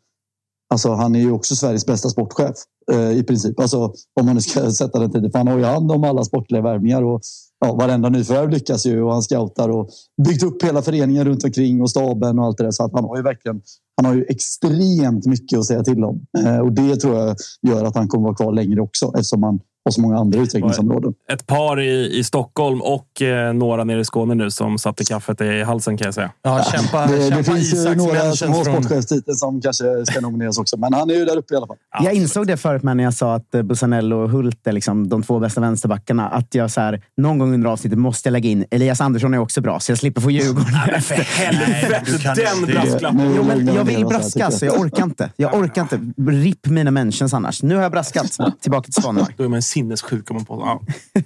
alltså 0.74 0.92
han 0.94 1.16
är 1.16 1.20
ju 1.20 1.32
också 1.32 1.56
Sveriges 1.56 1.86
bästa 1.86 2.10
sportchef 2.10 2.56
eh, 2.92 3.12
i 3.12 3.24
princip. 3.24 3.60
Alltså, 3.60 3.94
om 4.20 4.26
man 4.26 4.36
nu 4.36 4.42
ska 4.42 4.72
sätta 4.72 5.00
den 5.00 5.12
tiden. 5.12 5.32
För 5.32 5.38
han 5.38 5.48
har 5.48 5.58
ju 5.58 5.64
hand 5.64 5.92
om 5.92 6.04
alla 6.04 6.24
sportliga 6.24 6.62
värvningar 6.62 7.04
och 7.04 7.22
ja, 7.60 7.74
varenda 7.74 8.10
nyförvärv 8.10 8.50
lyckas 8.50 8.86
ju 8.86 9.04
och 9.04 9.14
han 9.14 9.22
scoutar 9.22 9.70
och 9.70 9.90
byggt 10.28 10.44
upp 10.44 10.64
hela 10.64 10.82
föreningen 10.82 11.26
runt 11.26 11.44
omkring 11.44 11.82
och 11.82 11.90
staben 11.90 12.40
och 12.40 12.46
allt 12.46 12.58
det 12.58 12.64
där. 12.64 12.72
Så 12.72 12.84
att 12.84 12.94
han 12.94 13.04
har 13.04 13.18
ju 13.18 13.24
verkligen 13.24 13.62
han 14.02 14.06
har 14.06 14.14
ju 14.14 14.26
extremt 14.30 15.26
mycket 15.26 15.60
att 15.60 15.66
säga 15.66 15.84
till 15.84 16.04
om 16.04 16.26
eh, 16.38 16.60
och 16.60 16.72
det 16.72 16.96
tror 16.96 17.16
jag 17.16 17.36
gör 17.62 17.86
att 17.86 17.96
han 17.96 18.08
kommer 18.08 18.24
vara 18.24 18.36
kvar 18.36 18.54
längre 18.54 18.82
också 18.82 19.06
eftersom 19.06 19.44
han 19.44 19.60
och 19.88 19.94
så 19.94 20.02
många 20.02 20.18
andra 20.18 20.40
utvecklingsområden. 20.40 21.14
Ett 21.32 21.48
par 21.48 21.82
i, 21.82 22.18
i 22.20 22.24
Stockholm 22.24 22.82
och 22.82 23.22
eh, 23.22 23.54
några 23.54 23.84
nere 23.84 24.00
i 24.00 24.06
Skåne 24.06 24.36
nu 24.36 24.52
som 24.52 24.78
satte 24.78 25.04
kaffet 25.04 25.42
i 25.42 25.64
halsen 25.64 25.98
kan 25.98 26.06
jag 26.06 26.14
säga. 26.14 26.32
Ja, 26.42 26.64
kämpa, 26.64 27.08
det, 27.08 27.22
kämpa 27.22 27.38
det 27.38 27.44
finns 27.44 27.74
ju 27.74 27.96
några 27.96 28.32
som 28.32 28.54
har 28.54 28.64
sportchefstiteln 28.64 29.38
som 29.38 29.62
kanske 29.62 30.06
ska 30.06 30.22
nomineras 30.22 30.58
också, 30.58 30.78
men 30.78 30.94
han 30.94 31.10
är 31.10 31.14
ju 31.14 31.26
där 31.26 31.38
uppe 31.38 31.54
i 31.54 31.58
alla 31.58 31.68
fall. 31.68 31.78
Jag 32.04 32.14
insåg 32.14 32.48
det 32.48 32.58
förut 32.58 32.84
när 32.84 33.04
jag 33.04 33.14
sa 33.14 33.36
att 33.36 33.56
eh, 33.56 33.62
Busanello 33.62 34.16
och 34.16 34.30
Hult 34.30 34.68
är 34.68 34.72
liksom 34.72 35.10
de 35.10 35.24
två 35.24 35.40
bästa 35.40 35.62
vänsterbackarna. 35.62 36.28
Att 36.30 36.56
jag 36.56 36.72
så 36.72 36.82
här, 36.82 37.02
någon 37.18 37.38
gång 37.38 37.54
under 37.54 37.70
avsnittet 37.70 38.00
måste 38.00 38.30
jag 38.30 38.32
lägga 38.32 38.50
in 38.50 38.66
Elias 38.72 39.02
Andersson 39.02 39.34
är 39.34 39.38
också 39.38 39.62
bra, 39.62 39.80
så 39.80 39.92
jag 39.92 40.00
slipper 40.00 40.22
få 40.22 40.32
Djurgården. 40.32 40.74
Nej, 40.88 41.02
för 41.02 41.16
helvete! 41.16 42.04
Den 42.36 42.66
brasklappen! 42.66 43.34
Jo, 43.36 43.44
men 43.44 43.76
jag 43.76 43.84
vill 43.84 44.06
braska, 44.06 44.52
så 44.52 44.66
jag 44.66 44.80
orkar 44.80 45.04
inte. 45.04 45.30
Jag 45.36 45.54
orkar 45.54 45.82
inte. 45.82 46.00
RIP 46.32 46.66
mina 46.66 46.92
mentions 46.92 47.34
annars. 47.34 47.64
Nu 47.64 47.76
har 47.76 47.84
jag 47.84 47.92
braskat. 47.92 48.38
Tillbaka 48.62 48.86
till 48.86 48.94
Svanemar. 48.94 49.34
Då 49.78 49.82
är 49.82 49.86
man 49.86 49.98
sinnessjuk 49.98 50.32
om 50.32 50.36
man 50.36 50.46
på. 50.46 50.62
Ja. 50.66 50.82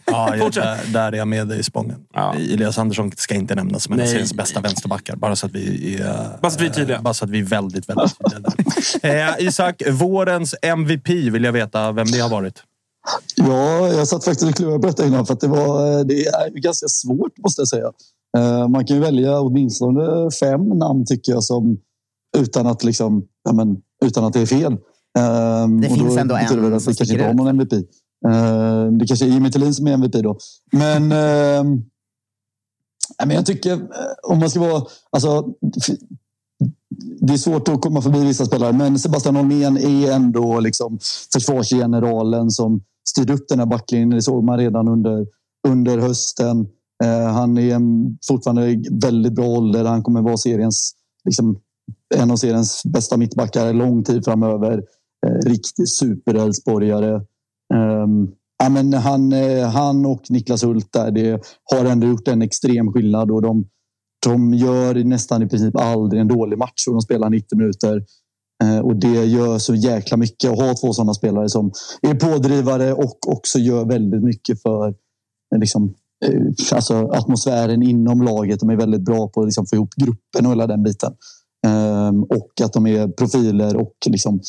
ja, 0.06 0.36
jag, 0.36 0.54
där, 0.54 0.94
där 0.94 1.12
är 1.12 1.18
jag 1.18 1.28
med 1.28 1.48
dig 1.48 1.60
i 1.60 1.64
Spången. 1.64 2.06
Ja. 2.14 2.34
Elias 2.34 2.78
Andersson 2.78 3.12
ska 3.18 3.36
inte 3.36 3.56
nämnas 3.56 3.84
som 3.84 3.94
en 3.94 4.02
av 4.02 4.06
seriens 4.06 4.34
bästa 4.34 4.62
vänsterbackar. 4.62 5.16
Bara 5.16 5.36
så 5.36 5.46
att 5.46 5.52
vi 5.52 5.96
är, 5.96 6.42
bara 6.42 6.52
så 6.52 6.56
att 6.56 6.62
vi 6.62 6.66
är 6.66 6.74
tydliga. 6.74 7.02
Bara 7.02 7.14
så 7.14 7.26
att 7.26 7.32
vi 7.32 7.40
är 7.40 7.44
väldigt, 7.44 7.90
väldigt 7.90 8.18
tydliga. 8.32 9.30
eh, 9.40 9.48
Isak, 9.48 9.82
vårens 9.92 10.56
MVP 10.62 11.10
vill 11.10 11.44
jag 11.44 11.52
veta 11.52 11.92
vem 11.92 12.08
det 12.08 12.20
har 12.20 12.30
varit. 12.30 12.64
Ja, 13.36 13.88
jag 13.88 14.08
satt 14.08 14.26
faktiskt 14.26 14.50
och 14.50 14.56
klurade 14.56 14.80
på 14.80 14.88
detta 14.88 15.06
innan 15.06 15.26
för 15.26 15.34
att 15.34 15.40
det, 15.40 15.48
var, 15.48 16.04
det 16.04 16.26
är 16.26 16.50
ganska 16.50 16.88
svårt 16.88 17.38
måste 17.38 17.62
jag 17.62 17.68
säga. 17.68 17.92
Eh, 18.38 18.68
man 18.68 18.86
kan 18.86 18.98
ju 18.98 19.02
välja 19.02 19.40
åtminstone 19.40 20.32
fem 20.32 20.70
namn 20.70 21.06
tycker 21.06 21.32
jag 21.32 21.44
som 21.44 21.78
utan 22.38 22.68
att, 22.68 22.84
liksom, 22.84 23.24
ja, 23.44 23.54
men, 23.54 23.78
utan 24.06 24.24
att 24.24 24.34
det 24.34 24.40
är 24.40 24.46
fel. 24.46 24.78
Det 25.82 25.90
finns 25.90 26.18
ändå 26.18 26.36
en 26.36 26.82
som 26.82 26.94
sticker 26.94 27.30
ut. 27.30 27.36
någon 27.36 27.48
MVP. 27.48 27.74
Eh, 28.28 28.86
det 28.92 29.08
kanske 29.08 29.26
är 29.26 29.30
Jimmy 29.30 29.52
Tillin 29.52 29.74
som 29.74 29.88
är 29.88 29.94
MVP 29.94 30.22
då. 30.22 30.38
Men, 30.72 31.12
eh, 31.12 31.64
men 33.26 33.36
jag 33.36 33.46
tycker, 33.46 33.74
eh, 33.74 33.80
om 34.24 34.40
man 34.40 34.50
ska 34.50 34.60
vara... 34.60 34.84
Alltså, 35.10 35.48
det 37.20 37.34
är 37.34 37.38
svårt 37.38 37.68
att 37.68 37.82
komma 37.82 38.02
förbi 38.02 38.26
vissa 38.26 38.46
spelare, 38.46 38.74
men 38.74 39.00
Sebastian 39.00 39.36
Holmén 39.36 39.78
är 39.78 40.12
ändå 40.12 40.60
liksom 40.60 41.00
försvarsgeneralen 41.34 42.52
som 42.52 42.82
styrde 43.10 43.34
upp 43.34 43.48
den 43.50 43.60
här 43.60 43.66
backlinjen. 43.66 44.10
Det 44.10 44.22
såg 44.22 44.44
man 44.44 44.58
redan 44.58 44.88
under, 44.88 45.28
under 45.68 45.98
hösten. 45.98 46.68
Eh, 47.04 47.34
han 47.34 47.58
är 47.58 47.76
en, 47.76 48.18
fortfarande 48.28 48.84
väldigt 48.92 49.34
bra 49.34 49.46
ålder. 49.46 49.86
Han 49.86 50.04
kommer 50.04 50.22
vara 50.22 50.38
seriens, 50.38 50.96
liksom, 51.26 51.60
en 52.16 52.32
av 52.32 52.36
seriens 52.36 52.82
bästa 52.86 53.18
mittbackar 53.18 53.74
lång 53.74 54.04
tid 54.04 54.26
framöver. 54.26 54.84
Eh, 55.28 55.50
riktig 55.50 55.90
super-Elfsborgare. 55.90 57.22
Um, 57.74 58.32
ja, 58.64 58.70
men 58.70 58.94
han, 58.94 59.34
eh, 59.34 59.68
han 59.68 60.06
och 60.06 60.22
Niklas 60.30 60.64
Hult 60.64 60.94
där, 60.94 61.12
det 61.12 61.46
har 61.64 61.86
ändå 61.86 62.08
gjort 62.08 62.28
en 62.28 62.42
extrem 62.42 62.94
skillnad 62.94 63.32
och 63.32 63.42
de, 63.42 63.66
de 64.26 64.54
gör 64.54 65.04
nästan 65.04 65.44
i 65.44 65.48
princip 65.48 65.76
aldrig 65.76 66.22
en 66.22 66.28
dålig 66.28 66.58
match 66.58 66.88
och 66.88 66.94
de 66.94 67.02
spelar 67.02 67.30
90 67.30 67.58
minuter. 67.58 68.04
Eh, 68.64 68.80
och 68.80 68.96
det 68.96 69.26
gör 69.26 69.58
så 69.58 69.76
jäkla 69.76 70.18
mycket 70.18 70.52
att 70.52 70.60
ha 70.60 70.74
två 70.74 70.94
sådana 70.94 71.14
spelare 71.14 71.50
som 71.50 71.72
är 72.02 72.14
pådrivare 72.14 72.94
och 72.94 73.18
också 73.28 73.60
gör 73.60 73.86
väldigt 73.86 74.24
mycket 74.24 74.62
för 74.62 74.88
eh, 75.56 75.60
liksom, 75.60 75.94
alltså, 76.72 76.96
atmosfären 76.96 77.84
inom 77.84 78.22
laget. 78.22 78.60
De 78.60 78.70
är 78.70 78.76
väldigt 78.76 79.06
bra 79.06 79.28
på 79.28 79.42
att 79.42 79.48
liksom, 79.48 79.66
få 79.66 79.76
ihop 79.76 79.94
gruppen 79.96 80.46
och 80.46 80.52
hela 80.52 80.68
den 80.68 80.84
biten. 80.84 81.14
Ehm, 81.68 82.24
och 82.24 82.52
att 82.64 82.74
de 82.74 82.88
är 82.88 83.08
profiler 83.08 83.76
och 83.78 83.96
liksom, 84.06 84.42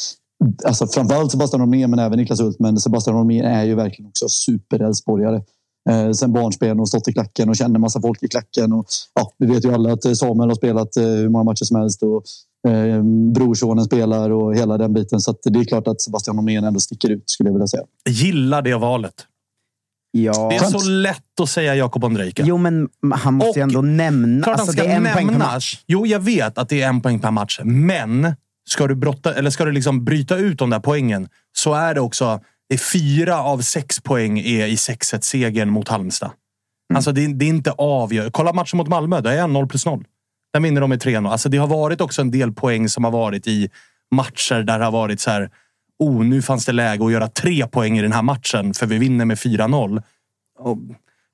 alltså 0.64 0.86
framförallt 0.86 1.30
Sebastian 1.30 1.60
Holmén 1.60 1.90
men 1.90 1.98
även 1.98 2.18
Niklas 2.18 2.40
Hult. 2.40 2.58
Men 2.58 2.76
Sebastian 2.76 3.16
Holmén 3.16 3.44
är 3.44 3.64
ju 3.64 3.74
verkligen 3.74 4.08
också 4.08 4.28
superälvsborgare. 4.28 5.42
Eh, 5.90 6.10
sen 6.10 6.32
barnsben 6.32 6.80
och 6.80 6.88
stått 6.88 7.08
i 7.08 7.12
klacken 7.12 7.48
och 7.48 7.56
känner 7.56 7.78
massa 7.78 8.00
folk 8.00 8.22
i 8.22 8.28
klacken. 8.28 8.72
Och, 8.72 8.86
ja, 9.14 9.32
vi 9.38 9.46
vet 9.46 9.64
ju 9.64 9.74
alla 9.74 9.92
att 9.92 10.16
Samuel 10.16 10.50
har 10.50 10.54
spelat 10.54 10.96
eh, 10.96 11.04
hur 11.04 11.28
många 11.28 11.44
matcher 11.44 11.64
som 11.64 11.76
helst. 11.76 12.02
Och, 12.02 12.22
eh, 12.72 13.02
brorsonen 13.34 13.84
spelar 13.84 14.30
och 14.30 14.56
hela 14.56 14.78
den 14.78 14.92
biten. 14.92 15.20
Så 15.20 15.34
det 15.44 15.58
är 15.58 15.64
klart 15.64 15.88
att 15.88 16.00
Sebastian 16.00 16.36
Holmén 16.36 16.64
ändå 16.64 16.80
sticker 16.80 17.10
ut 17.10 17.30
skulle 17.30 17.48
jag 17.48 17.54
vilja 17.54 17.66
säga. 17.66 17.82
Gillar 18.08 18.62
det 18.62 18.74
valet. 18.74 19.26
Ja. 20.12 20.48
Det 20.50 20.56
är 20.56 20.70
så 20.70 20.88
lätt 20.88 21.40
att 21.40 21.48
säga 21.48 21.74
Jakob 21.74 22.04
Ondrejka. 22.04 22.42
Jo, 22.46 22.56
men 22.56 22.88
han 23.14 23.34
måste 23.34 23.50
och, 23.50 23.56
ju 23.56 23.62
ändå 23.62 23.82
nämna... 23.82 24.44
Klart 24.44 24.60
alltså, 24.60 24.66
han 24.66 24.72
ska 24.72 24.82
det 24.82 25.08
är 25.08 25.20
en 25.20 25.26
nämnas. 25.26 25.72
Jo, 25.86 26.06
jag 26.06 26.20
vet 26.20 26.58
att 26.58 26.68
det 26.68 26.82
är 26.82 26.88
en 26.88 27.00
poäng 27.00 27.20
per 27.20 27.30
match. 27.30 27.60
Men 27.64 28.34
ska 28.72 28.86
du, 28.86 28.94
brotta, 28.94 29.34
eller 29.34 29.50
ska 29.50 29.64
du 29.64 29.72
liksom 29.72 30.04
bryta 30.04 30.36
ut 30.36 30.58
de 30.58 30.70
där 30.70 30.80
poängen 30.80 31.28
så 31.52 31.74
är 31.74 31.94
det 31.94 32.00
också 32.00 32.40
det 32.68 32.74
är 32.74 32.78
fyra 32.78 33.42
av 33.42 33.58
sex 33.58 34.00
poäng 34.00 34.38
är 34.38 34.66
i 34.66 34.74
6-1-segern 34.74 35.70
mot 35.70 35.88
Halmstad. 35.88 36.30
Mm. 36.90 36.96
Alltså 36.96 37.12
det, 37.12 37.26
det, 37.26 37.44
är 37.44 37.48
inte 37.48 37.72
avgörande. 37.72 38.30
Kolla 38.32 38.52
matchen 38.52 38.76
mot 38.76 38.88
Malmö. 38.88 39.20
Det 39.20 39.32
är 39.32 39.48
0 39.48 39.68
plus 39.68 39.86
0. 39.86 40.04
Där 40.52 40.60
vinner 40.60 40.80
de 40.80 40.90
med 40.90 41.02
3-0. 41.02 41.30
Alltså 41.30 41.48
det 41.48 41.56
har 41.56 41.66
varit 41.66 42.00
också 42.00 42.20
en 42.22 42.30
del 42.30 42.52
poäng 42.52 42.88
som 42.88 43.04
har 43.04 43.10
varit 43.10 43.46
i 43.46 43.70
matcher 44.14 44.62
där 44.62 44.78
det 44.78 44.84
har 44.84 44.92
varit 44.92 45.20
så 45.20 45.30
här. 45.30 45.50
Oh, 45.98 46.24
nu 46.24 46.42
fanns 46.42 46.66
det 46.66 46.72
läge 46.72 47.04
att 47.04 47.12
göra 47.12 47.28
tre 47.28 47.66
poäng 47.66 47.98
i 47.98 48.02
den 48.02 48.12
här 48.12 48.22
matchen 48.22 48.74
för 48.74 48.86
vi 48.86 48.98
vinner 48.98 49.24
med 49.24 49.36
4-0. 49.36 50.02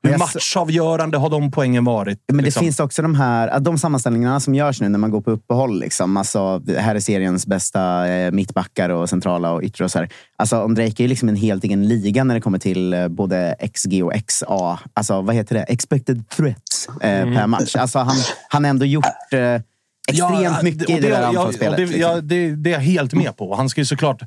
Hur 0.03 0.19
matchavgörande 0.19 1.19
har 1.19 1.31
de 1.31 1.51
poängen 1.51 1.85
varit? 1.85 2.25
Men 2.29 2.37
det 2.37 2.43
liksom? 2.43 2.63
finns 2.63 2.81
också 2.81 3.03
de 3.03 3.15
här 3.15 3.61
de 3.61 3.79
sammanställningarna 3.79 4.41
som 4.41 4.55
görs 4.55 4.81
nu 4.81 4.89
när 4.89 4.99
man 4.99 5.11
går 5.11 5.21
på 5.21 5.31
uppehåll. 5.31 5.81
Liksom. 5.81 6.17
Alltså, 6.17 6.63
här 6.79 6.95
är 6.95 7.01
seriens 7.01 7.47
bästa 7.47 8.09
eh, 8.09 8.33
mittbackar 8.33 8.91
och 8.91 9.09
centrala 9.09 9.53
och 9.53 9.63
yttre. 9.63 9.85
Och 9.85 9.91
så 9.91 9.99
här. 9.99 10.09
Alltså, 10.37 10.63
Ondrejka 10.63 11.05
är 11.05 11.09
liksom 11.09 11.29
en 11.29 11.37
helt 11.37 11.65
egen 11.65 11.89
liga 11.89 12.25
när 12.25 12.35
det 12.35 12.41
kommer 12.41 12.59
till 12.59 12.93
eh, 12.93 13.09
både 13.09 13.57
XG 13.75 14.05
och 14.05 14.13
XA. 14.27 14.79
Alltså, 14.95 15.21
vad 15.21 15.35
heter 15.35 15.55
det? 15.55 15.63
Expected 15.63 16.29
threats 16.29 16.89
eh, 17.01 17.21
mm. 17.21 17.35
per 17.35 17.47
match. 17.47 17.77
Alltså, 17.77 17.99
han, 17.99 18.17
har 18.51 18.71
ändå 18.71 18.85
gjort 18.85 19.05
extremt 20.09 20.43
ja, 20.43 20.63
mycket 20.63 20.91
i 20.91 21.01
det 21.01 21.09
där 21.09 21.23
anfallsspelet. 21.23 21.77
Det, 21.77 21.83
liksom. 21.83 22.01
ja, 22.01 22.21
det, 22.21 22.57
det 22.57 22.71
är 22.71 22.75
jag 22.75 22.81
helt 22.81 23.13
med 23.13 23.37
på. 23.37 23.55
Han 23.55 23.69
ska 23.69 23.81
ju 23.81 23.85
såklart 23.85 24.23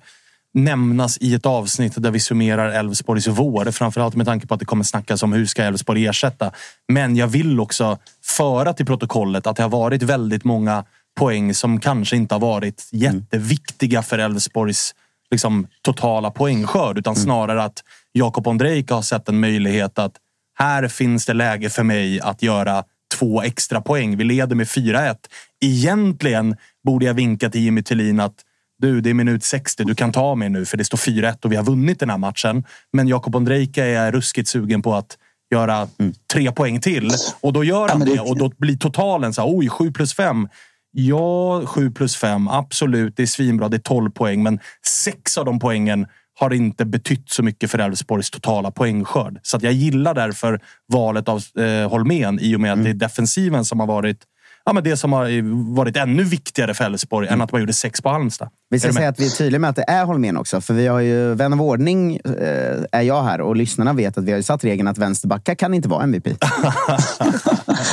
nämnas 0.54 1.18
i 1.18 1.34
ett 1.34 1.46
avsnitt 1.46 1.94
där 1.98 2.12
vi 2.12 2.20
summerar 2.20 2.70
Elfsborgs 2.70 3.28
vår. 3.28 3.72
Framförallt 3.72 4.16
med 4.16 4.26
tanke 4.26 4.48
på 4.48 4.54
att 4.54 4.60
det 4.60 4.66
kommer 4.66 4.84
snackas 4.84 5.24
om 5.24 5.34
hur 5.34 5.46
ska 5.46 5.64
Elfsborg 5.64 6.08
ersätta. 6.08 6.52
Men 6.88 7.16
jag 7.16 7.28
vill 7.28 7.60
också 7.60 7.98
föra 8.24 8.74
till 8.74 8.86
protokollet 8.86 9.48
att 9.48 9.56
det 9.56 9.64
har 9.64 9.70
varit 9.70 10.04
väldigt 10.04 10.44
många 10.44 10.86
poäng 11.20 11.54
som 11.54 11.80
kanske 11.80 12.16
inte 12.16 12.36
har 12.36 12.40
varit 12.40 12.90
jätteviktiga 12.92 14.04
för 14.04 14.20
Elfsborgs 14.20 14.96
liksom, 15.32 15.68
totala 15.82 16.32
poängskörd. 16.32 16.98
Utan 16.98 17.14
mm. 17.14 17.24
snarare 17.24 17.64
att 17.64 17.84
Jakob 18.12 18.48
Ondrejka 18.48 18.96
har 18.96 19.02
sett 19.02 19.30
en 19.30 19.40
möjlighet 19.40 20.00
att 20.00 20.14
här 20.60 20.88
finns 20.88 21.26
det 21.26 21.34
läge 21.34 21.70
för 21.70 21.84
mig 21.84 22.20
att 22.20 22.44
göra 22.44 22.84
två 23.16 23.42
extra 23.42 23.82
poäng. 23.82 24.18
Vi 24.18 24.24
leder 24.24 24.56
med 24.56 24.68
4-1. 24.68 25.16
Egentligen 25.62 26.56
borde 26.84 27.06
jag 27.06 27.14
vinka 27.14 27.50
till 27.50 27.62
Jimmy 27.62 27.84
Tillin 27.84 28.20
att 28.20 28.36
du, 28.82 29.02
det 29.02 29.10
är 29.10 29.14
minut 29.14 29.44
60, 29.44 29.84
du 29.84 29.96
kan 29.96 30.12
ta 30.12 30.36
mig 30.36 30.50
nu 30.50 30.66
för 30.66 30.78
det 30.78 30.86
står 30.86 30.98
4-1 30.98 31.46
och 31.46 31.52
vi 31.52 31.56
har 31.56 31.64
vunnit 31.64 32.00
den 32.00 32.10
här 32.10 32.18
matchen. 32.18 32.64
Men 32.94 33.08
Jakob 33.08 33.36
Ondrejka 33.36 33.86
är 33.86 34.12
ruskigt 34.12 34.50
sugen 34.50 34.82
på 34.82 34.96
att 34.96 35.18
göra 35.52 35.88
mm. 36.00 36.14
tre 36.34 36.52
poäng 36.52 36.82
till. 36.82 37.12
Och 37.42 37.54
då 37.54 37.64
gör 37.64 37.90
han 37.90 38.00
ja, 38.00 38.06
det, 38.06 38.20
och 38.20 38.38
då 38.38 38.52
blir 38.58 38.78
totalen 38.78 39.34
så 39.34 39.42
här, 39.42 39.58
oj, 39.58 39.70
7 39.70 39.92
plus 39.92 40.14
5. 40.14 40.48
Ja, 40.92 41.62
7 41.66 41.92
plus 41.92 42.16
5, 42.16 42.48
absolut, 42.48 43.18
det 43.18 43.24
är 43.24 43.28
svinbra, 43.28 43.70
det 43.70 43.78
är 43.78 43.82
12 43.82 44.12
poäng. 44.12 44.44
Men 44.44 44.60
sex 44.86 45.38
av 45.38 45.46
de 45.46 45.60
poängen 45.60 46.08
har 46.40 46.54
inte 46.54 46.86
betytt 46.86 47.30
så 47.30 47.44
mycket 47.44 47.72
för 47.72 47.80
Elfsborgs 47.80 48.30
totala 48.30 48.72
poängskörd. 48.72 49.40
Så 49.42 49.58
jag 49.62 49.74
gillar 49.74 50.14
därför 50.14 50.60
valet 50.88 51.30
av 51.30 51.44
eh, 51.60 51.90
Holmén 51.90 52.40
i 52.40 52.56
och 52.56 52.62
med 52.62 52.72
att 52.72 52.78
mm. 52.78 52.84
det 52.84 52.90
är 52.90 53.08
defensiven 53.08 53.66
som 53.66 53.80
har 53.80 53.88
varit 53.88 54.18
ja, 54.66 54.74
men 54.74 54.84
det 54.84 54.98
som 54.98 55.14
har 55.14 55.76
varit 55.76 55.98
ännu 55.98 56.24
viktigare 56.24 56.74
för 56.74 56.84
Elfsborg 56.84 57.28
mm. 57.28 57.40
än 57.40 57.44
att 57.44 57.52
man 57.52 57.62
gjorde 57.62 57.74
sex 57.74 58.02
på 58.02 58.10
Halmstad. 58.10 58.50
Vi 58.70 58.80
ska 58.80 58.94
säga 58.94 59.10
att 59.10 59.20
vi 59.20 59.26
är 59.26 59.30
tydliga 59.30 59.60
med 59.60 59.70
att 59.70 59.76
det 59.76 59.86
är 59.88 60.06
Holmén 60.06 60.38
också. 60.38 60.62
För 60.62 60.74
vi 60.74 60.88
har 60.88 61.00
ju, 61.00 61.34
vän 61.34 61.54
av 61.54 61.62
ordning 61.62 62.16
eh, 62.16 62.84
är 62.92 63.02
jag 63.02 63.24
här 63.24 63.42
och 63.42 63.56
lyssnarna 63.56 63.94
vet 63.94 64.18
att 64.18 64.24
vi 64.24 64.32
har 64.32 64.42
satt 64.42 64.64
regeln 64.64 64.88
att 64.88 64.98
vänsterbackar 64.98 65.56
kan 65.56 65.74
inte 65.74 65.90
vara 65.90 66.04
MVP. 66.04 66.28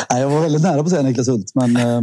jag 0.09 0.31
var 0.31 0.41
väldigt 0.41 0.63
nära 0.63 0.75
på 0.75 0.81
att 0.81 0.91
säga 0.91 1.03
Niklas 1.03 1.29
Hult. 1.29 1.53
Men, 1.55 1.77
eh, 1.77 2.01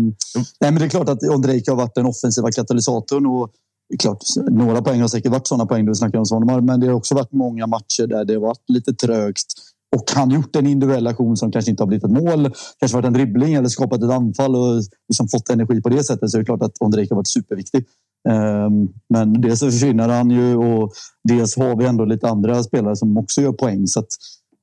nej, 0.60 0.72
men 0.72 0.76
det 0.76 0.86
är 0.86 0.90
klart 0.90 1.10
att 1.10 1.24
Ondrejka 1.24 1.72
har 1.72 1.78
varit 1.78 1.96
den 1.96 2.06
offensiva 2.06 2.52
katalysatorn. 2.52 3.26
Och 3.26 3.52
klart, 4.00 4.24
några 4.52 4.82
poäng 4.82 5.02
har 5.02 5.08
säkert 5.08 5.32
varit 5.32 5.48
sådana 5.48 5.66
poäng 5.66 5.86
du 5.86 5.96
snackar 5.96 6.20
om 6.20 6.26
Svanemar, 6.26 6.62
men 6.62 6.80
det 6.80 6.88
har 6.88 6.94
också 6.94 7.16
varit 7.16 7.32
många 7.32 7.68
matcher 7.68 8.08
där 8.08 8.26
det 8.26 8.34
har 8.34 8.42
varit 8.42 8.70
lite 8.70 8.94
trögt 8.94 9.54
och 9.96 10.12
han 10.16 10.32
gjort 10.32 10.56
en 10.56 10.68
individuell 10.68 11.08
aktion 11.08 11.38
som 11.38 11.52
kanske 11.52 11.72
inte 11.72 11.84
har 11.84 11.88
blivit 11.88 12.04
ett 12.04 12.12
mål, 12.12 12.52
kanske 12.80 12.98
varit 12.98 13.06
en 13.06 13.14
dribbling 13.14 13.54
eller 13.54 13.70
skapat 13.70 14.04
ett 14.04 14.12
anfall 14.12 14.56
och 14.56 14.84
liksom 15.08 15.28
fått 15.28 15.50
energi 15.50 15.82
på 15.82 15.90
det 15.90 16.04
sättet 16.04 16.32
så 16.32 16.38
är 16.38 16.40
det 16.40 16.46
klart 16.46 16.62
att 16.62 16.78
Ondrejka 16.80 17.14
har 17.14 17.20
varit 17.20 17.28
superviktig. 17.28 17.86
Ehm, 18.30 18.88
men 19.10 19.42
dels 19.42 19.60
så 19.60 19.66
försvinner 19.66 20.10
han 20.10 20.30
ju 20.32 20.56
och 20.56 20.94
dels 21.24 21.58
har 21.58 21.76
vi 21.76 21.86
ändå 21.86 22.06
lite 22.06 22.30
andra 22.30 22.64
spelare 22.64 22.96
som 22.96 23.18
också 23.18 23.42
gör 23.42 23.52
poäng. 23.52 23.88
Så, 23.88 24.00
att, 24.00 24.08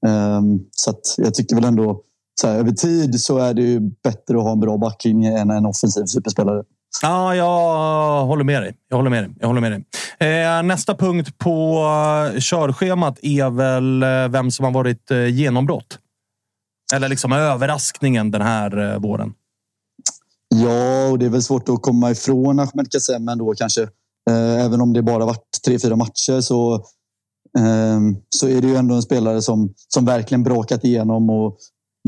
ehm, 0.07 0.61
så 0.71 0.91
att 0.91 1.15
jag 1.17 1.35
tycker 1.35 1.55
väl 1.55 1.65
ändå 1.65 2.03
så 2.41 2.49
här, 2.49 2.59
över 2.59 2.73
tid 2.73 3.21
så 3.21 3.39
är 3.39 3.55
det 3.55 3.63
ju 3.63 3.81
bättre 3.81 4.37
att 4.37 4.43
ha 4.43 4.53
en 4.53 4.61
bra 4.61 4.79
backlinje 4.79 5.39
än 5.39 5.51
en 5.51 5.67
offensiv 5.67 6.05
superspelare. 6.05 6.63
Ja, 7.03 7.35
jag 7.35 8.27
håller 8.27 8.45
med 8.45 8.63
dig. 8.63 8.77
Jag 8.89 8.97
håller 8.97 9.11
med 9.11 9.25
dig. 9.25 9.35
Jag 9.41 9.47
håller 9.47 9.61
med 9.61 9.73
dig. 9.73 9.85
Eh, 10.29 10.63
nästa 10.63 10.95
punkt 10.95 11.39
på 11.39 11.85
eh, 12.35 12.41
körschemat 12.41 13.19
är 13.23 13.51
väl 13.51 14.03
eh, 14.03 14.29
vem 14.29 14.51
som 14.51 14.65
har 14.65 14.73
varit 14.73 15.11
eh, 15.11 15.27
genombrott. 15.27 15.99
Eller 16.95 17.09
liksom 17.09 17.33
överraskningen 17.33 18.31
den 18.31 18.43
här 18.43 18.93
eh, 18.93 18.99
våren. 18.99 19.35
Ja, 20.49 21.09
och 21.11 21.19
det 21.19 21.27
är 21.27 21.31
väl 21.31 21.43
svårt 21.43 21.69
att 21.69 21.83
komma 21.83 22.11
ifrån 22.11 22.61
Ahmed 22.61 22.93
Kassem 22.93 23.29
ändå 23.29 23.55
kanske. 23.55 23.83
Eh, 24.31 24.65
även 24.65 24.81
om 24.81 24.93
det 24.93 25.03
bara 25.03 25.27
varit 25.27 25.61
tre, 25.67 25.79
fyra 25.79 25.97
matcher 25.97 26.41
så, 26.41 26.75
eh, 27.59 28.01
så 28.29 28.49
är 28.49 28.61
det 28.61 28.69
ju 28.69 28.77
ändå 28.77 28.95
en 28.95 29.03
spelare 29.03 29.43
som, 29.43 29.75
som 29.89 30.05
verkligen 30.05 30.43
brakat 30.43 30.85
igenom 30.85 31.31
och 31.31 31.59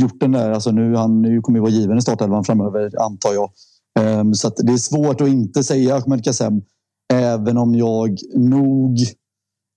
gjort 0.01 0.21
den 0.21 0.33
där. 0.33 0.51
Alltså 0.51 0.71
nu, 0.71 0.97
han 0.97 1.23
nu 1.23 1.41
kommer 1.41 1.59
ju 1.59 1.63
vara 1.63 1.73
given 1.73 1.99
i 1.99 2.03
startelvan 2.03 2.45
framöver, 2.45 3.03
antar 3.03 3.33
jag. 3.35 3.51
Ehm, 4.01 4.35
så 4.35 4.51
så 4.51 4.63
det 4.63 4.73
är 4.73 4.77
svårt 4.77 5.21
att 5.21 5.29
inte 5.29 5.65
säga 5.65 5.97
Ahmed 5.97 6.25
Kassem. 6.25 6.63
Även 7.13 7.59
om 7.59 7.75
jag 7.75 8.19
nog... 8.35 8.99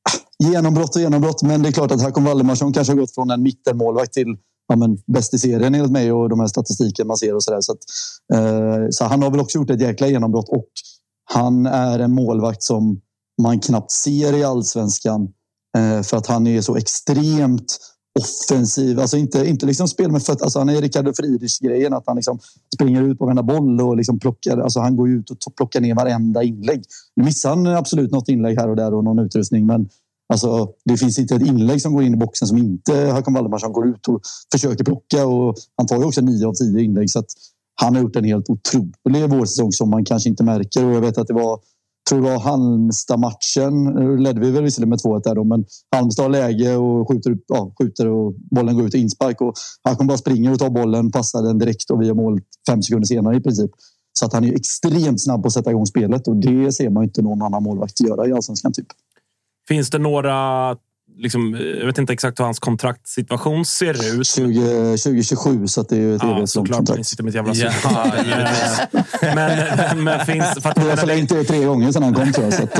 Ah, 0.09 0.47
genombrott 0.47 0.95
och 0.95 1.01
genombrott, 1.01 1.41
men 1.41 1.61
det 1.61 1.69
är 1.69 1.71
klart 1.71 1.91
att 1.91 2.01
Hakon 2.01 2.23
Valdemarsson 2.23 2.73
kanske 2.73 2.93
har 2.93 2.99
gått 2.99 3.13
från 3.13 3.31
en 3.31 3.43
mittenmålvakt 3.43 4.13
till 4.13 4.37
ja, 4.67 4.75
men, 4.75 4.97
bäst 5.07 5.33
i 5.33 5.39
serien 5.39 5.75
enligt 5.75 5.91
mig 5.91 6.11
och 6.11 6.29
de 6.29 6.39
här 6.39 6.47
statistiken 6.47 7.07
man 7.07 7.17
ser 7.17 7.35
och 7.35 7.43
sådär. 7.43 7.61
Så, 7.61 7.71
att, 7.71 7.79
eh, 8.33 8.85
så 8.89 9.05
han 9.05 9.23
har 9.23 9.31
väl 9.31 9.39
också 9.39 9.57
gjort 9.57 9.69
ett 9.69 9.81
jäkla 9.81 10.07
genombrott 10.07 10.49
och 10.49 10.67
han 11.33 11.65
är 11.65 11.99
en 11.99 12.11
målvakt 12.11 12.63
som 12.63 13.01
man 13.41 13.59
knappt 13.59 13.91
ser 13.91 14.33
i 14.33 14.43
allsvenskan 14.43 15.29
eh, 15.77 16.01
för 16.01 16.17
att 16.17 16.27
han 16.27 16.47
är 16.47 16.61
så 16.61 16.75
extremt 16.75 17.77
offensiv. 18.17 18.99
Alltså 18.99 19.17
inte, 19.17 19.47
inte 19.47 19.65
liksom 19.65 19.87
spel 19.87 20.11
med 20.11 20.23
fötterna. 20.23 20.43
Alltså 20.43 20.59
han 20.59 20.69
är 20.69 20.81
Ricardo 20.81 21.13
Friedrich-grejen. 21.13 21.93
Att 21.93 22.03
han 22.07 22.15
liksom 22.15 22.39
springer 22.75 23.01
ut 23.03 23.19
på 23.19 23.25
varenda 23.25 23.43
boll 23.43 23.81
och 23.81 23.97
liksom 23.97 24.19
plockar. 24.19 24.57
Alltså 24.57 24.79
han 24.79 24.95
går 24.95 25.09
ut 25.09 25.29
och 25.29 25.55
plockar 25.55 25.81
ner 25.81 25.95
varenda 25.95 26.43
inlägg. 26.43 26.83
Nu 27.15 27.23
missar 27.23 27.49
han 27.49 27.67
absolut 27.67 28.11
något 28.11 28.29
inlägg 28.29 28.57
här 28.57 28.69
och 28.69 28.75
där 28.75 28.93
och 28.93 29.03
någon 29.03 29.19
utrustning. 29.19 29.65
Men 29.65 29.89
Alltså, 30.29 30.73
det 30.85 30.97
finns 30.97 31.19
inte 31.19 31.35
ett 31.35 31.47
inlägg 31.47 31.81
som 31.81 31.93
går 31.93 32.03
in 32.03 32.13
i 32.13 32.17
boxen 32.17 32.47
som 32.47 32.57
inte 32.57 33.11
Håkan 33.11 33.33
Valdemarsson 33.33 33.73
går 33.73 33.87
ut 33.87 34.07
och 34.07 34.21
försöker 34.51 34.83
plocka. 34.83 35.25
Och 35.25 35.55
han 35.77 35.87
tar 35.87 35.97
ju 35.97 36.03
också 36.03 36.21
nio 36.21 36.47
av 36.47 36.53
tio 36.53 36.81
inlägg. 36.81 37.09
Så 37.09 37.19
att 37.19 37.29
han 37.81 37.95
har 37.95 38.01
gjort 38.01 38.15
en 38.15 38.23
helt 38.23 38.49
otrolig 38.49 39.29
vårsäsong 39.29 39.71
som 39.71 39.89
man 39.89 40.05
kanske 40.05 40.29
inte 40.29 40.43
märker. 40.43 40.85
Och 40.85 40.93
jag 40.93 41.01
vet 41.01 41.17
att 41.17 41.27
det 41.27 41.33
var 41.33 41.59
tror 42.09 42.21
det 42.21 42.29
var 42.29 42.39
Halmstad-matchen. 42.39 43.83
Ledde 44.23 44.41
vi 44.41 44.51
väl 44.51 44.63
visserligen 44.63 44.89
med 44.89 44.99
2-1 44.99 45.23
där 45.23 45.35
då, 45.35 45.43
men 45.43 45.65
Halmstad 45.95 46.25
har 46.25 46.29
läge 46.29 46.75
och 46.75 47.07
skjuter, 47.07 47.37
ja, 47.47 47.73
skjuter 47.79 48.07
och 48.07 48.33
bollen 48.51 48.75
går 48.75 48.85
ut 48.85 48.95
i 48.95 48.97
inspark. 48.97 49.41
Och 49.41 49.53
han 49.83 49.95
kommer 49.95 50.07
bara 50.07 50.17
springa 50.17 50.51
och 50.51 50.59
ta 50.59 50.69
bollen, 50.69 51.11
passar 51.11 51.41
den 51.41 51.57
direkt 51.57 51.91
och 51.91 52.01
vi 52.01 52.07
har 52.07 52.15
mål 52.15 52.41
fem 52.69 52.83
sekunder 52.83 53.05
senare 53.05 53.37
i 53.37 53.41
princip. 53.41 53.71
Så 54.19 54.25
att 54.25 54.33
han 54.33 54.43
är 54.43 54.55
extremt 54.55 55.23
snabb 55.23 55.41
på 55.41 55.47
att 55.47 55.53
sätta 55.53 55.71
igång 55.71 55.85
spelet 55.85 56.27
och 56.27 56.35
det 56.35 56.71
ser 56.71 56.89
man 56.89 57.03
inte 57.03 57.21
någon 57.21 57.41
annan 57.41 57.63
målvakt 57.63 57.99
göra 58.01 58.27
i 58.27 58.33
allsvenskan. 58.33 58.73
Typ. 58.73 58.87
Finns 59.67 59.89
det 59.89 59.97
några 59.97 60.77
liksom, 61.17 61.57
jag 61.79 61.85
vet 61.85 61.97
inte 61.97 62.13
exakt 62.13 62.39
hur 62.39 62.45
hans 62.45 62.59
kontraktsituation 62.59 63.65
ser 63.65 64.19
ut. 64.19 64.27
20, 64.27 64.97
2027, 64.97 65.67
så 65.67 65.83
det 65.83 65.95
är 65.95 65.99
ju 65.99 66.15
ett 66.15 66.21
ja, 66.23 66.47
såklart. 66.47 66.77
kontrakt. 66.77 67.05
sitter 67.05 67.23
med 67.23 67.29
ett 67.29 67.35
jävla 67.35 67.53
ja, 67.53 67.71
men, 69.35 70.03
men 70.03 70.25
finns... 70.25 70.45
För 70.61 70.69
att 70.69 70.77
vi 70.77 70.89
har 70.89 70.97
förlängt 70.97 71.29
det 71.29 71.43
tre 71.43 71.63
gånger 71.63 71.91
sedan 71.91 72.03
han 72.03 72.13
kom, 72.13 72.31
tror 72.33 72.45
jag. 72.45 72.53
Så 72.53 72.63
att, 72.63 72.79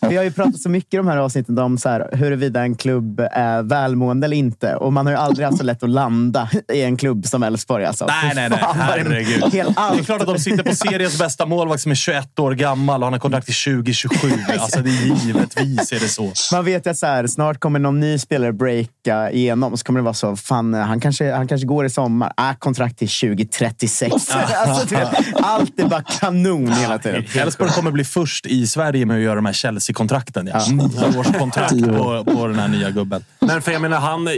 ja. 0.00 0.08
Vi 0.08 0.16
har 0.16 0.24
ju 0.24 0.30
pratat 0.30 0.60
så 0.60 0.68
mycket 0.68 0.94
i 0.94 0.96
de 0.96 1.08
här 1.08 1.16
avsnitten 1.16 1.58
om 1.58 1.78
så 1.78 1.88
här, 1.88 2.08
huruvida 2.12 2.62
en 2.62 2.74
klubb 2.74 3.20
är 3.32 3.62
välmående 3.62 4.24
eller 4.24 4.36
inte. 4.36 4.74
Och 4.74 4.92
man 4.92 5.06
har 5.06 5.12
ju 5.12 5.18
aldrig 5.18 5.46
haft 5.46 5.58
så 5.58 5.64
lätt 5.64 5.82
att 5.82 5.90
landa 5.90 6.50
i 6.72 6.82
en 6.82 6.96
klubb 6.96 7.26
som 7.26 7.42
Elfsborg. 7.42 7.84
Alltså. 7.84 8.06
Nej, 8.06 8.32
nej, 8.34 8.48
nej. 8.48 8.58
Herregud. 8.74 9.44
det 9.52 9.58
är 9.60 10.04
klart 10.04 10.20
att 10.20 10.26
de 10.26 10.38
sitter 10.38 10.62
på 10.62 10.74
seriens 10.74 11.18
bästa 11.18 11.46
målvakt 11.46 11.82
som 11.82 11.90
är 11.90 11.96
21 11.96 12.38
år 12.38 12.52
gammal 12.52 13.02
och 13.02 13.06
han 13.06 13.12
har 13.12 13.20
kontrakt 13.20 13.46
till 13.46 13.74
2027. 13.74 14.28
Alltså, 14.58 14.80
det 14.80 14.90
är 14.90 15.26
givetvis 15.26 15.92
är 15.92 16.00
det 16.00 16.08
så. 16.08 16.32
Man 16.52 16.64
vet 16.64 16.86
ju 16.86 16.90
att 16.90 16.98
så 16.98 17.06
här, 17.06 17.26
snart 17.26 17.60
kommer 17.60 17.77
någon 17.78 18.00
ny 18.00 18.18
spelare 18.18 18.52
breaka 18.52 19.30
igenom 19.30 19.76
så 19.76 19.84
kommer 19.84 20.00
det 20.00 20.04
vara 20.04 20.14
så, 20.14 20.36
fan, 20.36 20.74
han 20.74 21.00
kanske, 21.00 21.32
han 21.32 21.48
kanske 21.48 21.66
går 21.66 21.84
i 21.84 21.90
sommar. 21.90 22.32
Äh, 22.38 22.56
kontrakt 22.58 22.98
till 22.98 23.08
2036. 23.08 24.12
alltså, 24.56 24.96
allt 25.34 25.80
är 25.80 25.88
bara 25.88 26.02
kanon 26.02 26.72
hela 26.72 26.98
tiden. 26.98 27.24
Elfsborg 27.34 27.70
kommer 27.70 27.90
bli 27.90 28.04
först 28.04 28.46
i 28.46 28.66
Sverige 28.66 29.06
med 29.06 29.16
att 29.16 29.22
göra 29.22 29.34
de 29.34 29.46
här 29.46 29.52
Chelsea-kontrakten. 29.52 30.50
Ja. 30.52 30.66
Nio 30.70 31.18
års 31.18 31.38
kontrakt 31.38 31.84
på, 31.84 32.24
på 32.24 32.46
den 32.46 32.58
här 32.58 32.68
nya 32.68 32.90
gubben. 32.90 33.24
Men 33.40 33.62
för 33.62 33.72
jag 33.72 33.82
menar, 33.82 34.00
han... 34.00 34.28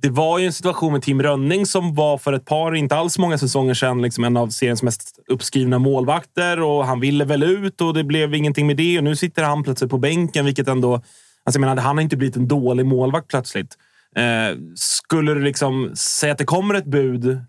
Det 0.00 0.10
var 0.10 0.38
ju 0.38 0.46
en 0.46 0.52
situation 0.52 0.92
med 0.92 1.02
Tim 1.02 1.22
Rönning 1.22 1.66
som 1.66 1.94
var 1.94 2.18
för 2.18 2.32
ett 2.32 2.44
par, 2.44 2.74
inte 2.74 2.96
alls 2.96 3.18
många 3.18 3.38
säsonger 3.38 3.74
sedan, 3.74 4.02
liksom 4.02 4.24
en 4.24 4.36
av 4.36 4.48
seriens 4.48 4.82
mest 4.82 5.18
uppskrivna 5.28 5.78
målvakter. 5.78 6.60
Och 6.60 6.86
Han 6.86 7.00
ville 7.00 7.24
väl 7.24 7.42
ut 7.42 7.80
och 7.80 7.94
det 7.94 8.04
blev 8.04 8.34
ingenting 8.34 8.66
med 8.66 8.76
det. 8.76 8.98
Och 8.98 9.04
Nu 9.04 9.16
sitter 9.16 9.42
han 9.42 9.62
plötsligt 9.62 9.90
på 9.90 9.98
bänken, 9.98 10.44
vilket 10.44 10.68
ändå 10.68 11.02
Alltså, 11.48 11.60
jag 11.60 11.68
menar, 11.68 11.82
han 11.82 11.96
har 11.96 12.02
inte 12.02 12.16
blivit 12.16 12.36
en 12.36 12.48
dålig 12.48 12.86
målvakt 12.86 13.28
plötsligt. 13.28 13.78
Eh, 14.16 14.58
skulle 14.74 15.34
du 15.34 15.40
liksom 15.40 15.96
säga 15.96 16.32
att 16.32 16.38
det 16.38 16.44
kommer 16.44 16.74
ett 16.74 16.84
bud 16.84 17.40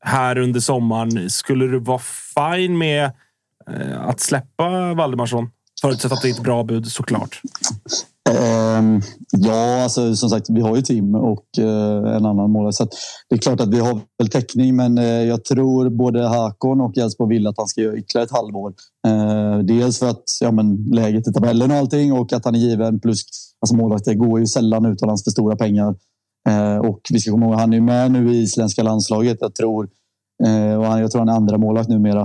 här 0.00 0.38
under 0.38 0.60
sommaren, 0.60 1.30
skulle 1.30 1.66
du 1.66 1.78
vara 1.78 2.00
fine 2.34 2.78
med 2.78 3.10
eh, 3.70 4.00
att 4.00 4.20
släppa 4.20 4.94
Valdemarsson? 4.94 5.50
Förutsatt 5.80 6.12
att 6.12 6.22
det 6.22 6.28
är 6.28 6.32
ett 6.32 6.42
bra 6.42 6.64
bud 6.64 6.86
såklart. 6.86 7.40
Ehm, 8.30 9.00
ja, 9.30 9.82
alltså, 9.82 10.16
som 10.16 10.30
sagt, 10.30 10.50
vi 10.50 10.60
har 10.60 10.76
ju 10.76 10.82
Tim 10.82 11.14
och 11.14 11.58
eh, 11.58 12.16
en 12.16 12.26
annan 12.26 12.50
målvakt. 12.50 12.76
Så 12.76 12.88
det 13.28 13.34
är 13.34 13.38
klart 13.38 13.60
att 13.60 13.74
vi 13.74 13.78
har 13.78 14.00
väl 14.18 14.28
täckning, 14.28 14.76
men 14.76 14.98
eh, 14.98 15.04
jag 15.04 15.44
tror 15.44 15.90
både 15.90 16.28
Hakon 16.28 16.80
och 16.80 16.98
Elfsborg 16.98 17.28
vill 17.28 17.46
att 17.46 17.58
han 17.58 17.66
ska 17.66 17.80
göra 17.80 17.96
ytterligare 17.96 18.24
ett 18.24 18.32
halvår. 18.32 18.74
Eh, 19.06 19.58
dels 19.58 19.98
för 19.98 20.08
att 20.08 20.24
ja, 20.40 20.52
men, 20.52 20.84
läget 20.92 21.28
i 21.28 21.32
tabellen 21.32 21.70
och 21.70 21.76
allting 21.76 22.12
och 22.12 22.32
att 22.32 22.44
han 22.44 22.54
är 22.54 22.58
given. 22.58 23.00
Plus 23.00 23.22
alltså, 23.60 23.76
målvakter 23.76 24.14
går 24.14 24.40
ju 24.40 24.46
sällan 24.46 24.86
utomlands 24.86 25.24
för 25.24 25.30
stora 25.30 25.56
pengar. 25.56 25.94
och 26.82 27.00
vi 27.10 27.20
ska 27.20 27.30
komma 27.30 27.46
ihåg, 27.46 27.54
han 27.54 27.72
är 27.72 27.80
med 27.80 28.10
nu 28.10 28.34
i 28.34 28.42
isländska 28.42 28.82
landslaget. 28.82 29.38
Jag 29.40 29.54
tror, 29.54 29.88
och 30.78 30.86
han, 30.86 31.00
jag 31.00 31.10
tror 31.10 31.18
han 31.18 31.28
är 31.28 31.32
andra 31.32 31.58
målvakt 31.58 31.88
numera. 31.88 32.22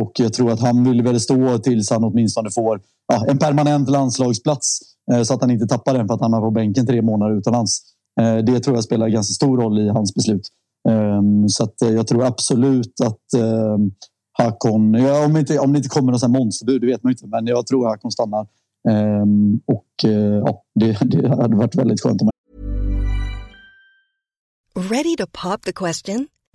och 0.00 0.12
jag 0.14 0.32
tror 0.32 0.52
att 0.52 0.60
han 0.60 0.84
vill 0.84 1.02
väl 1.02 1.20
stå 1.20 1.58
tills 1.58 1.90
han 1.90 2.04
åtminstone 2.04 2.50
får 2.50 2.80
ja, 3.12 3.26
en 3.28 3.38
permanent 3.38 3.90
landslagsplats. 3.90 4.95
Eh, 5.12 5.22
så 5.22 5.34
att 5.34 5.40
han 5.40 5.50
inte 5.50 5.66
tappar 5.66 5.94
den 5.94 6.06
för 6.06 6.14
att 6.14 6.20
han 6.20 6.32
har 6.32 6.40
på 6.40 6.50
bänken 6.50 6.86
tre 6.86 7.02
månader 7.02 7.38
utomlands. 7.38 7.82
Eh, 8.20 8.36
det 8.36 8.60
tror 8.60 8.76
jag 8.76 8.84
spelar 8.84 9.08
ganska 9.08 9.32
stor 9.32 9.58
roll 9.58 9.78
i 9.78 9.88
hans 9.88 10.14
beslut. 10.14 10.48
Ehm, 10.88 11.48
så 11.48 11.64
att 11.64 11.82
eh, 11.82 11.90
jag 11.90 12.06
tror 12.06 12.24
absolut 12.24 13.00
att 13.04 13.40
ehm, 13.42 13.90
Hakon, 14.38 14.94
om, 15.24 15.36
inte, 15.36 15.58
om 15.58 15.72
det 15.72 15.76
inte 15.76 15.88
kommer 15.88 16.12
något 16.12 16.30
monsterbud, 16.30 16.80
det 16.80 16.86
vet 16.86 17.02
man 17.02 17.12
inte, 17.12 17.26
men 17.26 17.46
jag 17.46 17.66
tror 17.66 17.86
att 17.86 17.92
Hakon 17.92 18.12
stannar. 18.12 18.46
Ehm, 18.88 19.60
och 19.66 19.86
ja, 20.46 20.62
det, 20.74 20.98
det 21.00 21.28
hade 21.28 21.56
varit 21.56 21.74
väldigt 21.74 22.00
skönt 22.00 22.22
om 22.22 22.30
Ready 24.90 25.16
to 25.16 25.26
pop 25.32 25.62
the 25.62 25.72
question? 25.72 26.28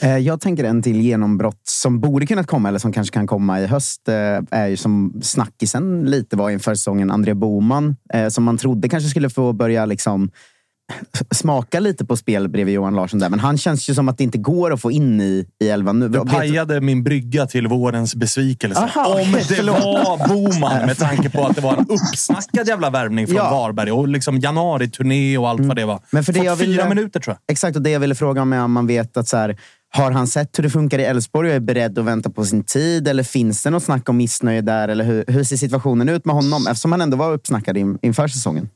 Eh, 0.00 0.18
jag 0.18 0.40
tänker 0.40 0.64
en 0.64 0.82
till 0.82 1.00
genombrott 1.00 1.60
som 1.68 2.00
borde 2.00 2.26
kunnat 2.26 2.46
komma 2.46 2.68
eller 2.68 2.78
som 2.78 2.92
kanske 2.92 3.14
kan 3.14 3.26
komma 3.26 3.60
i 3.60 3.66
höst 3.66 4.08
eh, 4.08 4.40
är 4.50 4.66
ju 4.66 4.76
som 4.76 5.20
snackisen 5.22 6.04
lite 6.04 6.36
var 6.36 6.50
inför 6.50 6.74
säsongen. 6.74 7.10
André 7.10 7.34
Boman 7.34 7.96
eh, 8.14 8.28
som 8.28 8.44
man 8.44 8.56
trodde 8.58 8.88
kanske 8.88 9.08
skulle 9.10 9.30
få 9.30 9.52
börja 9.52 9.86
liksom 9.86 10.30
smaka 11.34 11.80
lite 11.80 12.04
på 12.04 12.16
spel 12.16 12.48
bredvid 12.48 12.74
Johan 12.74 12.94
Larsson 12.94 13.18
där. 13.18 13.28
Men 13.28 13.40
han 13.40 13.58
känns 13.58 13.90
ju 13.90 13.94
som 13.94 14.08
att 14.08 14.18
det 14.18 14.24
inte 14.24 14.38
går 14.38 14.72
att 14.72 14.80
få 14.80 14.90
in 14.90 15.20
i, 15.20 15.46
i 15.60 15.68
elvan 15.68 15.98
nu. 15.98 16.08
Du 16.08 16.24
pajade 16.24 16.80
min 16.80 17.02
brygga 17.02 17.46
till 17.46 17.68
vårens 17.68 18.14
besvikelse. 18.14 18.80
Aha, 18.80 19.22
Om 19.22 19.32
det 19.32 19.40
förlåt. 19.40 19.78
var 19.78 20.28
Boman 20.28 20.86
med 20.86 20.98
tanke 20.98 21.30
på 21.30 21.46
att 21.46 21.56
det 21.56 21.62
var 21.62 21.76
en 21.76 21.86
uppsnackad 21.88 22.68
jävla 22.68 22.90
värvning 22.90 23.26
från 23.26 23.36
ja. 23.36 23.50
Varberg 23.50 23.92
och 23.92 24.08
liksom 24.08 24.38
januari-turné 24.38 25.38
och 25.38 25.48
allt 25.48 25.58
mm. 25.58 25.68
vad 25.68 25.76
det 25.76 25.84
var. 25.84 26.00
Men 26.10 26.24
för 26.24 26.32
det 26.32 26.38
Fått 26.38 26.46
jag 26.46 26.56
ville, 26.56 26.74
fyra 26.74 26.88
minuter 26.88 27.20
tror 27.20 27.34
jag. 27.34 27.52
Exakt, 27.52 27.76
och 27.76 27.82
det 27.82 27.90
jag 27.90 28.00
ville 28.00 28.14
fråga 28.14 28.42
om 28.42 28.52
är 28.52 28.64
om 28.64 28.72
man 28.72 28.86
vet 28.86 29.16
att 29.16 29.28
så 29.28 29.36
här, 29.36 29.56
har 29.92 30.10
han 30.10 30.26
sett 30.26 30.58
hur 30.58 30.62
det 30.62 30.70
funkar 30.70 30.98
i 30.98 31.04
Elfsborg 31.04 31.48
och 31.48 31.56
är 31.56 31.60
beredd 31.60 31.98
att 31.98 32.04
vänta 32.04 32.30
på 32.30 32.44
sin 32.44 32.64
tid? 32.64 33.08
Eller 33.08 33.22
finns 33.22 33.62
det 33.62 33.70
något 33.70 33.82
snack 33.82 34.08
om 34.08 34.16
missnöje 34.16 34.60
där? 34.60 34.88
Eller 34.88 35.04
hur, 35.04 35.24
hur 35.28 35.44
ser 35.44 35.56
situationen 35.56 36.08
ut 36.08 36.24
med 36.24 36.34
honom? 36.34 36.66
Eftersom 36.66 36.92
han 36.92 37.00
ändå 37.00 37.16
var 37.16 37.32
uppsnackad 37.32 37.76
in, 37.76 37.98
inför 38.02 38.28
säsongen. 38.28 38.68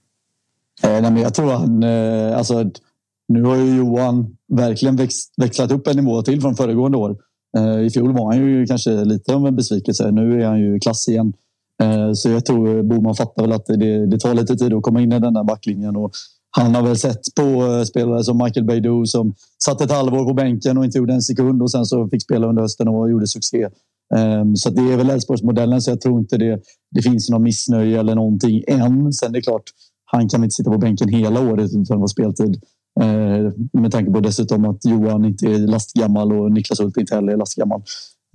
Eh, 0.84 1.02
nej, 1.02 1.12
men 1.12 1.16
jag 1.16 1.34
tror 1.34 1.50
han... 1.50 1.82
Eh, 1.82 2.38
alltså, 2.38 2.70
nu 3.28 3.42
har 3.42 3.56
ju 3.56 3.76
Johan 3.76 4.36
verkligen 4.52 4.96
växt, 4.96 5.34
växlat 5.36 5.72
upp 5.72 5.86
en 5.86 5.96
nivå 5.96 6.22
till 6.22 6.40
från 6.40 6.56
föregående 6.56 6.98
år. 6.98 7.16
Eh, 7.56 7.80
I 7.80 7.90
fjol 7.90 8.12
var 8.12 8.26
han 8.26 8.46
ju 8.46 8.66
kanske 8.66 9.04
lite 9.04 9.34
av 9.34 9.46
en 9.46 9.56
besvikelse. 9.56 10.10
Nu 10.10 10.42
är 10.42 10.46
han 10.46 10.60
ju 10.60 10.80
klass 10.80 11.08
igen. 11.08 11.32
Eh, 11.82 12.12
så 12.12 12.28
jag 12.28 12.46
tror 12.46 12.76
eh, 12.76 12.82
Boman 12.82 13.14
fattar 13.14 13.42
väl 13.42 13.52
att 13.52 13.66
det, 13.66 14.06
det 14.06 14.18
tar 14.18 14.34
lite 14.34 14.56
tid 14.56 14.74
att 14.74 14.82
komma 14.82 15.00
in 15.00 15.12
i 15.12 15.18
den 15.18 15.34
där 15.34 15.44
backlinjen. 15.44 15.96
Och 15.96 16.12
han 16.50 16.74
har 16.74 16.82
väl 16.82 16.98
sett 16.98 17.34
på 17.36 17.42
eh, 17.42 17.82
spelare 17.82 18.24
som 18.24 18.38
Michael 18.38 18.66
Beidou 18.66 19.06
som 19.06 19.34
satt 19.64 19.80
ett 19.80 19.90
halvår 19.90 20.24
på 20.24 20.34
bänken 20.34 20.78
och 20.78 20.84
inte 20.84 20.98
gjorde 20.98 21.12
en 21.12 21.22
sekund 21.22 21.62
och 21.62 21.70
sen 21.70 21.86
så 21.86 22.08
fick 22.08 22.22
spela 22.22 22.46
under 22.46 22.62
hösten 22.62 22.88
och 22.88 23.10
gjorde 23.10 23.26
succé. 23.26 23.68
Ehm, 24.14 24.56
så 24.56 24.70
det 24.70 24.92
är 24.92 24.96
väl 24.96 25.10
Elfsborgsmodellen 25.10 25.82
så 25.82 25.90
jag 25.90 26.00
tror 26.00 26.18
inte 26.18 26.36
det, 26.36 26.60
det 26.90 27.02
finns 27.02 27.30
någon 27.30 27.42
missnöje 27.42 28.00
eller 28.00 28.14
någonting 28.14 28.62
än. 28.66 29.12
Sen 29.12 29.32
det 29.32 29.38
är 29.38 29.42
klart, 29.42 29.62
han 30.14 30.28
kan 30.28 30.44
inte 30.44 30.54
sitta 30.54 30.70
på 30.70 30.78
bänken 30.78 31.08
hela 31.08 31.40
året 31.40 31.70
utan 31.74 32.02
att 32.02 32.10
speltid. 32.10 32.62
Ehm, 33.00 33.52
med 33.72 33.92
tanke 33.92 34.10
på 34.10 34.20
dessutom 34.20 34.64
att 34.64 34.84
Johan 34.84 35.24
inte 35.24 35.46
är 35.46 35.58
lastgammal 35.58 36.32
och 36.32 36.52
Niklas 36.52 36.80
Hult 36.80 36.96
inte 36.96 37.14
heller 37.14 37.32
är 37.32 37.36
lastgammal. 37.36 37.82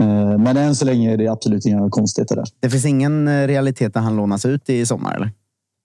Ehm, 0.03 0.43
men 0.43 0.57
än 0.57 0.75
så 0.75 0.86
länge 0.86 1.13
är 1.13 1.17
det 1.17 1.27
absolut 1.27 1.65
inga 1.65 1.89
konstigheter 1.89 2.36
där. 2.36 2.45
Det 2.59 2.69
finns 2.69 2.86
ingen 2.86 3.27
eh, 3.27 3.47
realitet 3.47 3.95
att 3.95 4.03
han 4.03 4.15
lånas 4.15 4.45
ut 4.45 4.69
i 4.69 4.86
sommar? 4.86 5.15
Eller? 5.15 5.32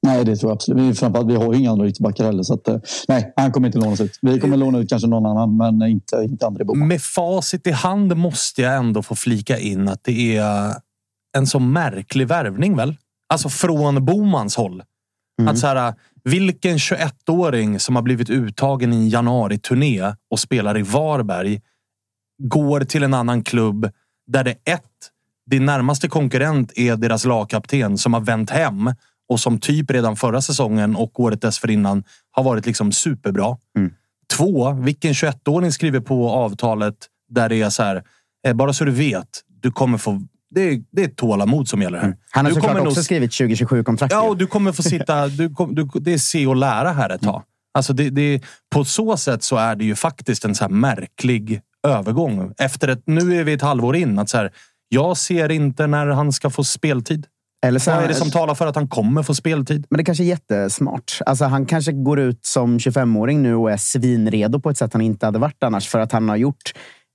Nej, 0.07 0.25
det 0.25 0.37
tror 0.37 0.51
jag 0.51 0.55
absolut. 0.55 0.99
Framförallt, 0.99 1.31
vi 1.31 1.35
har 1.35 1.53
ju 1.53 1.61
inga 1.61 1.71
andra 1.71 1.89
ytterbackar 1.89 2.25
heller. 2.25 2.43
Så 2.43 2.55
att, 2.55 2.69
eh, 2.69 2.77
nej, 3.09 3.33
han 3.37 3.53
kommer 3.53 3.67
inte 3.67 3.79
lånas 3.79 4.01
ut. 4.01 4.19
Vi 4.23 4.41
kommer 4.41 4.57
låna 4.57 4.79
ut 4.79 4.89
kanske 4.89 5.09
någon 5.09 5.27
annan, 5.27 5.57
men 5.57 5.89
inte, 5.89 6.17
inte 6.25 6.47
André 6.47 6.65
Boman. 6.65 6.89
Med 6.89 7.03
facit 7.03 7.67
i 7.67 7.71
hand 7.71 8.17
måste 8.17 8.63
jag 8.63 8.77
ändå 8.77 9.03
få 9.03 9.15
flika 9.15 9.59
in 9.59 9.89
att 9.89 10.05
det 10.05 10.37
är 10.37 10.75
en 11.37 11.47
så 11.47 11.59
märklig 11.59 12.29
värvning 12.29 12.77
väl? 12.77 12.97
Alltså 13.29 13.49
från 13.49 14.05
Bomans 14.05 14.57
håll. 14.57 14.83
Mm. 15.39 15.53
Att 15.53 15.59
så 15.59 15.67
här, 15.67 15.95
vilken 16.25 16.77
21-åring 16.77 17.81
som 17.81 17.97
har 17.97 18.03
blivit 18.03 18.31
uttagen 18.31 18.93
i 18.93 18.97
en 18.97 19.09
januari-turné 19.09 20.15
och 20.31 20.41
spelar 20.41 20.79
i 20.79 20.83
Varberg 20.83 21.61
går 22.43 22.81
till 22.81 23.03
en 23.03 23.15
annan 23.15 23.43
klubb 23.43 23.91
där 24.27 24.45
det 24.45 24.57
ett, 24.65 25.11
din 25.51 25.65
närmaste 25.65 26.09
konkurrent 26.09 26.73
är 26.77 26.97
deras 26.97 27.25
lagkapten 27.25 27.99
som 27.99 28.15
har 28.15 28.21
vänt 28.21 28.51
hem 28.51 28.95
och 29.29 29.41
som 29.41 29.59
typ 29.59 29.91
redan 29.91 30.17
förra 30.17 30.41
säsongen 30.41 30.97
och 30.97 31.21
året 31.21 31.43
dessförinnan 31.43 32.05
har 32.31 32.45
varit 32.45 32.67
liksom 32.67 32.93
superbra. 32.93 33.57
Mm. 33.79 33.93
Två, 34.37 34.73
vilken 34.73 35.13
21-åring 35.13 35.73
skriver 35.73 36.01
på 36.01 36.31
avtalet 36.31 36.95
där 37.29 37.49
det 37.49 37.63
är 37.63 37.71
så 37.71 37.83
här, 37.83 38.03
eh, 38.47 38.55
bara 38.55 38.73
så 38.73 38.85
du 38.85 38.91
vet, 38.91 39.43
du 39.49 39.71
kommer 39.71 39.99
få 39.99 40.23
det 40.55 40.61
är, 40.61 40.83
det 40.93 41.05
är 41.05 41.09
tålamod 41.09 41.69
som 41.69 41.83
gäller 41.83 41.99
här. 41.99 42.07
Mm. 42.07 42.19
Han 42.31 42.45
har 42.45 42.51
du 42.51 42.55
såklart 42.55 42.77
också 42.77 42.85
nog... 42.85 43.05
skrivit 43.05 43.31
2027-kontrakt. 43.31 44.13
Ja, 44.13 44.23
och 44.23 44.37
du 44.37 44.47
kommer 44.47 44.73
få 44.73 44.83
sitta... 44.95 45.29
du, 45.29 45.49
du, 45.49 45.89
det 45.95 46.13
är 46.13 46.19
se 46.19 46.47
och 46.47 46.57
lära 46.57 46.93
här 46.93 47.11
ett 47.11 47.23
tag. 47.23 47.35
Mm. 47.35 47.45
Alltså 47.75 47.93
det, 47.93 48.11
det, 48.11 48.43
på 48.71 48.85
så 48.85 49.17
sätt 49.17 49.43
så 49.43 49.57
är 49.57 49.77
det 49.77 49.85
ju 49.85 49.95
faktiskt 49.95 50.45
en 50.45 50.55
så 50.55 50.69
märklig 50.69 51.61
övergång. 51.87 52.53
Efter 52.59 52.89
ett, 52.89 53.03
nu 53.07 53.41
är 53.41 53.45
vi 53.45 53.53
ett 53.53 53.63
halvår 53.63 53.97
in. 53.97 54.19
Att 54.19 54.29
så 54.29 54.37
här, 54.37 54.53
jag 54.89 55.17
ser 55.17 55.51
inte 55.51 55.87
när 55.87 56.07
han 56.07 56.33
ska 56.33 56.51
få 56.51 56.65
speltid. 56.65 57.27
Eller 57.67 57.81
så, 57.81 57.91
Vad 57.91 58.05
är 58.05 58.09
det 58.09 58.15
som 58.15 58.31
talar 58.31 58.55
för 58.55 58.67
att 58.67 58.75
han 58.75 58.89
kommer 58.89 59.23
få 59.23 59.35
speltid? 59.35 59.87
Men 59.91 59.99
det 59.99 60.05
kanske 60.05 60.25
är 60.25 60.27
jättesmart. 60.27 61.19
Alltså, 61.27 61.45
han 61.45 61.67
kanske 61.67 61.93
går 61.93 62.21
ut 62.21 62.47
som 62.47 62.79
25-åring 62.79 63.43
nu 63.43 63.55
och 63.55 63.71
är 63.71 63.77
svinredo 63.77 64.61
på 64.61 64.71
ett 64.71 64.79
sätt 64.79 64.93
han 64.93 65.03
inte 65.03 65.27
hade 65.27 65.39
varit 65.39 65.63
annars. 65.63 65.89
För 65.89 65.99
att 65.99 66.13
han 66.13 66.29
har 66.29 66.37
gjort 66.37 66.73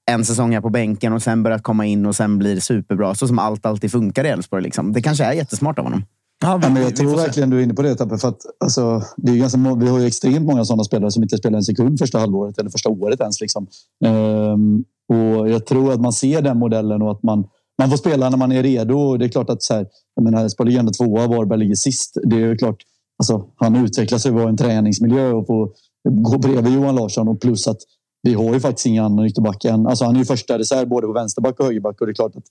en 0.09 0.25
säsong 0.25 0.53
här 0.53 0.61
på 0.61 0.69
bänken 0.69 1.13
och 1.13 1.21
sen 1.21 1.43
börjat 1.43 1.63
komma 1.63 1.85
in 1.85 2.05
och 2.05 2.15
sen 2.15 2.37
blir 2.37 2.59
superbra. 2.59 3.15
Så 3.15 3.27
som 3.27 3.39
allt 3.39 3.65
alltid 3.65 3.91
funkar 3.91 4.25
i 4.25 4.27
Elfsborg. 4.27 4.63
Liksom. 4.63 4.93
Det 4.93 5.01
kanske 5.01 5.23
är 5.23 5.33
jättesmart 5.33 5.79
av 5.79 5.85
honom. 5.85 6.03
Ja, 6.41 6.59
ja, 6.61 6.69
men 6.69 6.83
jag 6.83 6.95
tror 6.95 7.15
verkligen 7.15 7.49
du 7.49 7.59
är 7.59 7.63
inne 7.63 7.73
på 7.73 7.81
det 7.81 7.95
Tapper. 7.95 8.17
För 8.17 8.27
att, 8.27 8.41
alltså, 8.59 9.01
det 9.17 9.31
är 9.31 9.35
ganska, 9.35 9.75
vi 9.75 9.87
har 9.87 9.99
ju 9.99 10.05
extremt 10.05 10.45
många 10.45 10.65
sådana 10.65 10.83
spelare 10.83 11.11
som 11.11 11.23
inte 11.23 11.37
spelar 11.37 11.57
en 11.57 11.63
sekund 11.63 11.99
första 11.99 12.19
halvåret 12.19 12.57
eller 12.57 12.69
första 12.69 12.89
året 12.89 13.19
ens. 13.19 13.41
Liksom. 13.41 13.67
Ehm, 14.05 14.83
och 15.09 15.49
jag 15.49 15.65
tror 15.65 15.93
att 15.93 16.01
man 16.01 16.13
ser 16.13 16.41
den 16.41 16.57
modellen 16.57 17.01
och 17.01 17.11
att 17.11 17.23
man 17.23 17.47
man 17.79 17.89
får 17.89 17.97
spela 17.97 18.29
när 18.29 18.37
man 18.37 18.51
är 18.51 18.63
redo. 18.63 19.17
Det 19.17 19.25
är 19.25 19.29
klart 19.29 19.49
att 19.49 19.63
så 19.63 19.73
här, 19.73 19.87
jag 20.15 20.23
menar, 20.23 20.43
Elfsborg 20.43 20.67
ligger 20.67 20.79
ändå 20.79 20.91
tvåa, 20.91 21.27
Varberg 21.27 21.59
ligger 21.59 21.75
sist. 21.75 22.17
Det 22.23 22.41
är 22.41 22.57
klart, 22.57 22.77
alltså, 23.17 23.45
han 23.55 23.85
utvecklas 23.85 24.25
och 24.25 24.33
vara 24.33 24.49
en 24.49 24.57
träningsmiljö 24.57 25.31
och 25.31 25.47
få 25.47 25.73
gå 26.09 26.37
bredvid 26.37 26.73
Johan 26.73 26.95
Larsson 26.95 27.27
och 27.27 27.41
plus 27.41 27.67
att 27.67 27.77
vi 28.21 28.33
har 28.33 28.53
ju 28.53 28.59
faktiskt 28.59 28.85
ingen 28.85 29.05
annan 29.05 29.25
ytterback 29.25 29.65
än... 29.65 29.87
Alltså 29.87 30.05
han 30.05 30.15
är 30.15 30.19
ju 30.19 30.25
första 30.25 30.59
reserv 30.59 30.87
både 30.87 31.07
på 31.07 31.13
vänsterback 31.13 31.59
och 31.59 31.65
högerback 31.65 32.01
och 32.01 32.07
det 32.07 32.11
är 32.11 32.15
klart 32.15 32.35
att 32.35 32.43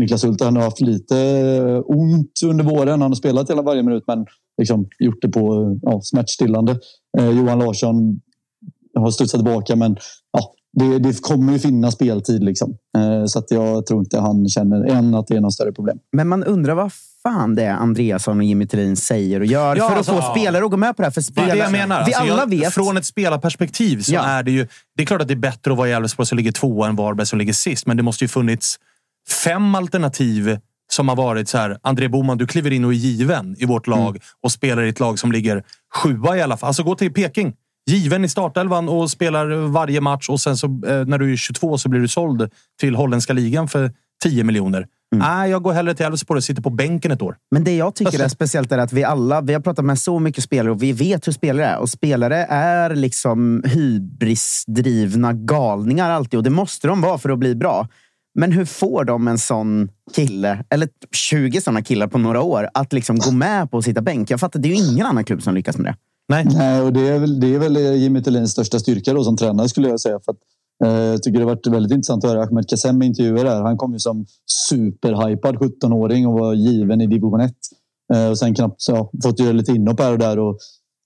Niklas 0.00 0.24
Hult 0.24 0.40
har 0.40 0.52
haft 0.52 0.80
lite 0.80 1.18
eh, 1.18 1.82
ont 1.86 2.32
under 2.44 2.64
våren. 2.64 3.00
Han 3.00 3.10
har 3.10 3.14
spelat 3.16 3.50
hela 3.50 3.62
varje 3.62 3.82
minut 3.82 4.04
men 4.06 4.26
liksom 4.58 4.88
gjort 4.98 5.22
det 5.22 5.28
på 5.28 5.62
eh, 5.62 5.78
ja, 5.82 6.00
smärtstillande. 6.02 6.78
Eh, 7.18 7.30
Johan 7.30 7.58
Larsson 7.58 8.20
har 8.94 9.10
studsat 9.10 9.38
tillbaka 9.38 9.76
men 9.76 9.96
ja, 10.32 10.54
det, 10.72 10.98
det, 10.98 11.22
kommer 11.22 11.52
ju 11.52 11.58
finnas 11.58 11.94
speltid. 11.94 12.44
Liksom. 12.44 12.76
Eh, 12.98 13.24
så 13.24 13.38
att 13.38 13.50
jag 13.50 13.86
tror 13.86 14.00
inte 14.00 14.18
han 14.18 14.48
känner 14.48 14.84
än 14.84 15.14
att 15.14 15.26
det 15.26 15.36
är 15.36 15.40
något 15.40 15.54
större 15.54 15.72
problem. 15.72 15.98
Men 16.12 16.28
man 16.28 16.44
undrar 16.44 16.74
vad 16.74 16.92
fan 17.22 17.54
det 17.54 17.62
är 17.62 17.72
Andreasson 17.72 18.38
och 18.38 18.44
Jimmy 18.44 18.66
Thelin 18.66 18.96
säger 18.96 19.40
och 19.40 19.46
gör 19.46 19.76
ja, 19.76 19.88
för 19.88 19.96
alltså, 19.96 20.12
att 20.12 20.26
få 20.26 20.32
spelare 20.32 20.64
att 20.64 20.70
gå 20.70 20.76
med 20.76 20.96
på 20.96 21.02
det 21.02 21.06
här. 21.06 21.12
För 21.12 21.20
spelare, 21.20 21.46
det 21.46 21.52
är 21.52 21.56
det 21.56 21.62
jag 21.62 21.72
menar. 21.88 22.06
Vi 22.06 22.14
alltså, 22.14 22.32
alla 22.32 22.46
vet. 22.46 22.74
Från 22.74 22.96
ett 22.96 23.06
spelarperspektiv 23.06 24.02
så 24.02 24.14
ja. 24.14 24.24
är 24.24 24.42
det 24.42 24.50
ju... 24.50 24.68
Det 24.96 25.02
är 25.02 25.06
klart 25.06 25.22
att 25.22 25.28
det 25.28 25.34
är 25.34 25.36
bättre 25.36 25.72
att 25.72 25.78
vara 25.78 25.88
i 25.88 25.92
Elfsborg 25.92 26.26
som 26.26 26.38
ligger 26.38 26.52
tvåa 26.52 26.88
än 26.88 26.96
Varberg 26.96 27.26
som 27.26 27.38
ligger 27.38 27.52
sist. 27.52 27.86
Men 27.86 27.96
det 27.96 28.02
måste 28.02 28.24
ju 28.24 28.28
funnits 28.28 28.78
fem 29.44 29.74
alternativ 29.74 30.58
som 30.92 31.08
har 31.08 31.16
varit 31.16 31.48
så 31.48 31.58
här. 31.58 31.78
André 31.82 32.08
Boman, 32.08 32.38
du 32.38 32.46
kliver 32.46 32.70
in 32.70 32.84
och 32.84 32.92
är 32.92 32.96
given 32.96 33.56
i 33.58 33.66
vårt 33.66 33.86
lag 33.86 34.08
mm. 34.08 34.20
och 34.42 34.52
spelar 34.52 34.82
i 34.82 34.88
ett 34.88 35.00
lag 35.00 35.18
som 35.18 35.32
ligger 35.32 35.64
sjua 35.94 36.36
i 36.36 36.42
alla 36.42 36.56
fall. 36.56 36.68
Alltså 36.68 36.82
gå 36.82 36.94
till 36.94 37.12
Peking 37.12 37.54
given 37.90 38.24
i 38.24 38.28
startelvan 38.28 38.88
och 38.88 39.10
spelar 39.10 39.46
varje 39.66 40.00
match 40.00 40.28
och 40.28 40.40
sen 40.40 40.56
så 40.56 40.66
eh, 40.66 41.04
när 41.06 41.18
du 41.18 41.32
är 41.32 41.36
22 41.36 41.78
så 41.78 41.88
blir 41.88 42.00
du 42.00 42.08
såld 42.08 42.50
till 42.80 42.94
holländska 42.94 43.32
ligan 43.32 43.68
för 43.68 43.92
10 44.22 44.44
miljoner. 44.44 44.86
Mm. 45.14 45.26
Nej, 45.28 45.50
jag 45.50 45.62
går 45.62 45.72
hellre 45.72 45.94
till 45.94 46.06
Elfsborg 46.06 46.38
och 46.38 46.44
sitter 46.44 46.62
på 46.62 46.70
bänken 46.70 47.12
ett 47.12 47.22
år. 47.22 47.36
Men 47.50 47.64
det 47.64 47.76
jag 47.76 47.94
tycker 47.94 48.20
är 48.24 48.28
speciellt 48.28 48.72
är 48.72 48.78
att 48.78 48.92
vi 48.92 49.04
alla, 49.04 49.40
vi 49.40 49.52
har 49.52 49.60
pratat 49.60 49.84
med 49.84 49.98
så 49.98 50.18
mycket 50.18 50.44
spelare 50.44 50.70
och 50.70 50.82
vi 50.82 50.92
vet 50.92 51.26
hur 51.26 51.32
spelare 51.32 51.66
är. 51.66 51.78
Och 51.78 51.88
spelare 51.88 52.46
är 52.50 52.94
liksom 52.94 53.62
hybrisdrivna 53.66 55.32
galningar 55.32 56.10
alltid 56.10 56.38
och 56.38 56.44
det 56.44 56.50
måste 56.50 56.88
de 56.88 57.00
vara 57.00 57.18
för 57.18 57.28
att 57.28 57.38
bli 57.38 57.54
bra. 57.54 57.88
Men 58.34 58.52
hur 58.52 58.64
får 58.64 59.04
de 59.04 59.28
en 59.28 59.38
sån 59.38 59.90
kille, 60.14 60.64
eller 60.70 60.88
20 61.12 61.60
såna 61.60 61.82
killar 61.82 62.06
på 62.06 62.18
några 62.18 62.42
år, 62.42 62.68
att 62.74 62.92
liksom 62.92 63.18
gå 63.18 63.30
med 63.30 63.70
på 63.70 63.78
att 63.78 63.84
sitta 63.84 64.00
bänk? 64.00 64.30
Jag 64.30 64.40
fattar, 64.40 64.60
det 64.60 64.68
är 64.68 64.76
ju 64.76 64.92
ingen 64.92 65.06
annan 65.06 65.24
klubb 65.24 65.42
som 65.42 65.54
lyckas 65.54 65.76
med 65.76 65.92
det. 65.92 65.96
Nej. 66.28 66.44
Nej, 66.44 66.80
och 66.80 66.92
det 66.92 67.08
är 67.08 67.18
väl, 67.18 67.40
det 67.40 67.54
är 67.54 67.58
väl 67.58 67.76
Jimmy 67.76 68.22
Thelins 68.22 68.50
största 68.50 68.78
styrka 68.78 69.12
då, 69.12 69.24
som 69.24 69.36
tränare 69.36 69.68
skulle 69.68 69.88
jag 69.88 70.00
säga. 70.00 70.20
För 70.24 70.32
att, 70.32 70.38
Eh, 70.84 70.90
jag 70.90 71.22
tycker 71.22 71.38
det 71.38 71.44
har 71.44 71.54
varit 71.54 71.66
väldigt 71.66 71.92
intressant 71.92 72.24
att 72.24 72.30
höra 72.30 72.42
Ahmed 72.42 72.68
Kassem 72.68 73.02
intervjuer 73.02 73.44
där. 73.44 73.62
Han 73.62 73.76
kom 73.76 73.92
ju 73.92 73.98
som 73.98 74.26
superhypad 74.68 75.56
17-åring 75.56 76.26
och 76.26 76.38
var 76.38 76.54
given 76.54 77.00
i 77.00 77.06
division 77.06 77.40
1. 77.40 77.54
Eh, 78.14 78.30
och 78.30 78.38
sen 78.38 78.54
knappt 78.54 78.88
ja, 78.88 79.10
fått 79.22 79.38
göra 79.38 79.52
lite 79.52 79.72
inhopp 79.72 80.00
här 80.00 80.12
och 80.12 80.18
där. 80.18 80.38
Och, 80.38 80.58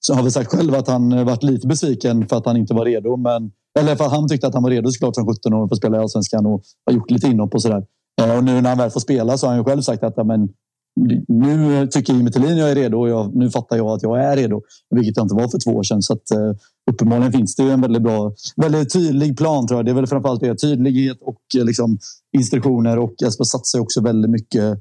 så 0.06 0.14
har 0.14 0.22
väl 0.22 0.32
sagt 0.32 0.50
själv 0.50 0.74
att 0.74 0.88
han 0.88 1.24
varit 1.26 1.42
lite 1.42 1.66
besviken 1.66 2.28
för 2.28 2.36
att 2.36 2.46
han 2.46 2.56
inte 2.56 2.74
var 2.74 2.84
redo. 2.84 3.16
Men, 3.16 3.52
eller 3.78 3.96
för 3.96 4.04
att 4.04 4.10
han 4.10 4.28
tyckte 4.28 4.46
att 4.46 4.54
han 4.54 4.62
var 4.62 4.70
redo 4.70 4.90
såklart 4.90 5.14
som 5.14 5.26
17 5.26 5.54
år 5.54 5.68
för 5.68 5.74
att 5.74 5.78
spela 5.78 5.96
i 5.96 6.00
Allsvenskan 6.00 6.46
och 6.46 6.62
har 6.86 6.92
gjort 6.92 7.10
lite 7.10 7.26
inhopp 7.26 7.54
och 7.54 7.62
sådär. 7.62 7.84
Eh, 8.22 8.36
och 8.36 8.44
nu 8.44 8.60
när 8.60 8.68
han 8.68 8.78
väl 8.78 8.90
får 8.90 9.00
spela 9.00 9.38
så 9.38 9.46
har 9.46 9.50
han 9.50 9.60
ju 9.60 9.64
själv 9.64 9.80
sagt 9.80 10.02
att 10.02 10.26
men, 10.26 10.48
nu 11.28 11.86
tycker 11.86 12.12
Jimmy 12.12 12.30
Thelin 12.30 12.52
att 12.52 12.58
jag 12.58 12.70
är 12.70 12.74
redo 12.74 12.98
och 12.98 13.08
jag, 13.08 13.36
nu 13.36 13.50
fattar 13.50 13.76
jag 13.76 13.86
att 13.86 14.02
jag 14.02 14.24
är 14.24 14.36
redo. 14.36 14.62
Vilket 14.90 15.16
jag 15.16 15.24
inte 15.24 15.34
var 15.34 15.48
för 15.48 15.58
två 15.58 15.70
år 15.70 15.82
sedan. 15.82 16.02
Så 16.02 16.12
att, 16.12 16.32
uh, 16.34 16.52
uppenbarligen 16.90 17.32
finns 17.32 17.56
det 17.56 17.62
en 17.62 17.80
väldigt 17.80 18.02
bra, 18.02 18.32
väldigt 18.56 18.92
tydlig 18.92 19.36
plan 19.36 19.66
tror 19.66 19.78
jag. 19.78 19.84
Det 19.84 19.90
är 19.90 19.94
väl 19.94 20.06
framförallt 20.06 20.40
det. 20.40 20.56
Tydlighet 20.56 21.18
och 21.20 21.40
eh, 21.58 21.64
liksom, 21.64 21.98
instruktioner 22.36 22.98
och 22.98 23.14
Jesper 23.22 23.44
satsar 23.44 23.80
också 23.80 24.00
väldigt 24.00 24.30
mycket 24.30 24.78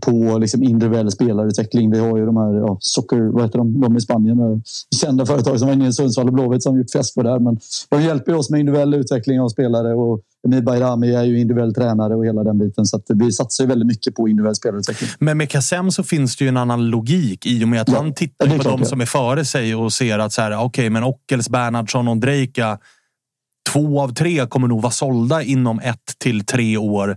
på 0.00 0.38
liksom 0.38 0.62
individuell 0.62 1.10
spelarutveckling. 1.10 1.90
Vi 1.90 1.98
har 1.98 2.18
ju 2.18 2.26
de 2.26 2.36
här 2.36 2.54
ja, 2.54 2.76
Socker, 2.80 3.32
vad 3.32 3.42
heter 3.42 3.58
de, 3.58 3.80
de 3.80 3.96
i 3.96 4.00
Spanien, 4.00 4.62
kända 5.00 5.26
företag 5.26 5.58
som 5.58 5.68
var 5.68 5.74
inne 5.74 5.88
i 5.88 5.92
Sundsvall 5.92 6.26
och 6.26 6.32
Blåvitt 6.32 6.62
som 6.62 6.78
gjort 6.78 6.90
fiasko 6.92 7.22
där. 7.22 7.38
Men 7.38 7.58
de 7.88 8.02
hjälper 8.02 8.34
oss 8.34 8.50
med 8.50 8.60
individuell 8.60 8.94
utveckling 8.94 9.40
av 9.40 9.48
spelare 9.48 9.94
och 9.94 10.20
Emir 10.46 10.62
Bayrami 10.62 11.14
är 11.14 11.24
ju 11.24 11.40
individuell 11.40 11.74
tränare 11.74 12.14
och 12.14 12.26
hela 12.26 12.44
den 12.44 12.58
biten. 12.58 12.86
Så 12.86 13.00
vi 13.08 13.32
satsar 13.32 13.66
väldigt 13.66 13.86
mycket 13.86 14.14
på 14.14 14.28
individuell 14.28 14.54
spelarutveckling. 14.54 15.10
Men 15.18 15.38
med 15.38 15.48
Kassem 15.50 15.90
så 15.90 16.02
finns 16.02 16.36
det 16.36 16.44
ju 16.44 16.48
en 16.48 16.56
annan 16.56 16.86
logik 16.86 17.46
i 17.46 17.64
och 17.64 17.68
med 17.68 17.80
att 17.80 17.88
ja, 17.88 17.96
han 17.96 18.14
tittar 18.14 18.58
på 18.58 18.62
de 18.62 18.84
som 18.84 19.00
är 19.00 19.06
före 19.06 19.44
sig 19.44 19.74
och 19.74 19.92
ser 19.92 20.18
att 20.18 20.32
så 20.32 20.42
här, 20.42 20.50
okej, 20.50 20.64
okay, 20.64 20.90
men 20.90 21.04
Ockels, 21.04 21.48
Bernhardsson 21.48 22.08
och 22.08 22.16
Drejka 22.16 22.78
Två 23.72 24.00
av 24.00 24.14
tre 24.14 24.46
kommer 24.46 24.68
nog 24.68 24.82
vara 24.82 24.92
sålda 24.92 25.42
inom 25.42 25.80
ett 25.80 26.18
till 26.18 26.44
tre 26.44 26.76
år 26.76 27.16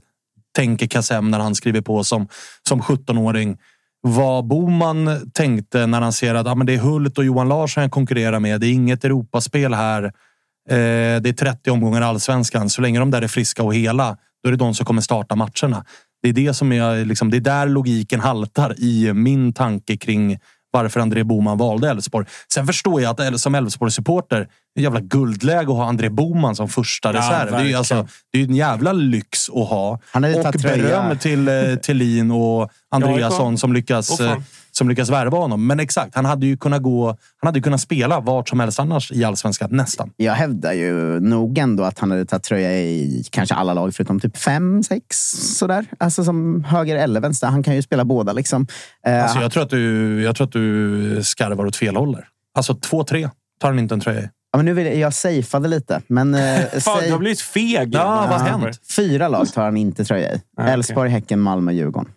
tänker 0.57 0.87
Kassem 0.87 1.31
när 1.31 1.39
han 1.39 1.55
skriver 1.55 1.81
på 1.81 2.03
som, 2.03 2.27
som 2.67 2.81
17-åring. 2.81 3.57
Vad 4.01 4.47
Boman 4.47 5.31
tänkte 5.33 5.87
när 5.87 6.01
han 6.01 6.13
ser 6.13 6.35
att 6.35 6.47
ah, 6.47 6.55
men 6.55 6.67
det 6.67 6.73
är 6.73 6.77
Hult 6.77 7.17
och 7.17 7.25
Johan 7.25 7.49
Larsson 7.49 7.83
jag 7.83 7.91
konkurrerar 7.91 8.39
med. 8.39 8.61
Det 8.61 8.67
är 8.67 8.71
inget 8.71 9.05
Europaspel 9.05 9.73
här. 9.73 10.03
Eh, 10.03 11.21
det 11.21 11.29
är 11.29 11.33
30 11.33 11.69
omgångar 11.69 12.01
allsvenskan. 12.01 12.69
Så 12.69 12.81
länge 12.81 12.99
de 12.99 13.11
där 13.11 13.21
är 13.21 13.27
friska 13.27 13.63
och 13.63 13.75
hela, 13.75 14.17
då 14.43 14.49
är 14.49 14.51
det 14.51 14.57
de 14.57 14.73
som 14.73 14.85
kommer 14.85 15.01
starta 15.01 15.35
matcherna. 15.35 15.85
Det 16.21 16.29
är 16.29 16.33
det 16.33 16.53
som 16.53 16.71
jag 16.71 17.07
liksom, 17.07 17.31
det 17.31 17.37
är 17.37 17.41
där 17.41 17.67
logiken 17.67 18.19
haltar 18.19 18.75
i 18.79 19.13
min 19.13 19.53
tanke 19.53 19.97
kring 19.97 20.39
varför 20.71 20.99
André 20.99 21.23
Boman 21.23 21.57
valde 21.57 21.89
Elfsborg. 21.89 22.25
Sen 22.53 22.67
förstår 22.67 23.01
jag 23.01 23.21
att 23.21 23.39
som 23.39 23.55
Elfsborg-supporter, 23.55 24.47
en 24.75 24.83
jävla 24.83 24.99
guldläge 24.99 25.61
att 25.61 25.77
ha 25.77 25.85
André 25.85 26.09
Boman 26.09 26.55
som 26.55 26.69
första 26.69 27.13
reserv. 27.13 27.51
det, 27.51 27.57
är 27.57 27.63
ju 27.63 27.73
alltså, 27.73 28.07
det 28.31 28.39
är 28.39 28.43
en 28.43 28.55
jävla 28.55 28.93
lyx 28.93 29.49
att 29.49 29.69
ha. 29.69 29.99
Han 30.11 30.23
och 30.23 30.59
tröja. 30.59 30.77
beröm 30.77 31.17
till 31.17 31.47
eh, 31.47 31.75
Thelin 31.75 32.31
och 32.31 32.71
Andreasson 32.91 33.57
som 33.57 33.73
lyckas, 33.73 34.19
eh, 34.19 34.37
som 34.77 34.89
lyckas 34.89 35.09
värva 35.09 35.37
honom. 35.37 35.67
Men 35.67 35.79
exakt, 35.79 36.15
han 36.15 36.25
hade 36.25 36.45
ju 36.45 36.57
kunnat 36.57 36.81
gå... 36.81 37.07
Han 37.07 37.47
hade 37.47 37.61
kunnat 37.61 37.81
spela 37.81 38.19
vart 38.19 38.49
som 38.49 38.59
helst 38.59 38.79
annars 38.79 39.11
i 39.11 39.23
allsvenskan. 39.23 39.69
Nästan. 39.71 40.11
Jag 40.15 40.33
hävdar 40.33 40.73
ju 40.73 41.19
nog 41.19 41.57
ändå 41.57 41.83
att 41.83 41.99
han 41.99 42.11
hade 42.11 42.25
tagit 42.25 42.43
tröja 42.43 42.71
i 42.81 43.23
kanske 43.31 43.55
alla 43.55 43.73
lag 43.73 43.95
förutom 43.95 44.19
typ 44.19 44.37
fem, 44.37 44.83
sex 44.83 45.17
sådär. 45.57 45.85
Alltså 45.99 46.23
som 46.23 46.63
höger 46.63 46.95
eller 46.95 47.21
vänster. 47.21 47.47
Han 47.47 47.63
kan 47.63 47.75
ju 47.75 47.81
spela 47.81 48.05
båda 48.05 48.33
liksom. 48.33 48.67
Eh, 49.05 49.23
Alltså, 49.23 49.39
jag, 49.39 49.51
tror 49.51 49.63
att 49.63 49.69
du, 49.69 50.21
jag 50.23 50.35
tror 50.35 50.47
att 50.47 50.53
du 50.53 51.23
skarvar 51.23 51.65
åt 51.65 51.75
fel 51.75 51.95
håll. 51.95 52.17
Alltså 52.55 52.75
två, 52.75 53.03
tre 53.03 53.29
tar 53.59 53.67
han 53.67 53.79
inte 53.79 53.93
en 53.93 53.99
tröja 53.99 54.19
i. 54.21 54.29
ja, 54.51 54.57
men 54.57 54.65
nu 54.65 54.73
vill 54.73 54.85
jag, 54.85 54.95
jag 54.95 55.13
safeade 55.13 55.67
lite, 55.67 56.01
men 56.07 56.35
eh, 56.35 56.59
Fan, 56.79 57.03
du 57.03 57.11
har 57.11 57.19
blivit 57.19 57.41
feg. 57.41 57.95
Ja, 57.95 58.27
vad 58.29 58.41
hänt? 58.41 58.79
fyra 58.95 59.27
lag 59.27 59.47
tar 59.53 59.63
han 59.63 59.77
inte 59.77 60.05
tröja 60.05 60.33
i. 60.33 60.41
okej. 60.57 60.73
Elfsborg, 60.73 61.09
Häcken, 61.09 61.39
Malmö, 61.39 61.71
Djurgården. 61.71 62.11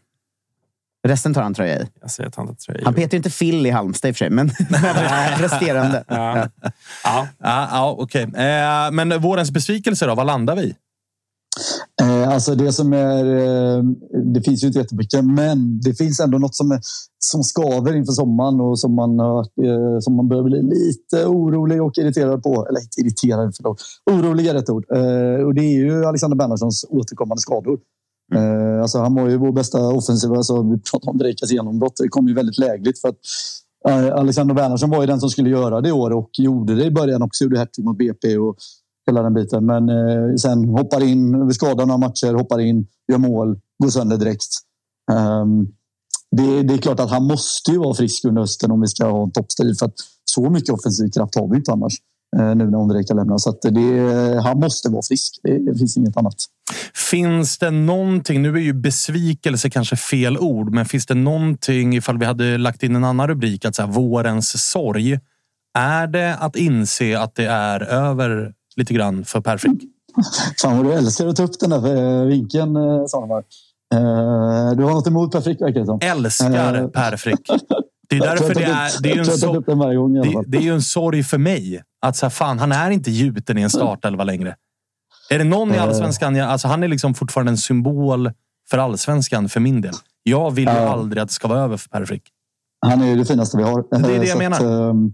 Resten 1.08 1.34
tar 1.34 1.42
han 1.42 1.54
tröja 1.54 1.82
i. 1.82 1.86
Jag 2.00 2.10
säger 2.10 2.28
att 2.28 2.34
han 2.34 2.46
tar 2.46 2.54
tröja. 2.54 2.80
Han 2.84 2.94
petar 2.94 3.10
ju 3.10 3.16
inte 3.16 3.30
Phil 3.30 3.66
i 3.66 3.70
Halmstad 3.70 4.08
i 4.08 4.12
och 4.12 4.16
för 4.16 4.24
sig, 4.24 4.30
men 4.30 4.48
resterande. 5.38 6.04
Ja. 6.08 6.48
Ja. 7.04 7.28
Ja, 7.38 7.68
ja, 7.70 7.96
okej. 7.98 8.22
Eh, 8.22 8.90
men 8.92 9.20
vårens 9.20 9.50
besvikelse 9.50 10.06
då? 10.06 10.14
Vad 10.14 10.26
landar 10.26 10.56
vi? 10.56 10.74
Eh, 12.02 12.28
alltså 12.28 12.54
det 12.54 12.72
som 12.72 12.92
är... 12.92 13.24
Eh, 13.24 13.82
det 14.34 14.42
finns 14.42 14.62
ju 14.62 14.66
inte 14.66 14.78
jättemycket, 14.78 15.24
men 15.24 15.80
det 15.80 15.94
finns 15.94 16.20
ändå 16.20 16.38
något 16.38 16.54
som, 16.54 16.70
är, 16.70 16.80
som 17.18 17.42
skaver 17.42 17.96
inför 17.96 18.12
sommaren 18.12 18.60
och 18.60 18.80
som 18.80 18.94
man, 18.94 19.20
eh, 19.20 19.98
som 20.00 20.16
man 20.16 20.28
börjar 20.28 20.44
bli 20.44 20.62
lite 20.62 21.26
orolig 21.26 21.82
och 21.82 21.98
irriterad 21.98 22.42
på. 22.42 22.66
Eller 22.68 22.80
inte 22.80 23.00
irriterad, 23.00 23.54
förlåt. 23.56 23.82
Orolig 24.10 24.46
är 24.46 24.54
rätt 24.54 24.70
ord. 24.70 24.84
Eh, 24.92 25.46
och 25.46 25.54
det 25.54 25.60
är 25.60 25.72
ju 25.72 26.04
Alexander 26.04 26.36
Bernhardssons 26.36 26.84
återkommande 26.88 27.40
skador. 27.40 27.78
Mm. 28.34 28.74
Eh, 28.76 28.82
alltså 28.82 28.98
han 28.98 29.14
var 29.14 29.28
ju 29.28 29.36
vår 29.36 29.52
bästa 29.52 29.88
offensiva. 29.88 30.36
Alltså 30.36 30.62
vi 30.62 30.78
pratar 30.78 31.10
om 31.10 31.18
Drekas 31.18 31.50
genombrott. 31.50 31.96
Det 31.96 32.08
kom 32.08 32.28
ju 32.28 32.34
väldigt 32.34 32.58
lägligt 32.58 33.00
för 33.00 33.08
att 33.08 33.16
eh, 33.88 34.14
Alexander 34.14 34.54
Bernhardsson 34.54 34.90
var 34.90 35.00
ju 35.00 35.06
den 35.06 35.20
som 35.20 35.30
skulle 35.30 35.50
göra 35.50 35.80
det 35.80 35.88
i 35.88 35.92
år 35.92 36.10
och 36.10 36.30
gjorde 36.38 36.74
det 36.74 36.84
i 36.84 36.90
början 36.90 37.22
också. 37.22 37.44
Gjorde 37.44 37.58
hattrick 37.58 37.84
mot 37.86 37.98
BP 37.98 38.38
och 38.38 38.56
hela 39.06 39.22
den 39.22 39.34
biten. 39.34 39.66
Men 39.66 39.88
eh, 39.88 40.34
sen 40.36 40.68
hoppar 40.68 41.02
in, 41.02 41.46
vi 41.46 41.54
skadar 41.54 41.86
några 41.86 41.98
matcher, 41.98 42.34
hoppar 42.34 42.60
in, 42.60 42.86
gör 43.12 43.18
mål, 43.18 43.58
går 43.82 43.90
sönder 43.90 44.16
direkt. 44.16 44.48
Ehm, 45.12 45.68
det, 46.36 46.62
det 46.62 46.74
är 46.74 46.78
klart 46.78 47.00
att 47.00 47.10
han 47.10 47.24
måste 47.24 47.70
ju 47.70 47.78
vara 47.78 47.94
frisk 47.94 48.24
under 48.24 48.40
hösten 48.40 48.70
om 48.70 48.80
vi 48.80 48.86
ska 48.86 49.06
ha 49.10 49.22
en 49.22 49.30
toppstrid. 49.30 49.78
För 49.78 49.86
att 49.86 49.94
så 50.24 50.50
mycket 50.50 50.70
offensiv 50.74 51.10
kraft 51.10 51.34
har 51.34 51.48
vi 51.48 51.56
inte 51.56 51.72
annars. 51.72 51.94
eh, 52.36 52.54
Nu 52.54 52.70
när 52.70 52.78
Ondrejka 52.78 53.14
lämnar. 53.14 53.38
Så 53.38 53.50
att 53.50 53.62
det, 53.62 54.40
han 54.42 54.60
måste 54.60 54.88
vara 54.88 55.02
frisk. 55.02 55.40
Det, 55.42 55.58
det 55.58 55.78
finns 55.78 55.96
inget 55.96 56.16
annat. 56.16 56.34
Finns 56.94 57.58
det 57.58 57.70
någonting, 57.70 58.42
nu 58.42 58.54
är 58.56 58.60
ju 58.60 58.72
besvikelse 58.72 59.70
kanske 59.70 59.96
fel 59.96 60.38
ord, 60.38 60.72
men 60.74 60.86
finns 60.86 61.06
det 61.06 61.14
någonting 61.14 61.96
ifall 61.96 62.18
vi 62.18 62.24
hade 62.26 62.58
lagt 62.58 62.82
in 62.82 62.96
en 62.96 63.04
annan 63.04 63.28
rubrik, 63.28 63.64
att 63.64 63.74
så 63.74 63.82
här, 63.82 63.88
vårens 63.90 64.70
sorg. 64.70 65.18
Är 65.78 66.06
det 66.06 66.36
att 66.36 66.56
inse 66.56 67.18
att 67.20 67.34
det 67.34 67.46
är 67.46 67.80
över 67.82 68.52
lite 68.76 68.94
grann 68.94 69.24
för 69.24 69.40
Per 69.40 69.56
Frick? 69.56 69.82
Fan 70.62 70.76
vad 70.76 70.86
du 70.86 70.92
älskar 70.92 71.26
att 71.26 71.36
ta 71.36 71.42
upp 71.42 71.60
den 71.60 71.70
där 71.70 72.20
eh, 72.20 72.26
vinkeln, 72.26 72.76
eh, 72.76 73.04
Svanemar. 73.06 73.38
Eh, 73.94 74.76
Du 74.76 74.84
har 74.84 74.90
något 74.90 75.06
emot 75.06 75.32
Per 75.32 75.40
Frick 75.40 75.60
verkar 75.60 75.80
det 75.80 75.86
som. 75.86 75.98
Älskar. 76.02 76.88
Per 76.88 77.16
Frick. 77.16 77.40
Det 78.08 78.16
är 78.16 78.20
därför 78.20 78.54
det 78.54 78.64
är, 78.64 79.02
det 79.02 79.10
är 79.10 79.14
ju 79.14 79.20
en 79.20 79.26
sorg. 79.26 80.44
Det, 80.46 80.58
är 80.68 80.72
en 80.72 80.82
sorg 80.82 81.22
för 81.22 81.38
mig. 81.38 81.82
Att 82.06 82.16
så 82.16 82.26
här, 82.26 82.30
fan, 82.30 82.58
han 82.58 82.72
är 82.72 82.90
inte 82.90 83.10
gjuten 83.10 83.58
i 83.58 83.62
en 83.62 83.70
startelva 83.70 84.24
längre. 84.32 84.54
Är 85.34 85.38
det 85.38 85.44
någon 85.44 85.72
i 85.72 85.76
Eh. 85.76 85.82
allsvenskan? 85.82 86.36
jag- 86.36 86.48
Alltså, 86.50 86.68
han 86.68 86.82
är 86.82 86.88
liksom 86.88 87.14
fortfarande 87.14 87.52
en 87.52 87.56
symbol 87.58 88.30
för 88.70 88.78
allsvenskan 88.78 89.48
för 89.48 89.60
min 89.60 89.80
del. 89.80 89.94
Jag 90.22 90.50
vill 90.50 90.64
ju 90.68 90.74
Ja. 90.74 90.88
aldrig 90.88 91.22
att 91.22 91.28
det 91.28 91.34
ska 91.34 91.48
vara 91.48 91.60
över 91.60 91.76
för 91.76 91.88
Per 91.88 92.04
Frick. 92.04 92.22
Han 92.86 93.02
är 93.02 93.06
ju 93.06 93.16
det 93.16 93.24
finaste 93.24 93.56
vi 93.56 93.62
har. 93.62 93.84
Det 93.90 93.96
är 93.96 94.20
det 94.20 94.26
jag 94.26 94.28
Så 94.28 94.38
menar. 94.38 94.90
ehm, 94.90 95.12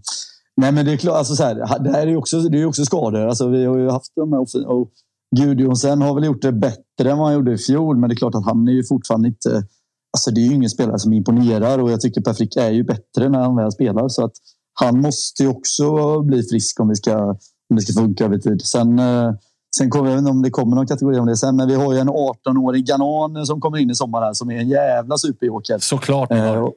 nej, 0.61 0.71
men 0.71 0.85
det 0.85 0.93
är 0.93 0.97
klart. 0.97 1.15
Alltså, 1.17 1.35
så 1.35 1.43
här, 1.43 1.79
det 1.83 1.91
här 1.91 2.01
är 2.01 2.07
ju 2.07 2.17
också, 2.17 2.39
det 2.41 2.61
är 2.61 2.65
också 2.65 2.85
skador. 2.85 3.27
Alltså, 3.27 3.47
vi 3.47 3.65
har 3.65 3.77
ju 3.77 3.89
haft 3.89 4.11
de 4.15 4.33
här 4.33 4.67
och 4.69 4.91
Gudjonsen 5.35 6.01
har 6.01 6.15
väl 6.15 6.23
gjort 6.25 6.41
det 6.41 6.51
bättre 6.51 7.11
än 7.11 7.17
vad 7.17 7.27
han 7.27 7.33
gjorde 7.35 7.53
i 7.53 7.57
fjol. 7.57 7.97
Men 7.97 8.09
det 8.09 8.13
är 8.13 8.17
klart 8.17 8.35
att 8.35 8.45
han 8.45 8.67
är 8.67 8.71
ju 8.71 8.83
fortfarande 8.83 9.27
inte... 9.27 9.49
Alltså, 10.17 10.31
det 10.31 10.41
är 10.41 10.45
ju 10.47 10.53
ingen 10.55 10.69
spelare 10.69 10.99
som 10.99 11.13
imponerar 11.13 11.79
och 11.79 11.91
jag 11.91 12.01
tycker 12.01 12.21
Per 12.21 12.33
Frick 12.33 12.55
är 12.55 12.69
ju 12.69 12.83
bättre 12.83 13.29
när 13.29 13.39
han 13.39 13.55
väl 13.55 13.71
spelar. 13.71 14.09
Så 14.09 14.25
att 14.25 14.31
han 14.79 15.01
måste 15.01 15.43
ju 15.43 15.49
också 15.49 16.19
bli 16.21 16.43
frisk 16.43 16.79
om, 16.79 16.89
vi 16.89 16.95
ska, 16.95 17.17
om 17.69 17.75
det 17.75 17.81
ska 17.81 18.01
funka 18.01 18.25
över 18.25 18.37
tid. 18.37 18.61
Sen, 18.61 18.99
eh, 18.99 19.31
sen 19.75 19.89
kommer 19.89 20.09
jag 20.09 20.19
inte 20.19 20.31
om 20.31 20.41
det 20.41 20.49
kommer 20.49 20.75
någon 20.75 20.87
kategori 20.87 21.19
om 21.19 21.25
det 21.25 21.37
sen. 21.37 21.55
Men 21.55 21.67
vi 21.67 21.75
har 21.75 21.93
ju 21.93 21.99
en 21.99 22.09
18-årig 22.09 22.85
Ghanan 22.85 23.45
som 23.45 23.61
kommer 23.61 23.77
in 23.77 23.89
i 23.89 23.95
sommar 23.95 24.21
här 24.21 24.33
som 24.33 24.51
är 24.51 24.57
en 24.59 24.69
jävla 24.69 25.17
superjoker. 25.17 25.77
Såklart. 25.77 26.31
Eh, 26.31 26.67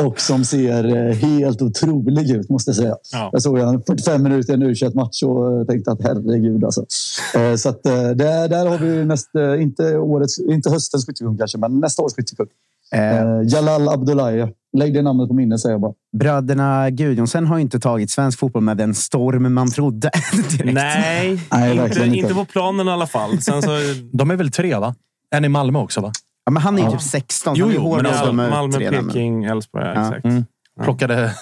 och 0.00 0.20
som 0.20 0.44
ser 0.44 0.84
eh, 0.84 1.14
helt 1.14 1.62
otrolig 1.62 2.30
ut, 2.30 2.50
måste 2.50 2.68
jag 2.68 2.76
säga. 2.76 2.96
Ja. 3.12 3.30
Jag 3.32 3.42
såg 3.42 3.58
han 3.58 3.82
45 3.82 4.22
minuter 4.22 4.52
i 4.52 4.54
en 4.54 4.62
u 4.62 4.74
match 4.94 5.22
och 5.22 5.66
tänkte 5.66 5.92
att 5.92 6.02
herregud. 6.02 6.64
Alltså. 6.64 6.86
Eh, 7.34 7.54
Så 7.54 7.68
att, 7.68 7.86
eh, 7.86 8.10
där, 8.10 8.48
där 8.48 8.66
har 8.66 8.78
vi 8.78 9.04
näst, 9.04 9.30
inte, 9.58 9.98
årets, 9.98 10.38
inte 10.38 10.70
höstens 10.70 11.06
skyttekung 11.06 11.38
kanske, 11.38 11.58
men 11.58 11.80
nästa 11.80 12.02
års 12.02 12.12
skyttekung. 12.14 12.46
Eh, 12.92 13.42
Jalal 13.46 13.88
Abdullahi. 13.88 14.48
Lägg 14.76 14.94
det 14.94 15.02
namnet 15.02 15.28
på 15.28 15.34
minne, 15.34 15.58
säger 15.58 15.72
jag 15.74 15.80
bara. 15.80 15.92
bröderna 16.18 16.90
Gudjonsen 16.90 17.46
har 17.46 17.56
ju 17.56 17.62
inte 17.62 17.80
tagit 17.80 18.10
svensk 18.10 18.38
fotboll 18.38 18.62
med 18.62 18.76
den 18.76 18.94
storm 18.94 19.54
man 19.54 19.70
trodde. 19.70 20.10
Nej, 20.64 21.40
Nej, 21.52 21.78
inte, 21.78 22.04
inte. 22.06 22.34
på 22.34 22.44
planen 22.44 22.88
i 22.88 22.90
alla 22.90 23.06
fall. 23.06 23.40
Sen 23.42 23.62
så, 23.62 23.70
De 24.12 24.30
är 24.30 24.36
väl 24.36 24.50
tre, 24.50 24.76
va? 24.76 24.94
En 25.34 25.44
i 25.44 25.48
Malmö 25.48 25.78
också, 25.78 26.00
va? 26.00 26.12
Ja, 26.44 26.52
men 26.52 26.62
han 26.62 26.74
är 26.74 26.78
ju 26.78 26.84
Ja. 26.84 26.90
typ 26.92 27.02
16. 27.02 27.54
Jo, 27.56 27.66
han 27.66 27.72
är 27.72 27.76
jo, 27.76 27.96
men 27.96 28.06
alltså, 28.06 28.32
Malmö, 28.32 28.78
nu. 28.78 28.90
Peking, 28.90 29.44
Elfsborg. 29.44 29.84
Ja, 29.84 29.94
Ja. 29.94 30.06
exakt. 30.08 30.24
Mm. 30.24 30.44
Plockade, 30.82 31.34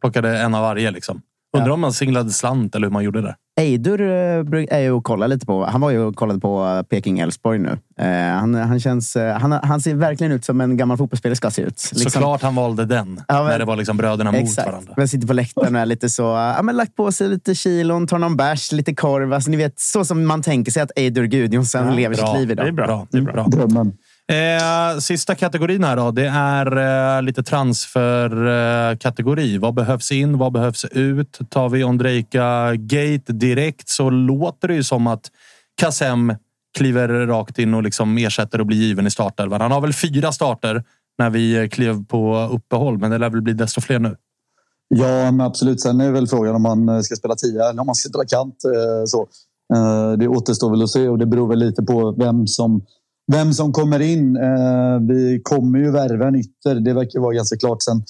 plockade 0.00 0.38
en 0.38 0.54
av 0.54 0.62
varje. 0.62 0.90
Liksom. 0.90 1.20
Undrar 1.56 1.70
om 1.72 1.80
man 1.80 1.92
singlade 1.92 2.30
slant 2.30 2.74
eller 2.74 2.86
hur 2.86 2.92
man 2.92 3.04
gjorde 3.04 3.20
det. 3.22 3.36
Eidur 3.60 4.00
eh, 4.00 4.76
är 4.78 4.80
ju 4.80 4.96
att 4.96 5.04
kolla 5.04 5.26
lite 5.26 5.46
på. 5.46 5.64
Han 5.64 5.80
var 5.80 5.90
ju 5.90 5.98
och 5.98 6.16
kollade 6.16 6.40
på 6.40 6.64
eh, 6.66 6.82
Peking-Elfsborg 6.96 7.58
nu. 7.58 7.78
Eh, 7.98 8.08
han, 8.38 8.54
han, 8.54 8.80
känns, 8.80 9.16
han, 9.40 9.52
han 9.52 9.80
ser 9.80 9.94
verkligen 9.94 10.32
ut 10.32 10.44
som 10.44 10.60
en 10.60 10.76
gammal 10.76 10.96
fotbollsspelare 10.96 11.36
ska 11.36 11.50
se 11.50 11.62
ut. 11.62 11.90
Liksom- 11.92 12.10
Såklart 12.10 12.42
han 12.42 12.54
valde 12.54 12.84
den. 12.84 13.20
Ja, 13.28 13.34
men- 13.34 13.46
när 13.46 13.58
det 13.58 13.64
var 13.64 13.76
liksom 13.76 13.96
bröderna 13.96 14.32
mot 14.32 14.40
Exakt. 14.40 14.68
varandra. 14.68 14.94
Men 14.96 15.08
sitter 15.08 15.26
på 15.26 15.32
läktaren 15.32 15.74
och 15.74 15.80
är 15.80 15.86
lite 15.86 16.10
så, 16.10 16.22
ja, 16.22 16.62
men 16.62 16.76
lagt 16.76 16.96
på 16.96 17.12
sig 17.12 17.28
lite 17.28 17.54
kilon, 17.54 18.06
tar 18.06 18.18
någon 18.18 18.36
bärs, 18.36 18.72
lite 18.72 18.94
korv. 18.94 19.32
Alltså, 19.32 19.50
ni 19.50 19.56
vet, 19.56 19.80
så 19.80 20.04
som 20.04 20.26
man 20.26 20.42
tänker 20.42 20.72
sig 20.72 20.82
att 20.82 20.90
Eidur 20.96 21.24
Gudjonsen 21.26 21.96
lever 21.96 22.16
bra. 22.16 22.26
sitt 22.26 22.36
liv 22.48 22.56
Det 22.56 22.62
är 22.62 22.66
idag. 22.66 22.74
bra. 22.86 23.06
Det 23.10 23.18
är 23.18 23.22
bra. 23.22 23.44
Drömmen. 23.48 23.92
Eh, 24.32 24.98
sista 24.98 25.34
kategorin 25.34 25.84
här 25.84 25.96
då. 25.96 26.10
Det 26.10 26.26
är 26.26 26.76
eh, 27.16 27.22
lite 27.22 27.42
transferkategori. 27.42 29.54
Eh, 29.54 29.60
vad 29.60 29.74
behövs 29.74 30.12
in? 30.12 30.38
Vad 30.38 30.52
behövs 30.52 30.84
ut? 30.84 31.38
Tar 31.50 31.68
vi 31.68 31.84
Ondrejka 31.84 32.74
Gate 32.74 33.32
direkt 33.32 33.88
så 33.88 34.10
låter 34.10 34.68
det 34.68 34.74
ju 34.74 34.82
som 34.82 35.06
att 35.06 35.30
Kassem 35.80 36.34
kliver 36.78 37.08
rakt 37.08 37.58
in 37.58 37.74
och 37.74 37.82
liksom 37.82 38.18
ersätter 38.18 38.60
och 38.60 38.66
blir 38.66 38.76
given 38.76 39.06
i 39.06 39.10
startelvan. 39.10 39.60
Han 39.60 39.72
har 39.72 39.80
väl 39.80 39.92
fyra 39.92 40.32
starter 40.32 40.84
när 41.18 41.30
vi 41.30 41.56
eh, 41.62 41.68
klev 41.68 42.04
på 42.04 42.48
uppehåll, 42.52 42.98
men 42.98 43.10
det 43.10 43.18
lär 43.18 43.30
väl 43.30 43.42
bli 43.42 43.52
desto 43.52 43.80
fler 43.80 43.98
nu. 43.98 44.16
Ja, 44.88 45.30
men 45.30 45.40
absolut. 45.40 45.80
Sen 45.80 46.00
är 46.00 46.10
väl 46.12 46.26
frågan 46.28 46.54
om 46.54 46.62
man 46.62 46.88
eh, 46.88 47.00
ska 47.00 47.16
spela 47.16 47.34
tia 47.34 47.68
eller 47.70 47.80
om 47.80 47.86
man 47.86 47.94
ska 47.94 48.08
spela 48.08 48.24
kant. 48.24 48.56
eh, 48.64 49.04
Så. 49.06 49.20
Eh, 49.74 50.12
Det 50.18 50.28
återstår 50.28 50.70
väl 50.70 50.82
att 50.82 50.90
se 50.90 51.08
och 51.08 51.18
det 51.18 51.26
beror 51.26 51.48
väl 51.48 51.58
lite 51.58 51.82
på 51.82 52.12
vem 52.12 52.46
som, 52.46 52.82
vem 53.32 53.52
som 53.52 53.72
kommer 53.72 54.00
in. 54.00 54.36
Eh, 54.36 54.98
Vi 55.08 55.40
kommer 55.42 55.78
ju 55.78 55.90
värva 55.90 56.28
en 56.28 56.34
ytter. 56.34 56.74
Det 56.74 56.92
verkar 56.92 57.20
vara 57.20 57.34
ganska 57.34 57.56
klart. 57.56 57.82
Sen 57.82 58.02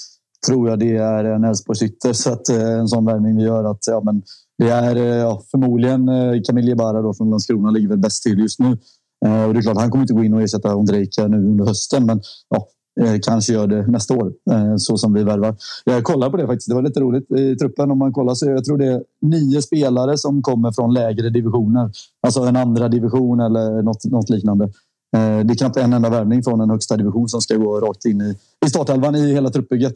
tror 0.46 0.68
jag 0.68 0.78
det 0.78 0.96
är 0.96 1.24
eh, 1.24 1.34
en 1.36 1.44
Elfsborgsytter. 1.44 2.12
Så 2.12 2.32
att 2.32 2.48
eh, 2.48 2.78
en 2.78 2.88
sån 2.88 3.04
värvning 3.04 3.36
vi 3.36 3.42
gör 3.42 3.64
att 3.64 3.86
ja, 3.86 4.00
men 4.04 4.22
det 4.58 4.70
är 4.70 4.96
eh, 4.96 5.02
ja, 5.02 5.42
förmodligen 5.50 6.08
eh, 6.08 6.42
Camille 6.46 6.74
Barra 6.76 7.02
då 7.02 7.14
från 7.14 7.30
Landskrona 7.30 7.70
ligger 7.70 7.88
väl 7.88 7.98
bäst 7.98 8.22
till 8.22 8.38
just 8.38 8.58
nu. 8.58 8.78
Eh, 9.26 9.44
Och 9.44 9.54
det 9.54 9.60
är 9.60 9.62
klart, 9.62 9.78
han 9.78 9.90
kommer 9.90 10.02
inte 10.04 10.14
gå 10.14 10.24
in 10.24 10.34
och 10.34 10.42
ersätta 10.42 10.76
Ondrejka 10.76 11.26
nu 11.28 11.36
under 11.36 11.64
hösten. 11.66 12.06
Men 12.06 12.20
ja, 12.48 12.66
eh, 13.04 13.20
kanske 13.22 13.52
gör 13.52 13.66
det 13.66 13.86
nästa 13.86 14.14
år, 14.14 14.32
eh, 14.50 14.76
så 14.76 14.96
som 14.96 15.12
vi 15.12 15.24
värvar. 15.24 15.56
Jag 15.84 16.04
kollar 16.04 16.30
på 16.30 16.36
det 16.36 16.46
faktiskt. 16.46 16.68
Det 16.68 16.74
var 16.74 16.82
lite 16.82 17.00
roligt 17.00 17.30
i 17.32 17.56
truppen. 17.56 17.90
Om 17.90 17.98
man 17.98 18.12
kollar 18.12 18.34
så 18.34 18.46
jag 18.50 18.64
tror 18.64 18.78
det 18.78 18.86
är 18.86 19.02
nio 19.22 19.62
spelare 19.62 20.18
som 20.18 20.42
kommer 20.42 20.72
från 20.72 20.94
lägre 20.94 21.30
divisioner. 21.30 21.90
Alltså 22.26 22.40
en 22.40 22.56
andra 22.56 22.88
division 22.88 23.40
eller 23.40 23.82
något, 23.82 24.04
något 24.04 24.30
liknande. 24.30 24.68
Eh, 25.14 25.38
det 25.38 25.52
är 25.52 25.56
knappt 25.56 25.76
en 25.76 25.92
enda 25.92 26.10
värvning 26.10 26.42
från 26.42 26.60
en 26.60 26.70
högsta 26.70 26.96
division 26.96 27.28
som 27.28 27.40
ska 27.40 27.56
gå 27.56 27.80
rakt 27.80 28.04
in 28.04 28.20
i, 28.20 28.36
i 28.66 28.70
startelvan 28.70 29.14
i 29.14 29.32
hela 29.34 29.50
truppbygget. 29.50 29.94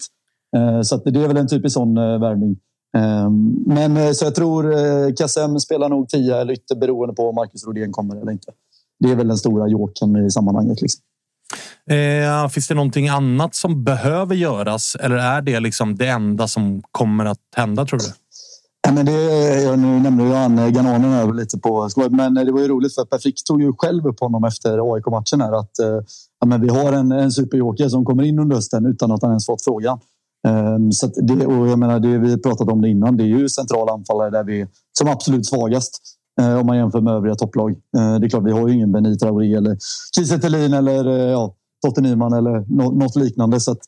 Eh, 0.57 0.83
så 0.83 0.95
att 0.95 1.05
det 1.05 1.25
är 1.25 1.29
väl 1.29 1.37
en 1.37 1.49
typisk 1.49 1.75
sån 1.75 1.97
eh, 1.97 2.21
värvning. 2.21 2.57
Ehm, 2.97 3.65
men 3.67 4.15
så 4.15 4.25
jag 4.25 4.35
tror 4.35 5.17
Kassem 5.17 5.61
spelar 5.61 5.89
nog 5.89 6.09
10 6.09 6.37
eller 6.37 6.53
ytter 6.53 6.77
beroende 6.77 7.15
på 7.15 7.29
om 7.29 7.35
Marcus 7.35 7.67
Rodén 7.67 7.93
kommer 7.93 8.17
eller 8.17 8.33
inte. 8.33 8.53
Det 9.01 9.11
är 9.11 9.17
väl 9.17 9.29
den 9.29 9.39
stora 9.39 9.69
jokern 9.69 10.27
i 10.27 10.31
sammanhanget. 10.31 10.83
Liksom. 10.83 11.03
Eh, 11.91 12.49
finns 12.49 12.69
det 12.69 12.75
någonting 12.75 13.09
annat 13.09 13.55
som 13.55 13.85
behöver 13.85 14.35
göras 14.35 14.97
eller 15.01 15.17
är 15.17 15.43
det 15.43 15.61
liksom 15.61 15.97
det 15.97 16.07
enda 16.07 16.49
som 16.49 16.83
kommer 16.93 17.25
att 17.25 17.39
hända 17.57 17.87
tror 17.87 17.99
du? 17.99 18.05
Ja, 18.89 18.95
men 18.95 19.07
det, 19.07 19.13
jag, 19.63 19.79
nu 19.79 20.01
nämnde 20.01 20.25
ju 20.25 20.33
han 20.33 20.73
Ganonen 20.73 21.13
över 21.13 21.33
lite 21.33 21.59
på 21.59 21.89
skoj, 21.89 22.09
men 22.11 22.35
det 22.35 22.53
var 22.53 22.61
ju 22.61 22.69
roligt 22.69 22.95
för 22.95 23.05
Per 23.05 23.19
Fick 23.19 23.45
tog 23.45 23.63
ju 23.63 23.73
själv 23.79 24.07
upp 24.07 24.21
honom 24.21 24.45
efter 24.45 24.95
AIK-matchen 24.95 25.41
här 25.41 25.53
att 25.53 25.79
eh, 25.79 26.01
ja, 26.41 26.47
men 26.47 26.61
vi 26.61 26.69
har 26.69 26.93
en, 26.93 27.13
en 27.13 27.33
superjoker 27.33 27.89
som 27.89 28.05
kommer 28.05 28.23
in 28.23 28.39
under 28.39 28.57
hösten 28.57 28.87
utan 28.87 29.13
att 29.13 29.23
han 29.23 29.31
ens 29.31 29.47
fått 29.47 29.65
frågan. 29.65 29.99
Um, 30.49 30.93
så 30.93 31.07
det, 31.07 31.47
och 31.47 31.69
jag 31.69 31.79
menar, 31.79 32.01
det 32.01 32.19
vi 32.19 32.37
pratat 32.43 32.69
om 32.69 32.83
det 32.83 32.89
innan. 32.89 33.17
Det 33.17 33.23
är 33.23 33.27
ju 33.27 33.49
centrala 33.49 33.93
anfallare 33.93 34.31
där 34.31 34.45
vi 34.45 34.67
som 34.99 35.09
absolut 35.09 35.47
svagast 35.47 36.01
uh, 36.41 36.59
om 36.59 36.67
man 36.67 36.77
jämför 36.77 37.01
med 37.01 37.15
övriga 37.15 37.35
topplag. 37.35 37.71
Uh, 37.71 38.19
det 38.21 38.27
är 38.27 38.29
klart, 38.29 38.47
vi 38.47 38.53
har 38.53 38.69
ju 38.69 38.75
ingen 38.75 38.93
Benit 38.93 39.21
Traoré 39.21 39.55
eller 39.55 39.77
Kiese 40.15 40.35
eller 40.77 41.09
uh, 41.09 41.15
ja, 41.15 41.55
Totte 41.87 42.01
Nyman 42.01 42.33
eller 42.33 42.65
no 42.77 42.91
något 42.91 43.17
liknande. 43.17 43.61
Så 43.61 43.73
att, 43.73 43.79
uh, 43.79 43.83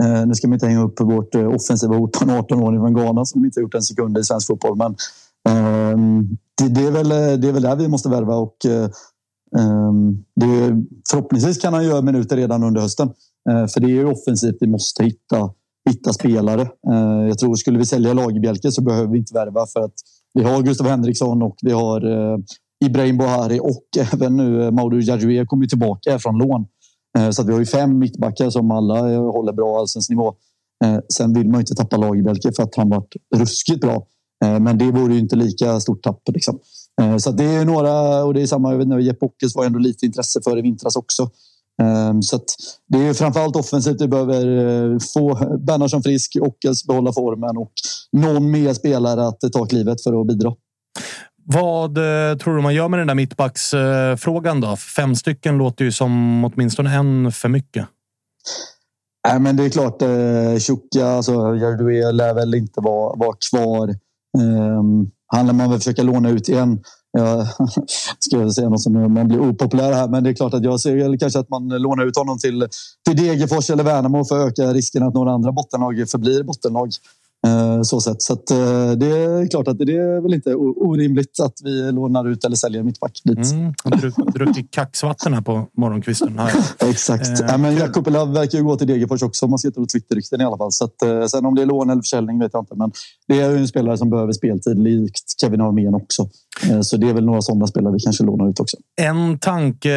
Eh, 0.00 0.26
nu 0.26 0.34
ska 0.34 0.48
man 0.48 0.54
inte 0.54 0.66
hänga 0.66 0.82
upp 0.82 1.00
vårt 1.00 1.34
eh, 1.34 1.48
offensiva 1.48 1.96
hot 1.96 2.12
på 2.12 2.24
en 2.24 2.30
18-åring 2.30 2.80
från 2.80 2.94
Ghana 2.94 3.24
som 3.24 3.44
inte 3.44 3.60
gjort 3.60 3.74
en 3.74 3.82
sekund 3.82 4.18
i 4.18 4.24
svensk 4.24 4.46
fotboll. 4.46 4.76
Men 4.76 4.96
ehm, 5.48 6.28
det, 6.58 6.68
det, 6.68 6.86
är 6.86 6.90
väl, 6.90 7.12
eh, 7.12 7.38
det 7.38 7.48
är 7.48 7.52
väl 7.52 7.62
där 7.62 7.76
vi 7.76 7.88
måste 7.88 8.08
värva 8.08 8.34
och 8.34 8.56
ehm, 8.64 10.24
det, 10.36 10.84
förhoppningsvis 11.10 11.58
kan 11.58 11.74
han 11.74 11.84
göra 11.84 12.02
minuter 12.02 12.36
redan 12.36 12.62
under 12.62 12.80
hösten. 12.80 13.10
för 13.44 13.80
det 13.80 13.86
är 13.86 13.88
ju 13.88 14.04
offensivt 14.04 14.56
vi 14.60 14.66
måste 14.66 15.04
hitta 15.04 15.50
hitta 15.90 16.12
spelare. 16.12 16.62
Eh, 16.62 17.28
jag 17.28 17.38
tror 17.38 17.54
skulle 17.54 17.78
vi 17.78 17.86
sälja 17.86 18.12
Lagerbjälke 18.12 18.72
så 18.72 18.82
behöver 18.82 19.12
vi 19.12 19.18
inte 19.18 19.34
värva 19.34 19.66
för 19.66 19.80
att 19.80 19.94
vi 20.34 20.42
har 20.42 20.62
Gustav 20.62 20.86
Henriksson 20.86 21.42
och 21.42 21.56
vi 21.62 21.72
har 21.72 22.10
eh, 22.10 22.38
Ibrahim 22.84 23.18
Bohari 23.18 23.60
och 23.60 23.84
även 24.12 24.36
nu 24.36 24.70
Mauro 24.70 25.00
Jadjoué 25.00 25.46
kommer 25.46 25.66
tillbaka 25.66 26.18
från 26.18 26.38
lån. 26.38 26.66
Eh, 27.18 27.30
så 27.30 27.42
att 27.42 27.48
vi 27.48 27.52
har 27.52 27.60
ju 27.60 27.66
fem 27.66 27.98
mittbackar 27.98 28.50
som 28.50 28.70
alla 28.70 29.12
eh, 29.12 29.20
håller 29.20 29.52
bra 29.52 29.78
allsvensk 29.78 30.10
nivå. 30.10 30.34
Eh, 30.84 30.98
sen 31.08 31.34
vill 31.34 31.48
man 31.48 31.60
inte 31.60 31.74
tappa 31.74 31.96
Lagerbjälke 31.96 32.52
för 32.56 32.62
att 32.62 32.74
han 32.74 32.88
varit 32.88 33.14
ruskigt 33.36 33.80
bra. 33.80 34.06
Men 34.60 34.78
det 34.78 34.90
vore 34.90 35.14
ju 35.14 35.20
inte 35.20 35.36
lika 35.36 35.80
stort 35.80 36.02
tapp. 36.02 36.20
Liksom. 36.26 36.58
Så 37.18 37.30
det 37.30 37.44
är 37.44 37.64
några 37.64 38.24
och 38.24 38.34
det 38.34 38.42
är 38.42 38.46
samma. 38.46 38.70
Jag 38.70 38.78
vet 38.78 38.84
inte, 38.84 38.98
Jeppe 38.98 39.26
Ockes 39.26 39.54
var 39.54 39.64
ändå 39.64 39.78
lite 39.78 40.06
intresse 40.06 40.40
för 40.44 40.58
i 40.58 40.62
vintras 40.62 40.96
också. 40.96 41.30
Så 42.22 42.40
det 42.88 42.98
är 42.98 43.14
framförallt 43.14 43.56
offensivt 43.56 44.00
vi 44.00 44.08
behöver 44.08 44.98
få 44.98 45.56
Bernhardsson 45.58 46.02
frisk, 46.02 46.36
Ockels 46.40 46.86
behålla 46.86 47.12
formen 47.12 47.56
och 47.56 47.72
någon 48.12 48.50
mer 48.50 48.74
spelare 48.74 49.26
att 49.26 49.40
ta 49.52 49.66
klivet 49.66 50.02
för 50.02 50.20
att 50.20 50.26
bidra. 50.26 50.54
Vad 51.44 51.98
eh, 51.98 52.36
tror 52.36 52.56
du 52.56 52.62
man 52.62 52.74
gör 52.74 52.88
med 52.88 53.00
den 53.00 53.06
där 53.06 53.14
mittbacksfrågan 53.14 54.60
då? 54.60 54.76
Fem 54.76 55.16
stycken 55.16 55.58
låter 55.58 55.84
ju 55.84 55.92
som 55.92 56.44
åtminstone 56.44 56.94
en 56.94 57.32
för 57.32 57.48
mycket. 57.48 57.86
Nej, 59.28 59.40
men 59.40 59.56
det 59.56 59.64
är 59.64 59.70
klart, 59.70 60.02
eh, 60.02 60.58
Tjocka, 60.58 61.06
alltså 61.06 61.32
Jardoué 61.32 62.12
lär 62.12 62.34
väl 62.34 62.54
inte 62.54 62.80
vara, 62.80 63.16
vara 63.16 63.36
kvar. 63.50 63.88
Um, 64.38 65.10
han 65.26 65.46
lär 65.46 65.52
man 65.52 65.70
väl 65.70 65.78
försöka 65.78 66.02
låna 66.02 66.30
ut 66.30 66.48
igen. 66.48 66.82
Jag 67.12 67.46
ska 68.18 68.50
säga 68.50 68.68
något 68.68 68.80
som 68.80 69.14
man 69.14 69.28
blir 69.28 69.40
opopulär 69.40 69.92
här, 69.92 70.08
men 70.08 70.24
det 70.24 70.30
är 70.30 70.34
klart 70.34 70.54
att 70.54 70.64
jag 70.64 70.80
ser 70.80 71.18
kanske 71.18 71.38
att 71.38 71.48
man 71.48 71.68
lånar 71.68 72.06
ut 72.06 72.16
honom 72.16 72.38
till, 72.38 72.68
till 73.06 73.16
Degerfors 73.16 73.70
eller 73.70 73.84
Värnamo 73.84 74.24
för 74.24 74.38
att 74.38 74.48
öka 74.48 74.72
risken 74.72 75.02
att 75.02 75.14
några 75.14 75.32
andra 75.32 75.52
bottenlag 75.52 76.04
förblir 76.10 76.42
bottenlag. 76.42 76.90
Eh, 77.46 77.82
så 77.82 78.00
sätt. 78.00 78.22
Så 78.22 78.32
att, 78.32 78.50
eh, 78.50 78.92
det 78.92 79.06
är 79.06 79.50
klart 79.50 79.68
att 79.68 79.78
det 79.78 79.96
är 79.96 80.20
väl 80.22 80.34
inte 80.34 80.54
orimligt 80.54 81.40
att 81.40 81.54
vi 81.64 81.92
lånar 81.92 82.28
ut 82.28 82.44
eller 82.44 82.56
säljer 82.56 82.82
mittback 82.82 83.20
dit. 83.24 83.52
Mm, 83.52 83.72
druckit 84.34 84.70
kaxvatten 84.70 85.34
här 85.34 85.40
på 85.40 85.68
morgonkvisten. 85.76 86.38
Här. 86.38 86.50
Exakt. 86.90 87.40
Eh, 87.40 87.46
ja, 87.48 87.58
men 87.58 87.76
Jakob 87.76 88.08
verkar 88.08 88.58
ju 88.58 88.64
gå 88.64 88.76
till 88.76 88.86
Degerfors 88.86 89.22
också 89.22 89.44
om 89.44 89.50
man 89.50 89.58
ska 89.58 89.70
tro 89.70 89.86
Twitterrykten 89.86 90.40
i 90.40 90.44
alla 90.44 90.56
fall. 90.56 90.72
Så 90.72 90.84
att, 90.84 91.02
eh, 91.02 91.26
sen 91.26 91.46
om 91.46 91.54
det 91.54 91.62
är 91.62 91.66
lån 91.66 91.90
eller 91.90 92.02
försäljning 92.02 92.38
vet 92.38 92.50
jag 92.52 92.62
inte. 92.62 92.74
Men 92.74 92.92
det 93.28 93.40
är 93.40 93.50
ju 93.50 93.56
en 93.56 93.68
spelare 93.68 93.98
som 93.98 94.10
behöver 94.10 94.32
speltid 94.32 94.78
likt 94.78 95.40
Kevin 95.40 95.60
Armén 95.60 95.94
också. 95.94 96.28
Eh, 96.70 96.80
så 96.80 96.96
det 96.96 97.08
är 97.08 97.14
väl 97.14 97.24
några 97.24 97.42
sådana 97.42 97.66
spelare 97.66 97.92
vi 97.92 97.98
kanske 97.98 98.24
lånar 98.24 98.48
ut 98.48 98.60
också. 98.60 98.76
En 99.00 99.38
tanke 99.38 99.90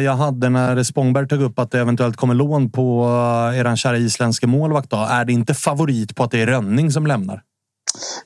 jag 0.00 0.16
hade 0.16 0.48
när 0.48 0.82
Spångberg 0.82 1.28
tog 1.28 1.42
upp 1.42 1.58
att 1.58 1.70
det 1.70 1.80
eventuellt 1.80 2.16
kommer 2.16 2.34
lån 2.34 2.70
på 2.70 3.04
eh, 3.52 3.58
er 3.58 3.76
kära 3.76 3.98
isländske 3.98 4.46
målvakt. 4.46 4.90
Då. 4.90 4.96
Är 4.96 5.24
det 5.24 5.32
inte 5.32 5.54
favorit 5.54 6.16
på 6.16 6.24
att 6.24 6.30
det 6.30 6.42
är 6.42 6.46
Rönning 6.46 6.90
som 6.90 7.06
lämnar? 7.06 7.42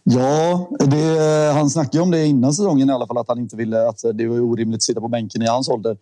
Ja, 0.02 0.68
det, 0.78 1.52
han 1.54 1.70
snackade 1.70 2.02
om 2.02 2.10
det 2.10 2.26
innan 2.26 2.52
säsongen 2.52 2.90
i 2.90 2.92
alla 2.92 3.06
fall. 3.06 3.18
Att 3.18 3.28
han 3.28 3.38
inte 3.38 3.56
ville 3.56 3.88
att 3.88 4.00
det 4.14 4.26
var 4.26 4.40
orimligt 4.40 4.78
att 4.78 4.82
sitta 4.82 5.00
på 5.00 5.08
bänken 5.08 5.42
i 5.42 5.46
hans 5.46 5.68
ålder. 5.68 5.96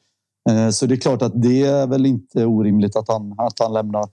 Eh, 0.50 0.70
så 0.70 0.86
det 0.86 0.94
är 0.94 1.00
klart 1.00 1.22
att 1.22 1.42
det 1.42 1.62
är 1.62 1.86
väl 1.86 2.06
inte 2.06 2.44
orimligt 2.44 2.96
att 2.96 3.08
han, 3.08 3.34
att 3.38 3.58
han 3.58 3.72
lämnar. 3.72 4.04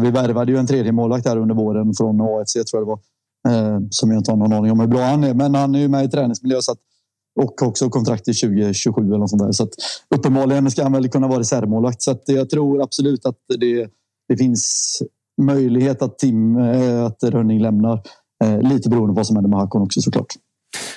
Vi 0.00 0.10
värvade 0.10 0.52
ju 0.52 0.58
en 0.58 0.66
tredje 0.66 0.92
målvakt 0.92 1.26
här 1.26 1.36
under 1.36 1.54
våren 1.54 1.94
från 1.94 2.20
AFC 2.20 2.52
tror 2.52 2.66
jag 2.72 2.82
det 2.82 2.86
var. 2.86 2.98
Som 3.90 4.10
jag 4.10 4.20
inte 4.20 4.30
har 4.30 4.36
någon 4.36 4.52
aning 4.52 4.72
om 4.72 4.80
hur 4.80 4.86
bra 4.86 5.02
han 5.02 5.24
är. 5.24 5.34
Men 5.34 5.54
han 5.54 5.74
är 5.74 5.78
ju 5.78 5.88
med 5.88 6.04
i 6.04 6.08
träningsmiljö 6.08 6.58
så 6.60 6.72
att 6.72 6.78
och 7.40 7.62
också 7.62 7.88
kontrakt 7.88 8.24
till 8.24 8.36
2027 8.36 9.06
eller 9.06 9.18
något 9.18 9.30
sånt 9.30 9.42
där. 9.42 9.52
Så 9.52 9.68
uppenbarligen 10.14 10.70
ska 10.70 10.82
han 10.82 10.92
väl 10.92 11.08
kunna 11.08 11.28
vara 11.28 11.40
reservmålvakt. 11.40 12.02
Så 12.02 12.10
att 12.10 12.22
jag 12.26 12.50
tror 12.50 12.82
absolut 12.82 13.26
att 13.26 13.36
det, 13.58 13.88
det 14.28 14.36
finns 14.36 15.02
möjlighet 15.42 16.02
att 16.02 16.18
Tim, 16.18 16.56
eh, 16.56 17.04
att 17.04 17.22
Rönning 17.22 17.60
lämnar. 17.60 18.02
Eh, 18.44 18.62
lite 18.62 18.88
beroende 18.88 19.14
på 19.14 19.16
vad 19.16 19.26
som 19.26 19.36
händer 19.36 19.50
med 19.50 19.58
Hakon 19.58 19.82
också 19.82 20.00
såklart. 20.00 20.34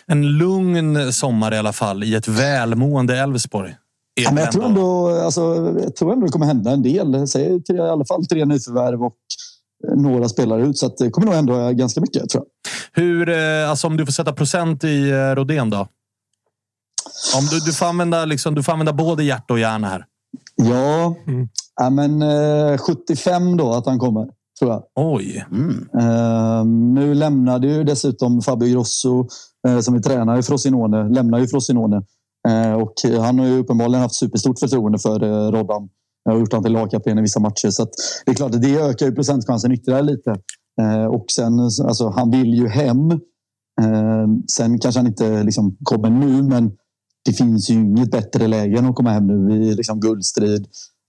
En 0.08 0.38
lugn 0.38 1.14
sommar 1.14 1.54
i 1.54 1.58
alla 1.58 1.74
fall 1.74 2.04
i 2.04 2.16
ett 2.16 2.28
välmående 2.28 3.18
Elfsborg. 3.18 3.76
Ja, 4.22 4.32
men 4.32 4.44
jag, 4.44 4.52
tror 4.52 4.66
ändå, 4.66 5.10
alltså, 5.10 5.42
jag 5.84 5.96
tror 5.96 6.14
ändå 6.14 6.26
det 6.26 6.32
kommer 6.32 6.46
hända 6.46 6.72
en 6.72 6.82
del. 6.82 7.28
Säg 7.28 7.62
i 7.70 7.80
alla 7.80 8.06
fall 8.06 8.26
tre 8.26 8.46
nyförvärv 8.46 9.04
och 9.04 9.16
några 9.96 10.30
spelare 10.30 10.68
ut. 10.68 10.78
Så 10.78 10.96
det 10.98 11.10
kommer 11.10 11.28
nog 11.28 11.36
ändå 11.36 11.72
ganska 11.72 12.02
mycket 12.02 12.30
tror 12.30 12.44
jag. 12.44 13.04
Hur, 13.04 13.30
eh, 13.30 13.70
alltså 13.70 13.88
om 13.88 13.98
du 13.98 14.06
får 14.06 14.14
sätta 14.14 14.34
procent 14.34 14.84
i 14.84 15.12
Rodén 15.12 15.70
då? 15.70 15.88
Om 17.38 17.46
du, 17.46 17.60
du, 17.60 17.74
får 17.74 17.86
använda, 17.86 18.26
liksom, 18.26 18.56
du 18.56 18.64
får 18.64 18.72
använda 18.72 18.94
både 18.94 19.24
hjärta 19.24 19.54
och 19.54 19.60
hjärna 19.60 19.88
här. 19.88 20.06
Ja, 20.56 21.16
mm. 21.28 21.50
ja 21.76 21.90
men 21.90 22.22
eh, 22.22 22.78
75 22.78 23.58
då 23.58 23.74
att 23.74 23.86
han 23.86 24.00
kommer. 24.00 24.28
Tror 24.60 24.72
jag. 24.72 24.84
Oj. 24.96 25.46
Mm. 25.52 25.90
Eh, 26.00 26.66
nu 26.66 27.14
lämnade 27.14 27.68
ju 27.68 27.84
dessutom 27.84 28.42
Fabio 28.42 28.74
Grosso, 28.74 29.28
eh, 29.68 29.80
som 29.80 29.96
är 29.96 30.00
tränare 30.00 30.40
i 30.40 30.44
Frosinone, 30.44 31.10
lämnar 31.10 31.40
ju 31.40 31.48
Frosinone. 31.48 32.02
Eh, 32.48 32.74
och 32.74 32.94
han 33.22 33.40
har 33.40 33.46
ju 33.46 33.60
uppenbarligen 33.60 34.02
haft 34.02 34.16
superstort 34.16 34.60
förtroende 34.60 35.00
för 35.00 35.24
eh, 35.24 35.52
Roddan. 35.52 35.90
Jag 36.24 36.32
har 36.32 36.40
gjort 36.40 36.52
honom 36.52 36.64
till 36.64 36.74
lagkapten 36.74 37.18
i 37.18 37.22
vissa 37.22 37.40
matcher. 37.40 37.70
Så 37.70 37.88
det 38.26 38.32
är 38.32 38.36
klart 38.36 38.52
det 38.52 38.76
ökar 38.76 39.06
ju 39.06 39.16
procentchansen 39.16 39.72
ytterligare 39.72 40.04
lite. 40.04 40.36
Eh, 40.82 41.06
och 41.06 41.26
sen, 41.32 41.60
alltså, 41.60 42.10
han 42.10 42.32
vill 42.32 42.54
ju 42.54 42.68
hem. 42.68 43.12
Eh, 43.82 44.28
sen 44.52 44.80
kanske 44.80 45.00
han 45.00 45.08
inte 45.08 45.44
liksom 45.44 45.78
kommer 45.84 46.10
nu, 46.10 46.44
men 46.44 46.72
det 47.26 47.34
finns 47.34 47.70
ju 47.70 47.74
inget 47.74 48.12
bättre 48.12 48.48
läge 48.48 48.78
än 48.78 48.86
att 48.86 48.96
komma 48.96 49.12
hem 49.12 49.28
nu 49.28 49.56
i 49.56 49.76
liksom 49.76 50.00
guldstrid. 50.00 50.68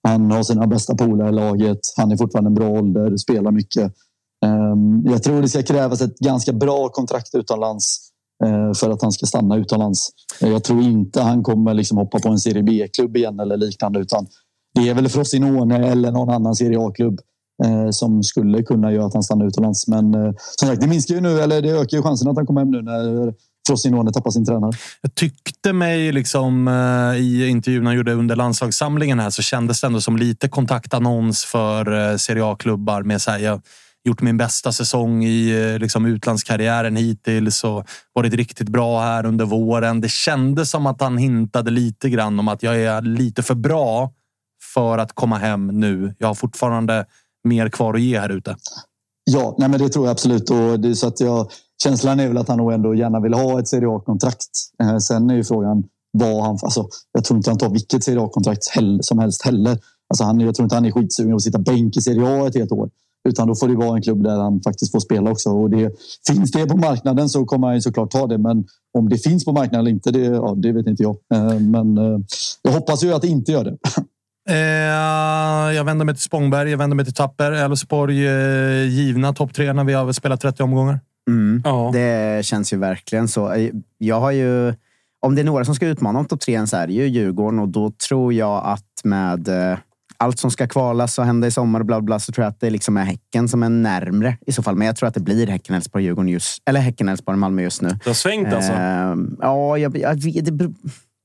Han 0.09 0.31
har 0.31 0.43
sina 0.43 0.67
bästa 0.67 0.95
polare 0.95 1.29
i 1.29 1.33
laget. 1.33 1.79
Han 1.97 2.13
är 2.13 2.17
fortfarande 2.17 2.49
en 2.49 2.55
bra 2.55 2.69
ålder, 2.69 3.17
spelar 3.17 3.51
mycket. 3.51 3.93
Ehm, 4.45 5.07
jag 5.07 5.23
tror 5.23 5.43
det 5.43 5.49
ska 5.49 5.63
krävas 5.63 6.01
ett 6.01 6.19
ganska 6.19 6.53
bra 6.53 6.89
kontrakt 6.89 7.35
utomlands 7.35 8.11
eh, 8.45 8.73
för 8.73 8.91
att 8.91 9.03
han 9.03 9.13
ska 9.13 9.27
stanna 9.27 9.57
utomlands. 9.57 10.09
Jag 10.41 10.65
tror 10.65 10.83
inte 10.83 11.23
han 11.23 11.43
kommer 11.43 11.75
liksom 11.75 11.99
hoppa 11.99 12.19
på 12.19 12.29
en 12.29 12.39
Serie 12.39 12.63
B-klubb 12.63 13.17
igen 13.17 13.41
eller 13.41 13.57
liknande 13.57 14.01
utan 14.01 14.27
det 14.75 14.89
är 14.89 14.95
väl 14.95 15.09
Frosinone 15.09 15.89
eller 15.89 16.13
någon 16.13 16.31
annan 16.31 16.55
Serie 16.55 16.79
A-klubb 16.81 17.21
eh, 17.65 17.91
som 17.91 18.23
skulle 18.23 18.63
kunna 18.63 18.93
göra 18.93 19.07
att 19.07 19.15
han 19.15 19.23
stannar 19.23 19.47
utomlands. 19.47 19.89
Men 19.89 20.15
eh, 20.15 20.33
som 20.57 20.69
sagt, 20.69 20.81
det 20.81 20.89
minskar 20.89 21.15
ju 21.15 21.21
nu, 21.21 21.41
eller 21.41 21.63
det 21.63 21.71
ökar 21.71 21.97
ju 21.97 22.03
chansen 22.03 22.29
att 22.29 22.37
han 22.37 22.47
kommer 22.47 22.61
hem 22.61 22.71
nu 22.71 22.83
när 22.83 23.35
Frosinone 23.67 24.13
tappar 24.13 24.31
sin 24.31 24.45
tränare. 24.45 24.73
Jag 25.01 25.15
tyckte 25.15 25.73
mig 25.73 26.13
liksom 26.13 26.69
eh, 26.69 27.21
i 27.21 27.49
intervjun 27.49 27.87
han 27.87 27.97
gjorde 27.97 28.13
under 28.13 28.37
landslagssamlingen 28.37 29.21
här 29.21 29.31
så 29.31 29.43
kändes 29.43 29.81
det 29.81 29.87
ändå 29.87 30.01
som 30.01 30.17
lite 30.17 30.49
kontaktannons 30.49 31.45
för 31.45 32.11
eh, 32.11 32.17
Serie 32.17 32.45
A-klubbar 32.45 33.03
med 33.03 33.23
så 33.23 33.31
här, 33.31 33.39
jag 33.39 33.61
gjort 34.07 34.21
min 34.21 34.37
bästa 34.37 34.73
säsong 34.73 35.25
i 35.25 35.73
eh, 35.73 35.79
liksom, 35.79 36.07
utlandskarriären 36.07 36.97
hittills 36.97 37.65
och 37.65 37.85
varit 38.13 38.35
riktigt 38.35 38.69
bra 38.69 39.01
här 39.01 39.27
under 39.27 39.45
våren. 39.45 40.01
Det 40.01 40.11
kändes 40.11 40.71
som 40.71 40.87
att 40.87 41.01
han 41.01 41.19
hintade 41.19 41.71
lite 41.71 42.11
grann 42.11 42.39
om 42.39 42.49
att 42.49 42.63
jag 42.63 42.81
är 42.81 43.03
lite 43.03 43.43
för 43.43 43.55
bra 43.55 44.13
för 44.75 44.99
att 44.99 45.13
komma 45.13 45.39
hem 45.39 45.67
nu. 45.67 46.15
Jag 46.19 46.29
har 46.29 46.35
fortfarande 46.35 47.05
mer 47.45 47.69
kvar 47.69 47.95
att 47.95 48.01
ge 48.01 48.21
här 48.21 48.29
ute. 48.29 48.57
Ja, 49.25 49.55
nej 49.59 49.69
men 49.69 49.81
det 49.81 49.89
tror 49.89 50.07
jag 50.07 50.13
absolut. 50.13 50.51
Och 50.51 50.81
det 50.81 50.89
är 50.89 50.95
så 50.95 51.09
att 51.09 51.21
jag, 51.21 51.51
känslan 51.83 52.21
är 52.21 52.29
väl 52.29 52.39
att 52.39 52.49
han 52.49 52.59
nog 52.59 52.73
ändå 52.73 52.95
gärna 52.95 53.21
vill 53.21 53.35
ha 53.35 53.61
ett 53.61 53.69
Serie 53.69 53.89
A-kontrakt. 53.89 54.49
Eh, 54.83 54.99
sen 54.99 55.31
är 55.31 55.35
ju 55.35 55.45
frågan 55.45 55.85
vad 56.13 56.45
han... 56.45 56.59
Alltså, 56.63 56.89
jag 57.13 57.25
tror 57.25 57.37
inte 57.37 57.51
han 57.51 57.59
tar 57.59 57.71
vilket 57.71 58.05
Serie 58.05 58.21
A-kontrakt 58.21 58.65
som 59.01 59.19
helst 59.19 59.43
heller. 59.43 59.79
Alltså 60.09 60.25
han, 60.25 60.41
jag 60.41 60.55
tror 60.55 60.65
inte 60.65 60.75
han 60.75 60.85
är 60.85 60.91
skitsugen 60.91 61.35
att 61.35 61.43
sitta 61.43 61.59
bänk 61.59 61.97
i 61.97 62.01
Serie 62.01 62.43
A 62.43 62.47
ett 62.47 62.55
helt 62.55 62.73
år. 62.73 62.91
Utan 63.29 63.49
då 63.49 63.55
får 63.55 63.69
det 63.69 63.75
vara 63.77 63.97
en 63.97 64.03
klubb 64.03 64.23
där 64.23 64.37
han 64.39 64.61
faktiskt 64.61 64.93
får 64.93 65.01
spela 65.01 65.31
också. 65.31 65.51
Och 65.51 65.71
det, 65.71 65.93
finns 66.27 66.53
det 66.53 66.67
på 66.67 66.77
marknaden 66.77 67.29
så 67.29 67.45
kommer 67.45 67.67
han 67.67 67.77
ju 67.77 67.81
såklart 67.81 68.11
ta 68.11 68.27
det. 68.27 68.39
Men 68.39 68.65
om 68.99 69.09
det 69.09 69.19
finns 69.19 69.45
på 69.45 69.53
marknaden 69.53 69.81
eller 69.81 69.91
inte, 69.91 70.11
det, 70.11 70.21
ja, 70.21 70.55
det 70.57 70.73
vet 70.73 70.87
inte 70.87 71.03
jag. 71.03 71.17
Eh, 71.35 71.61
men 71.61 71.99
eh, 71.99 72.19
jag 72.63 72.73
hoppas 72.73 73.05
ju 73.05 73.13
att 73.13 73.23
det 73.23 73.29
inte 73.29 73.53
gör 73.53 73.65
det. 73.65 73.77
Jag 75.75 75.85
vänder 75.85 76.05
mig 76.05 76.15
till 76.15 76.23
Spångberg, 76.23 76.71
jag 76.71 76.79
vänder 76.79 76.95
mig 76.95 77.05
till 77.05 77.15
Tapper. 77.15 77.53
Elfsborg 77.53 78.17
givna 78.89 79.33
topp 79.33 79.55
tre 79.55 79.73
när 79.73 79.85
vi 79.85 79.93
har 79.93 80.13
spelat 80.13 80.41
30 80.41 80.63
omgångar. 80.63 81.01
Mm. 81.29 81.63
Ja. 81.65 81.91
Det 81.93 82.45
känns 82.47 82.73
ju 82.73 82.77
verkligen 82.77 83.29
så. 83.29 83.71
Jag 83.99 84.21
har 84.21 84.31
ju... 84.31 84.75
Om 85.21 85.35
det 85.35 85.43
är 85.43 85.45
några 85.45 85.65
som 85.65 85.75
ska 85.75 85.87
utmana 85.87 86.19
om 86.19 86.25
topp 86.25 86.41
tre 86.41 86.67
så 86.67 86.77
är 86.77 86.87
det 86.87 86.93
ju 86.93 87.07
Djurgården 87.07 87.59
och 87.59 87.69
då 87.69 87.91
tror 88.09 88.33
jag 88.33 88.63
att 88.65 89.01
med 89.05 89.49
eh, 89.49 89.79
allt 90.17 90.39
som 90.39 90.51
ska 90.51 90.69
kvalas 90.69 91.19
och 91.19 91.25
hända 91.25 91.47
i 91.47 91.51
sommar 91.51 91.81
och 91.81 91.87
bla 91.87 92.01
bla, 92.01 92.19
så 92.19 92.33
tror 92.33 92.45
jag 92.45 92.51
att 92.51 92.61
det 92.61 92.71
liksom 92.71 92.97
är 92.97 93.05
Häcken 93.05 93.49
som 93.49 93.63
är 93.63 93.69
närmre 93.69 94.37
i 94.47 94.53
så 94.53 94.63
fall. 94.63 94.77
Men 94.77 94.87
jag 94.87 94.97
tror 94.97 95.09
att 95.09 95.15
det 95.15 95.21
blir 95.21 95.47
Häcken, 95.47 95.75
Elfsborg, 95.75 96.05
Djurgården 96.05 96.29
just, 96.29 96.63
eller 96.67 96.81
Häcken, 96.81 97.09
Elfsborg, 97.09 97.39
Malmö 97.39 97.63
just 97.63 97.83
nu. 97.83 97.89
Det 97.89 98.07
har 98.11 98.15
svängt 98.15 98.53
alltså? 98.53 98.73
Eh, 98.73 99.15
ja, 99.41 99.79
jag, 99.79 99.99
jag, 99.99 100.21
det, 100.21 100.73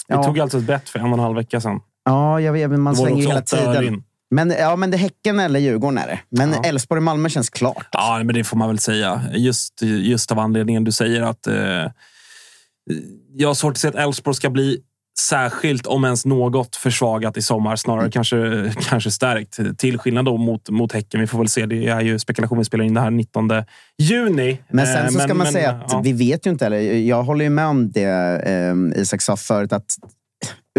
ja. 0.07 0.17
Vi 0.21 0.23
tog 0.23 0.39
alltså 0.39 0.57
ett 0.57 0.67
bett 0.67 0.89
för 0.89 0.99
en 0.99 1.05
och 1.05 1.13
en 1.13 1.19
halv 1.19 1.35
vecka 1.35 1.61
sedan. 1.61 1.79
Ja, 2.05 2.41
jag 2.41 2.53
vet, 2.53 2.69
men 2.69 2.81
man 2.81 2.95
svänger 2.95 3.21
ju 3.21 3.27
hela 3.27 3.41
tiden. 3.41 4.03
Men, 4.32 4.49
ja, 4.59 4.75
men 4.75 4.91
det 4.91 4.97
är 4.97 4.99
Häcken 4.99 5.39
eller 5.39 5.59
Djurgården 5.59 5.97
är 5.97 6.07
det. 6.07 6.19
Men 6.29 6.51
ja. 6.51 6.63
Elfsborg 6.63 6.99
och 6.99 7.03
Malmö 7.03 7.29
känns 7.29 7.49
klart. 7.49 7.88
Ja, 7.91 8.21
men 8.23 8.36
det 8.36 8.43
får 8.43 8.57
man 8.57 8.67
väl 8.67 8.79
säga. 8.79 9.21
Just, 9.34 9.82
just 9.82 10.32
av 10.32 10.39
anledningen 10.39 10.84
du 10.84 10.91
säger 10.91 11.21
att 11.21 11.47
eh, 11.47 11.91
jag 13.34 13.49
har 13.49 13.53
svårt 13.53 13.71
att 13.71 13.77
se 13.77 13.88
att 13.88 13.95
Elfsborg 13.95 14.36
ska 14.36 14.49
bli 14.49 14.82
särskilt, 15.19 15.88
om 15.88 16.05
ens 16.05 16.25
något, 16.25 16.75
försvagat 16.75 17.38
i 17.38 17.41
sommar. 17.41 17.75
Snarare 17.75 18.01
mm. 18.01 18.11
kanske, 18.11 18.71
kanske 18.89 19.11
stärkt. 19.11 19.59
Till 19.77 19.97
skillnad 19.97 20.25
då 20.25 20.38
mot, 20.38 20.69
mot 20.69 20.91
Häcken. 20.91 21.19
Vi 21.19 21.27
får 21.27 21.38
väl 21.38 21.47
se. 21.47 21.65
Det 21.65 21.88
är 21.88 22.01
ju 22.01 22.19
spekulation. 22.19 22.57
Vi 22.57 22.65
spelar 22.65 22.86
in 22.86 22.93
det 22.93 23.01
här 23.01 23.11
19 23.11 23.49
juni. 23.97 24.57
Men 24.69 24.86
sen 24.86 25.11
så 25.11 25.19
ska 25.19 25.27
men, 25.27 25.38
man 25.38 25.45
men, 25.45 25.53
säga 25.53 25.71
att 25.71 25.91
ja. 25.91 26.01
vi 26.03 26.13
vet 26.13 26.45
ju 26.45 26.51
inte. 26.51 26.65
Eller, 26.65 26.79
jag 26.97 27.23
håller 27.23 27.45
ju 27.45 27.49
med 27.49 27.65
om 27.65 27.91
det 27.91 28.41
eh, 28.45 29.01
Isak 29.01 29.21
sa 29.21 29.38
förut. 29.38 29.73
Att 29.73 29.95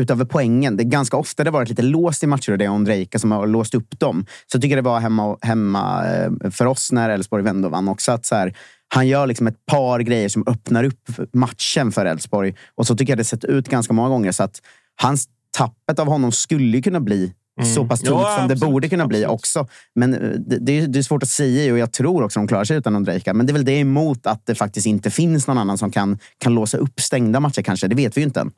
utöver 0.00 0.24
poängen, 0.24 0.76
det 0.76 0.82
är 0.82 0.88
ganska 0.88 1.16
ofta 1.16 1.44
det 1.44 1.50
varit 1.50 1.68
lite 1.68 1.82
låst 1.82 2.22
i 2.22 2.26
matcher 2.26 2.52
och 2.52 2.58
det 2.58 2.64
är 2.64 2.70
Ondrejka 2.70 3.18
som 3.18 3.32
har 3.32 3.46
låst 3.46 3.74
upp 3.74 4.00
dem. 4.00 4.26
Så 4.46 4.56
jag 4.56 4.62
tycker 4.62 4.76
det 4.76 4.82
var 4.82 5.00
hemma, 5.00 5.36
hemma 5.40 6.06
eh, 6.06 6.50
för 6.50 6.66
oss 6.66 6.92
när 6.92 7.10
Elfsborg 7.10 7.42
vände 7.42 7.66
och 7.66 7.72
vann 7.72 7.88
också. 7.88 8.12
Att 8.12 8.26
så 8.26 8.34
här, 8.34 8.56
han 8.88 9.08
gör 9.08 9.26
liksom 9.26 9.46
ett 9.46 9.66
par 9.66 10.00
grejer 10.00 10.28
som 10.28 10.44
öppnar 10.46 10.84
upp 10.84 11.10
matchen 11.32 11.92
för 11.92 12.06
Elfsborg. 12.06 12.54
Och 12.74 12.86
så 12.86 12.96
tycker 12.96 13.12
jag 13.12 13.18
det 13.18 13.24
sett 13.24 13.44
ut 13.44 13.68
ganska 13.68 13.92
många 13.92 14.08
gånger. 14.08 14.32
Så 14.32 14.42
att 14.42 14.60
hans 15.02 15.28
tappet 15.56 15.98
av 15.98 16.06
honom 16.06 16.32
skulle 16.32 16.82
kunna 16.82 17.00
bli 17.00 17.32
Mm. 17.60 17.74
så 17.74 17.86
pass 17.86 18.00
tungt 18.00 18.22
ja, 18.22 18.36
som 18.38 18.48
det 18.48 18.56
borde 18.56 18.88
kunna 18.88 19.04
absolut. 19.04 19.26
bli 19.26 19.34
också. 19.34 19.66
Men 19.94 20.14
eh, 20.14 20.30
det, 20.38 20.86
det, 20.86 20.98
är 20.98 21.02
svårt 21.02 21.22
att 21.22 21.28
säga 21.28 21.72
och 21.72 21.78
jag 21.78 21.92
tror 21.92 22.22
också 22.22 22.40
att 22.40 22.42
de 22.42 22.48
klarar 22.48 22.64
sig 22.64 22.76
utan 22.76 22.96
Ondrejka. 22.96 23.34
Men 23.34 23.46
det 23.46 23.50
är 23.50 23.54
väl 23.54 23.64
det 23.64 23.78
emot 23.78 24.26
att 24.26 24.46
det 24.46 24.54
faktiskt 24.54 24.86
inte 24.86 25.10
finns 25.10 25.46
någon 25.46 25.58
annan 25.58 25.78
som 25.78 25.90
kan, 25.90 26.18
kan 26.38 26.54
låsa 26.54 26.78
upp 26.78 27.00
stängda 27.00 27.40
matcher 27.40 27.62
kanske. 27.62 27.88
Det 27.88 27.94
vet 27.94 28.16
vi 28.16 28.20
ju 28.20 28.26
inte 28.26 28.40
än. 28.40 28.50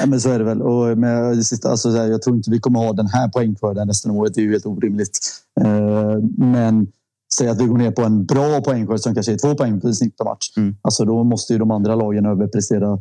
Ja, 0.00 0.06
men 0.06 0.20
så 0.20 0.30
är 0.30 0.38
det 0.38 0.44
väl. 0.44 0.62
Och 0.62 0.98
med 0.98 1.36
det 1.36 1.44
sista, 1.44 1.70
alltså, 1.70 1.88
jag 1.88 2.22
tror 2.22 2.36
inte 2.36 2.50
vi 2.50 2.60
kommer 2.60 2.78
ha 2.78 2.92
den 2.92 3.06
här 3.06 3.28
poängskörden 3.28 3.86
nästa 3.86 4.12
året. 4.12 4.34
Det 4.34 4.40
är 4.40 4.42
ju 4.42 4.50
helt 4.50 4.66
orimligt. 4.66 5.18
Eh, 5.60 6.18
men 6.36 6.86
säg 7.34 7.48
att 7.48 7.60
vi 7.60 7.66
går 7.66 7.78
ner 7.78 7.90
på 7.90 8.02
en 8.02 8.24
bra 8.26 8.60
poängskörd 8.60 9.00
som 9.00 9.14
kanske 9.14 9.32
är 9.32 9.38
två 9.38 9.54
poäng 9.54 9.80
per 9.80 9.92
snitt 9.92 10.16
per 10.16 10.24
match. 10.24 10.52
Mm. 10.56 10.76
Alltså, 10.82 11.04
då 11.04 11.24
måste 11.24 11.52
ju 11.52 11.58
de 11.58 11.70
andra 11.70 11.94
lagen 11.94 12.26
överprestera 12.26 12.98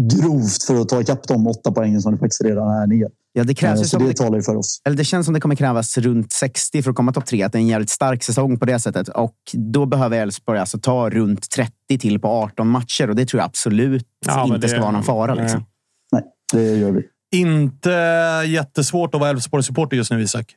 grovt 0.00 0.62
för 0.62 0.80
att 0.80 0.88
ta 0.88 1.00
ikapp 1.00 1.28
de 1.28 1.46
åtta 1.46 1.72
poängen 1.72 2.00
som 2.02 2.12
det 2.12 2.18
faktiskt 2.18 2.44
redan 2.44 2.68
är 2.68 2.86
ner. 2.86 3.08
Ja, 3.32 3.44
det, 3.44 3.54
krävs 3.54 3.80
eh, 3.80 3.84
så 3.84 3.98
det, 3.98 4.06
det 4.06 4.14
talar 4.14 4.36
ju 4.36 4.42
för 4.42 4.56
oss. 4.56 4.80
Eller 4.84 4.96
det 4.96 5.04
känns 5.04 5.26
som 5.26 5.34
det 5.34 5.40
kommer 5.40 5.54
krävas 5.54 5.98
runt 5.98 6.32
60 6.32 6.82
för 6.82 6.90
att 6.90 6.96
komma 6.96 7.12
topp 7.12 7.26
tre. 7.26 7.42
Att 7.42 7.52
det 7.52 7.58
är 7.58 7.60
en 7.60 7.66
jävligt 7.66 7.90
stark 7.90 8.22
säsong 8.22 8.58
på 8.58 8.64
det 8.64 8.78
sättet. 8.78 9.08
Och 9.08 9.36
då 9.52 9.86
behöver 9.86 10.18
Elfsborg 10.18 10.58
alltså 10.58 10.78
ta 10.78 11.10
runt 11.10 11.50
30 11.50 11.98
till 12.00 12.20
på 12.20 12.28
18 12.28 12.68
matcher. 12.68 13.10
Och 13.10 13.16
det 13.16 13.26
tror 13.26 13.40
jag 13.40 13.46
absolut 13.46 14.06
ja, 14.26 14.44
inte 14.44 14.58
det, 14.58 14.68
ska 14.68 14.80
vara 14.80 14.90
någon 14.90 15.02
fara. 15.02 15.34
Liksom. 15.34 15.64
Det 16.52 16.76
gör 16.76 16.90
vi. 16.90 17.02
Inte 17.32 17.90
jättesvårt 18.46 19.14
att 19.14 19.20
vara 19.20 19.30
Elfsborg-supporter 19.30 19.96
just 19.96 20.10
nu, 20.10 20.22
Isak. 20.22 20.56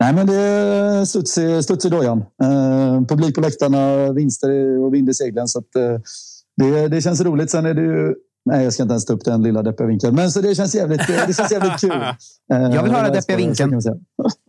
Nej, 0.00 0.14
men 0.14 0.26
det 0.26 0.34
är 0.34 1.04
studs 1.62 1.84
i, 1.84 1.88
dojan. 1.88 2.18
Eh, 2.42 3.06
publik 3.08 3.34
på 3.34 3.40
läktarna, 3.40 4.12
vinster 4.12 4.78
och 4.78 4.94
vind 4.94 5.08
i 5.08 5.14
seglen. 5.14 5.48
Så 5.48 5.58
att, 5.58 5.76
eh, 5.76 6.00
det, 6.56 6.88
det 6.88 7.02
känns 7.02 7.20
roligt. 7.20 7.50
Sen 7.50 7.66
är 7.66 7.74
det 7.74 7.82
ju 7.82 8.14
Nej, 8.48 8.64
jag 8.64 8.72
ska 8.72 8.82
inte 8.82 8.92
ens 8.92 9.04
ta 9.04 9.12
upp 9.12 9.24
den 9.24 9.42
lilla 9.42 9.62
deppiga 9.62 9.86
vinkeln. 9.86 10.14
Men 10.14 10.30
så 10.30 10.40
det 10.40 10.54
känns 10.54 10.74
jävligt, 10.74 11.06
det 11.26 11.36
känns 11.36 11.52
jävligt 11.52 11.80
kul. 11.80 12.02
Jag 12.46 12.82
vill 12.82 12.92
höra 12.92 13.08
deppiga 13.08 13.36
vinkeln. 13.36 13.80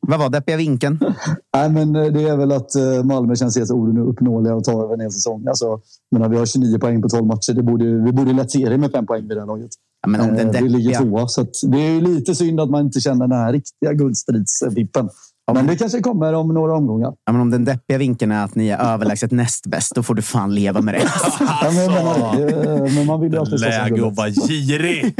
Vad 0.01 0.19
var 0.19 0.29
deppiga 0.29 0.57
vinkeln? 0.57 0.99
Nej, 1.53 1.69
men 1.69 1.95
eh, 1.95 2.05
det 2.05 2.23
är 2.23 2.37
väl 2.37 2.51
att 2.51 2.75
eh, 2.75 3.03
Malmö 3.03 3.35
känns 3.35 3.57
helt 3.57 3.71
ouppnåeliga 3.71 4.55
att 4.55 4.63
ta 4.63 4.83
över 4.83 4.93
en 4.93 4.99
hel 4.99 5.11
säsong. 5.11 5.47
Alltså, 5.47 5.81
men 6.11 6.31
vi 6.31 6.37
har 6.37 6.45
29 6.45 6.79
poäng 6.79 7.01
på 7.01 7.09
12 7.09 7.25
matcher. 7.25 7.53
Det 7.53 7.63
borde, 7.63 7.85
vi 7.85 8.11
borde 8.11 8.33
lätt 8.33 8.51
serie 8.51 8.77
med 8.77 8.91
fem 8.91 9.05
poäng 9.05 9.27
vid 9.27 9.37
det 9.37 9.41
här 9.41 9.47
laget. 9.47 9.71
Ja, 10.01 10.09
men 10.09 10.21
om 10.21 10.27
den 10.27 10.47
deppiga... 10.47 10.61
Vi 10.61 10.69
ligger 10.69 10.99
tvåa, 10.99 11.27
så 11.27 11.41
det 11.61 11.77
är 11.77 12.01
lite 12.01 12.35
synd 12.35 12.59
att 12.59 12.69
man 12.69 12.85
inte 12.85 12.99
känner 12.99 13.27
den 13.27 13.37
här 13.37 13.53
riktiga 13.53 13.93
guldstridsvippen. 13.93 15.09
Men 15.53 15.67
det 15.67 15.75
kanske 15.75 15.99
kommer 15.99 16.33
om 16.33 16.53
några 16.53 16.73
omgångar. 16.73 17.13
Ja, 17.25 17.31
men 17.31 17.41
om 17.41 17.51
den 17.51 17.65
deppiga 17.65 17.97
vinkeln 17.97 18.31
är 18.31 18.43
att 18.43 18.55
ni 18.55 18.69
är 18.69 18.77
överlägset 18.77 19.31
näst 19.31 19.67
bäst, 19.67 19.95
då 19.95 20.03
får 20.03 20.15
du 20.15 20.21
fan 20.21 20.55
leva 20.55 20.81
med 20.81 20.93
det. 20.93 20.99
ja, 21.39 21.71
men, 21.71 21.91
men, 21.91 22.95
men 22.95 23.05
man 23.05 23.21
vill 23.21 23.33
ju 23.33 23.39
alltid 23.39 23.59
Läge 23.59 24.07
att 24.07 24.15
vara 24.15 24.29
girig. 24.29 25.15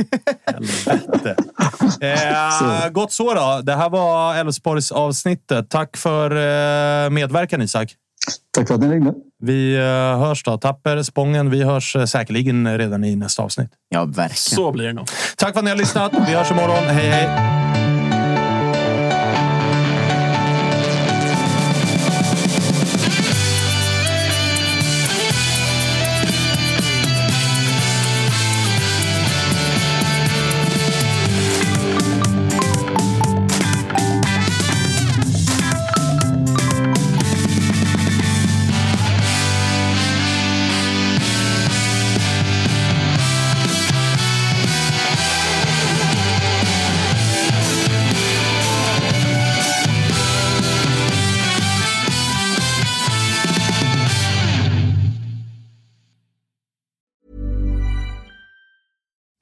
Helvete. 0.46 1.36
Eh, 2.02 2.90
gott 2.92 3.12
så 3.12 3.34
då. 3.34 3.62
Det 3.64 3.76
här 3.76 3.90
var 3.90 4.36
Elfsborgs 4.36 4.92
avsnittet. 4.92 5.70
Tack 5.70 5.98
för 5.98 6.32
eh, 6.32 7.10
medverkan 7.10 7.62
Isak. 7.62 7.96
Tack 8.52 8.68
för 8.68 8.76
att 8.76 8.82
ni 8.82 8.88
ringde. 8.88 9.14
Vi 9.40 9.76
eh, 9.76 10.20
hörs 10.20 10.44
då. 10.44 10.58
Tapper, 10.58 11.04
Spången. 11.04 11.50
Vi 11.50 11.64
hörs 11.64 11.96
eh, 11.96 12.06
säkerligen 12.06 12.78
redan 12.78 13.04
i 13.04 13.16
nästa 13.16 13.44
avsnitt. 13.44 13.70
Ja, 13.90 14.06
verkligen. 14.06 14.36
Så 14.36 14.72
blir 14.72 14.86
det 14.86 14.94
nog. 14.94 15.08
Tack 15.38 15.54
för 15.54 15.60
att 15.60 15.64
ni 15.64 15.70
har 15.70 15.78
lyssnat. 15.78 16.12
Vi 16.28 16.34
hörs 16.34 16.52
imorgon. 16.52 16.84
Hej, 16.84 17.10
hej! 17.10 17.69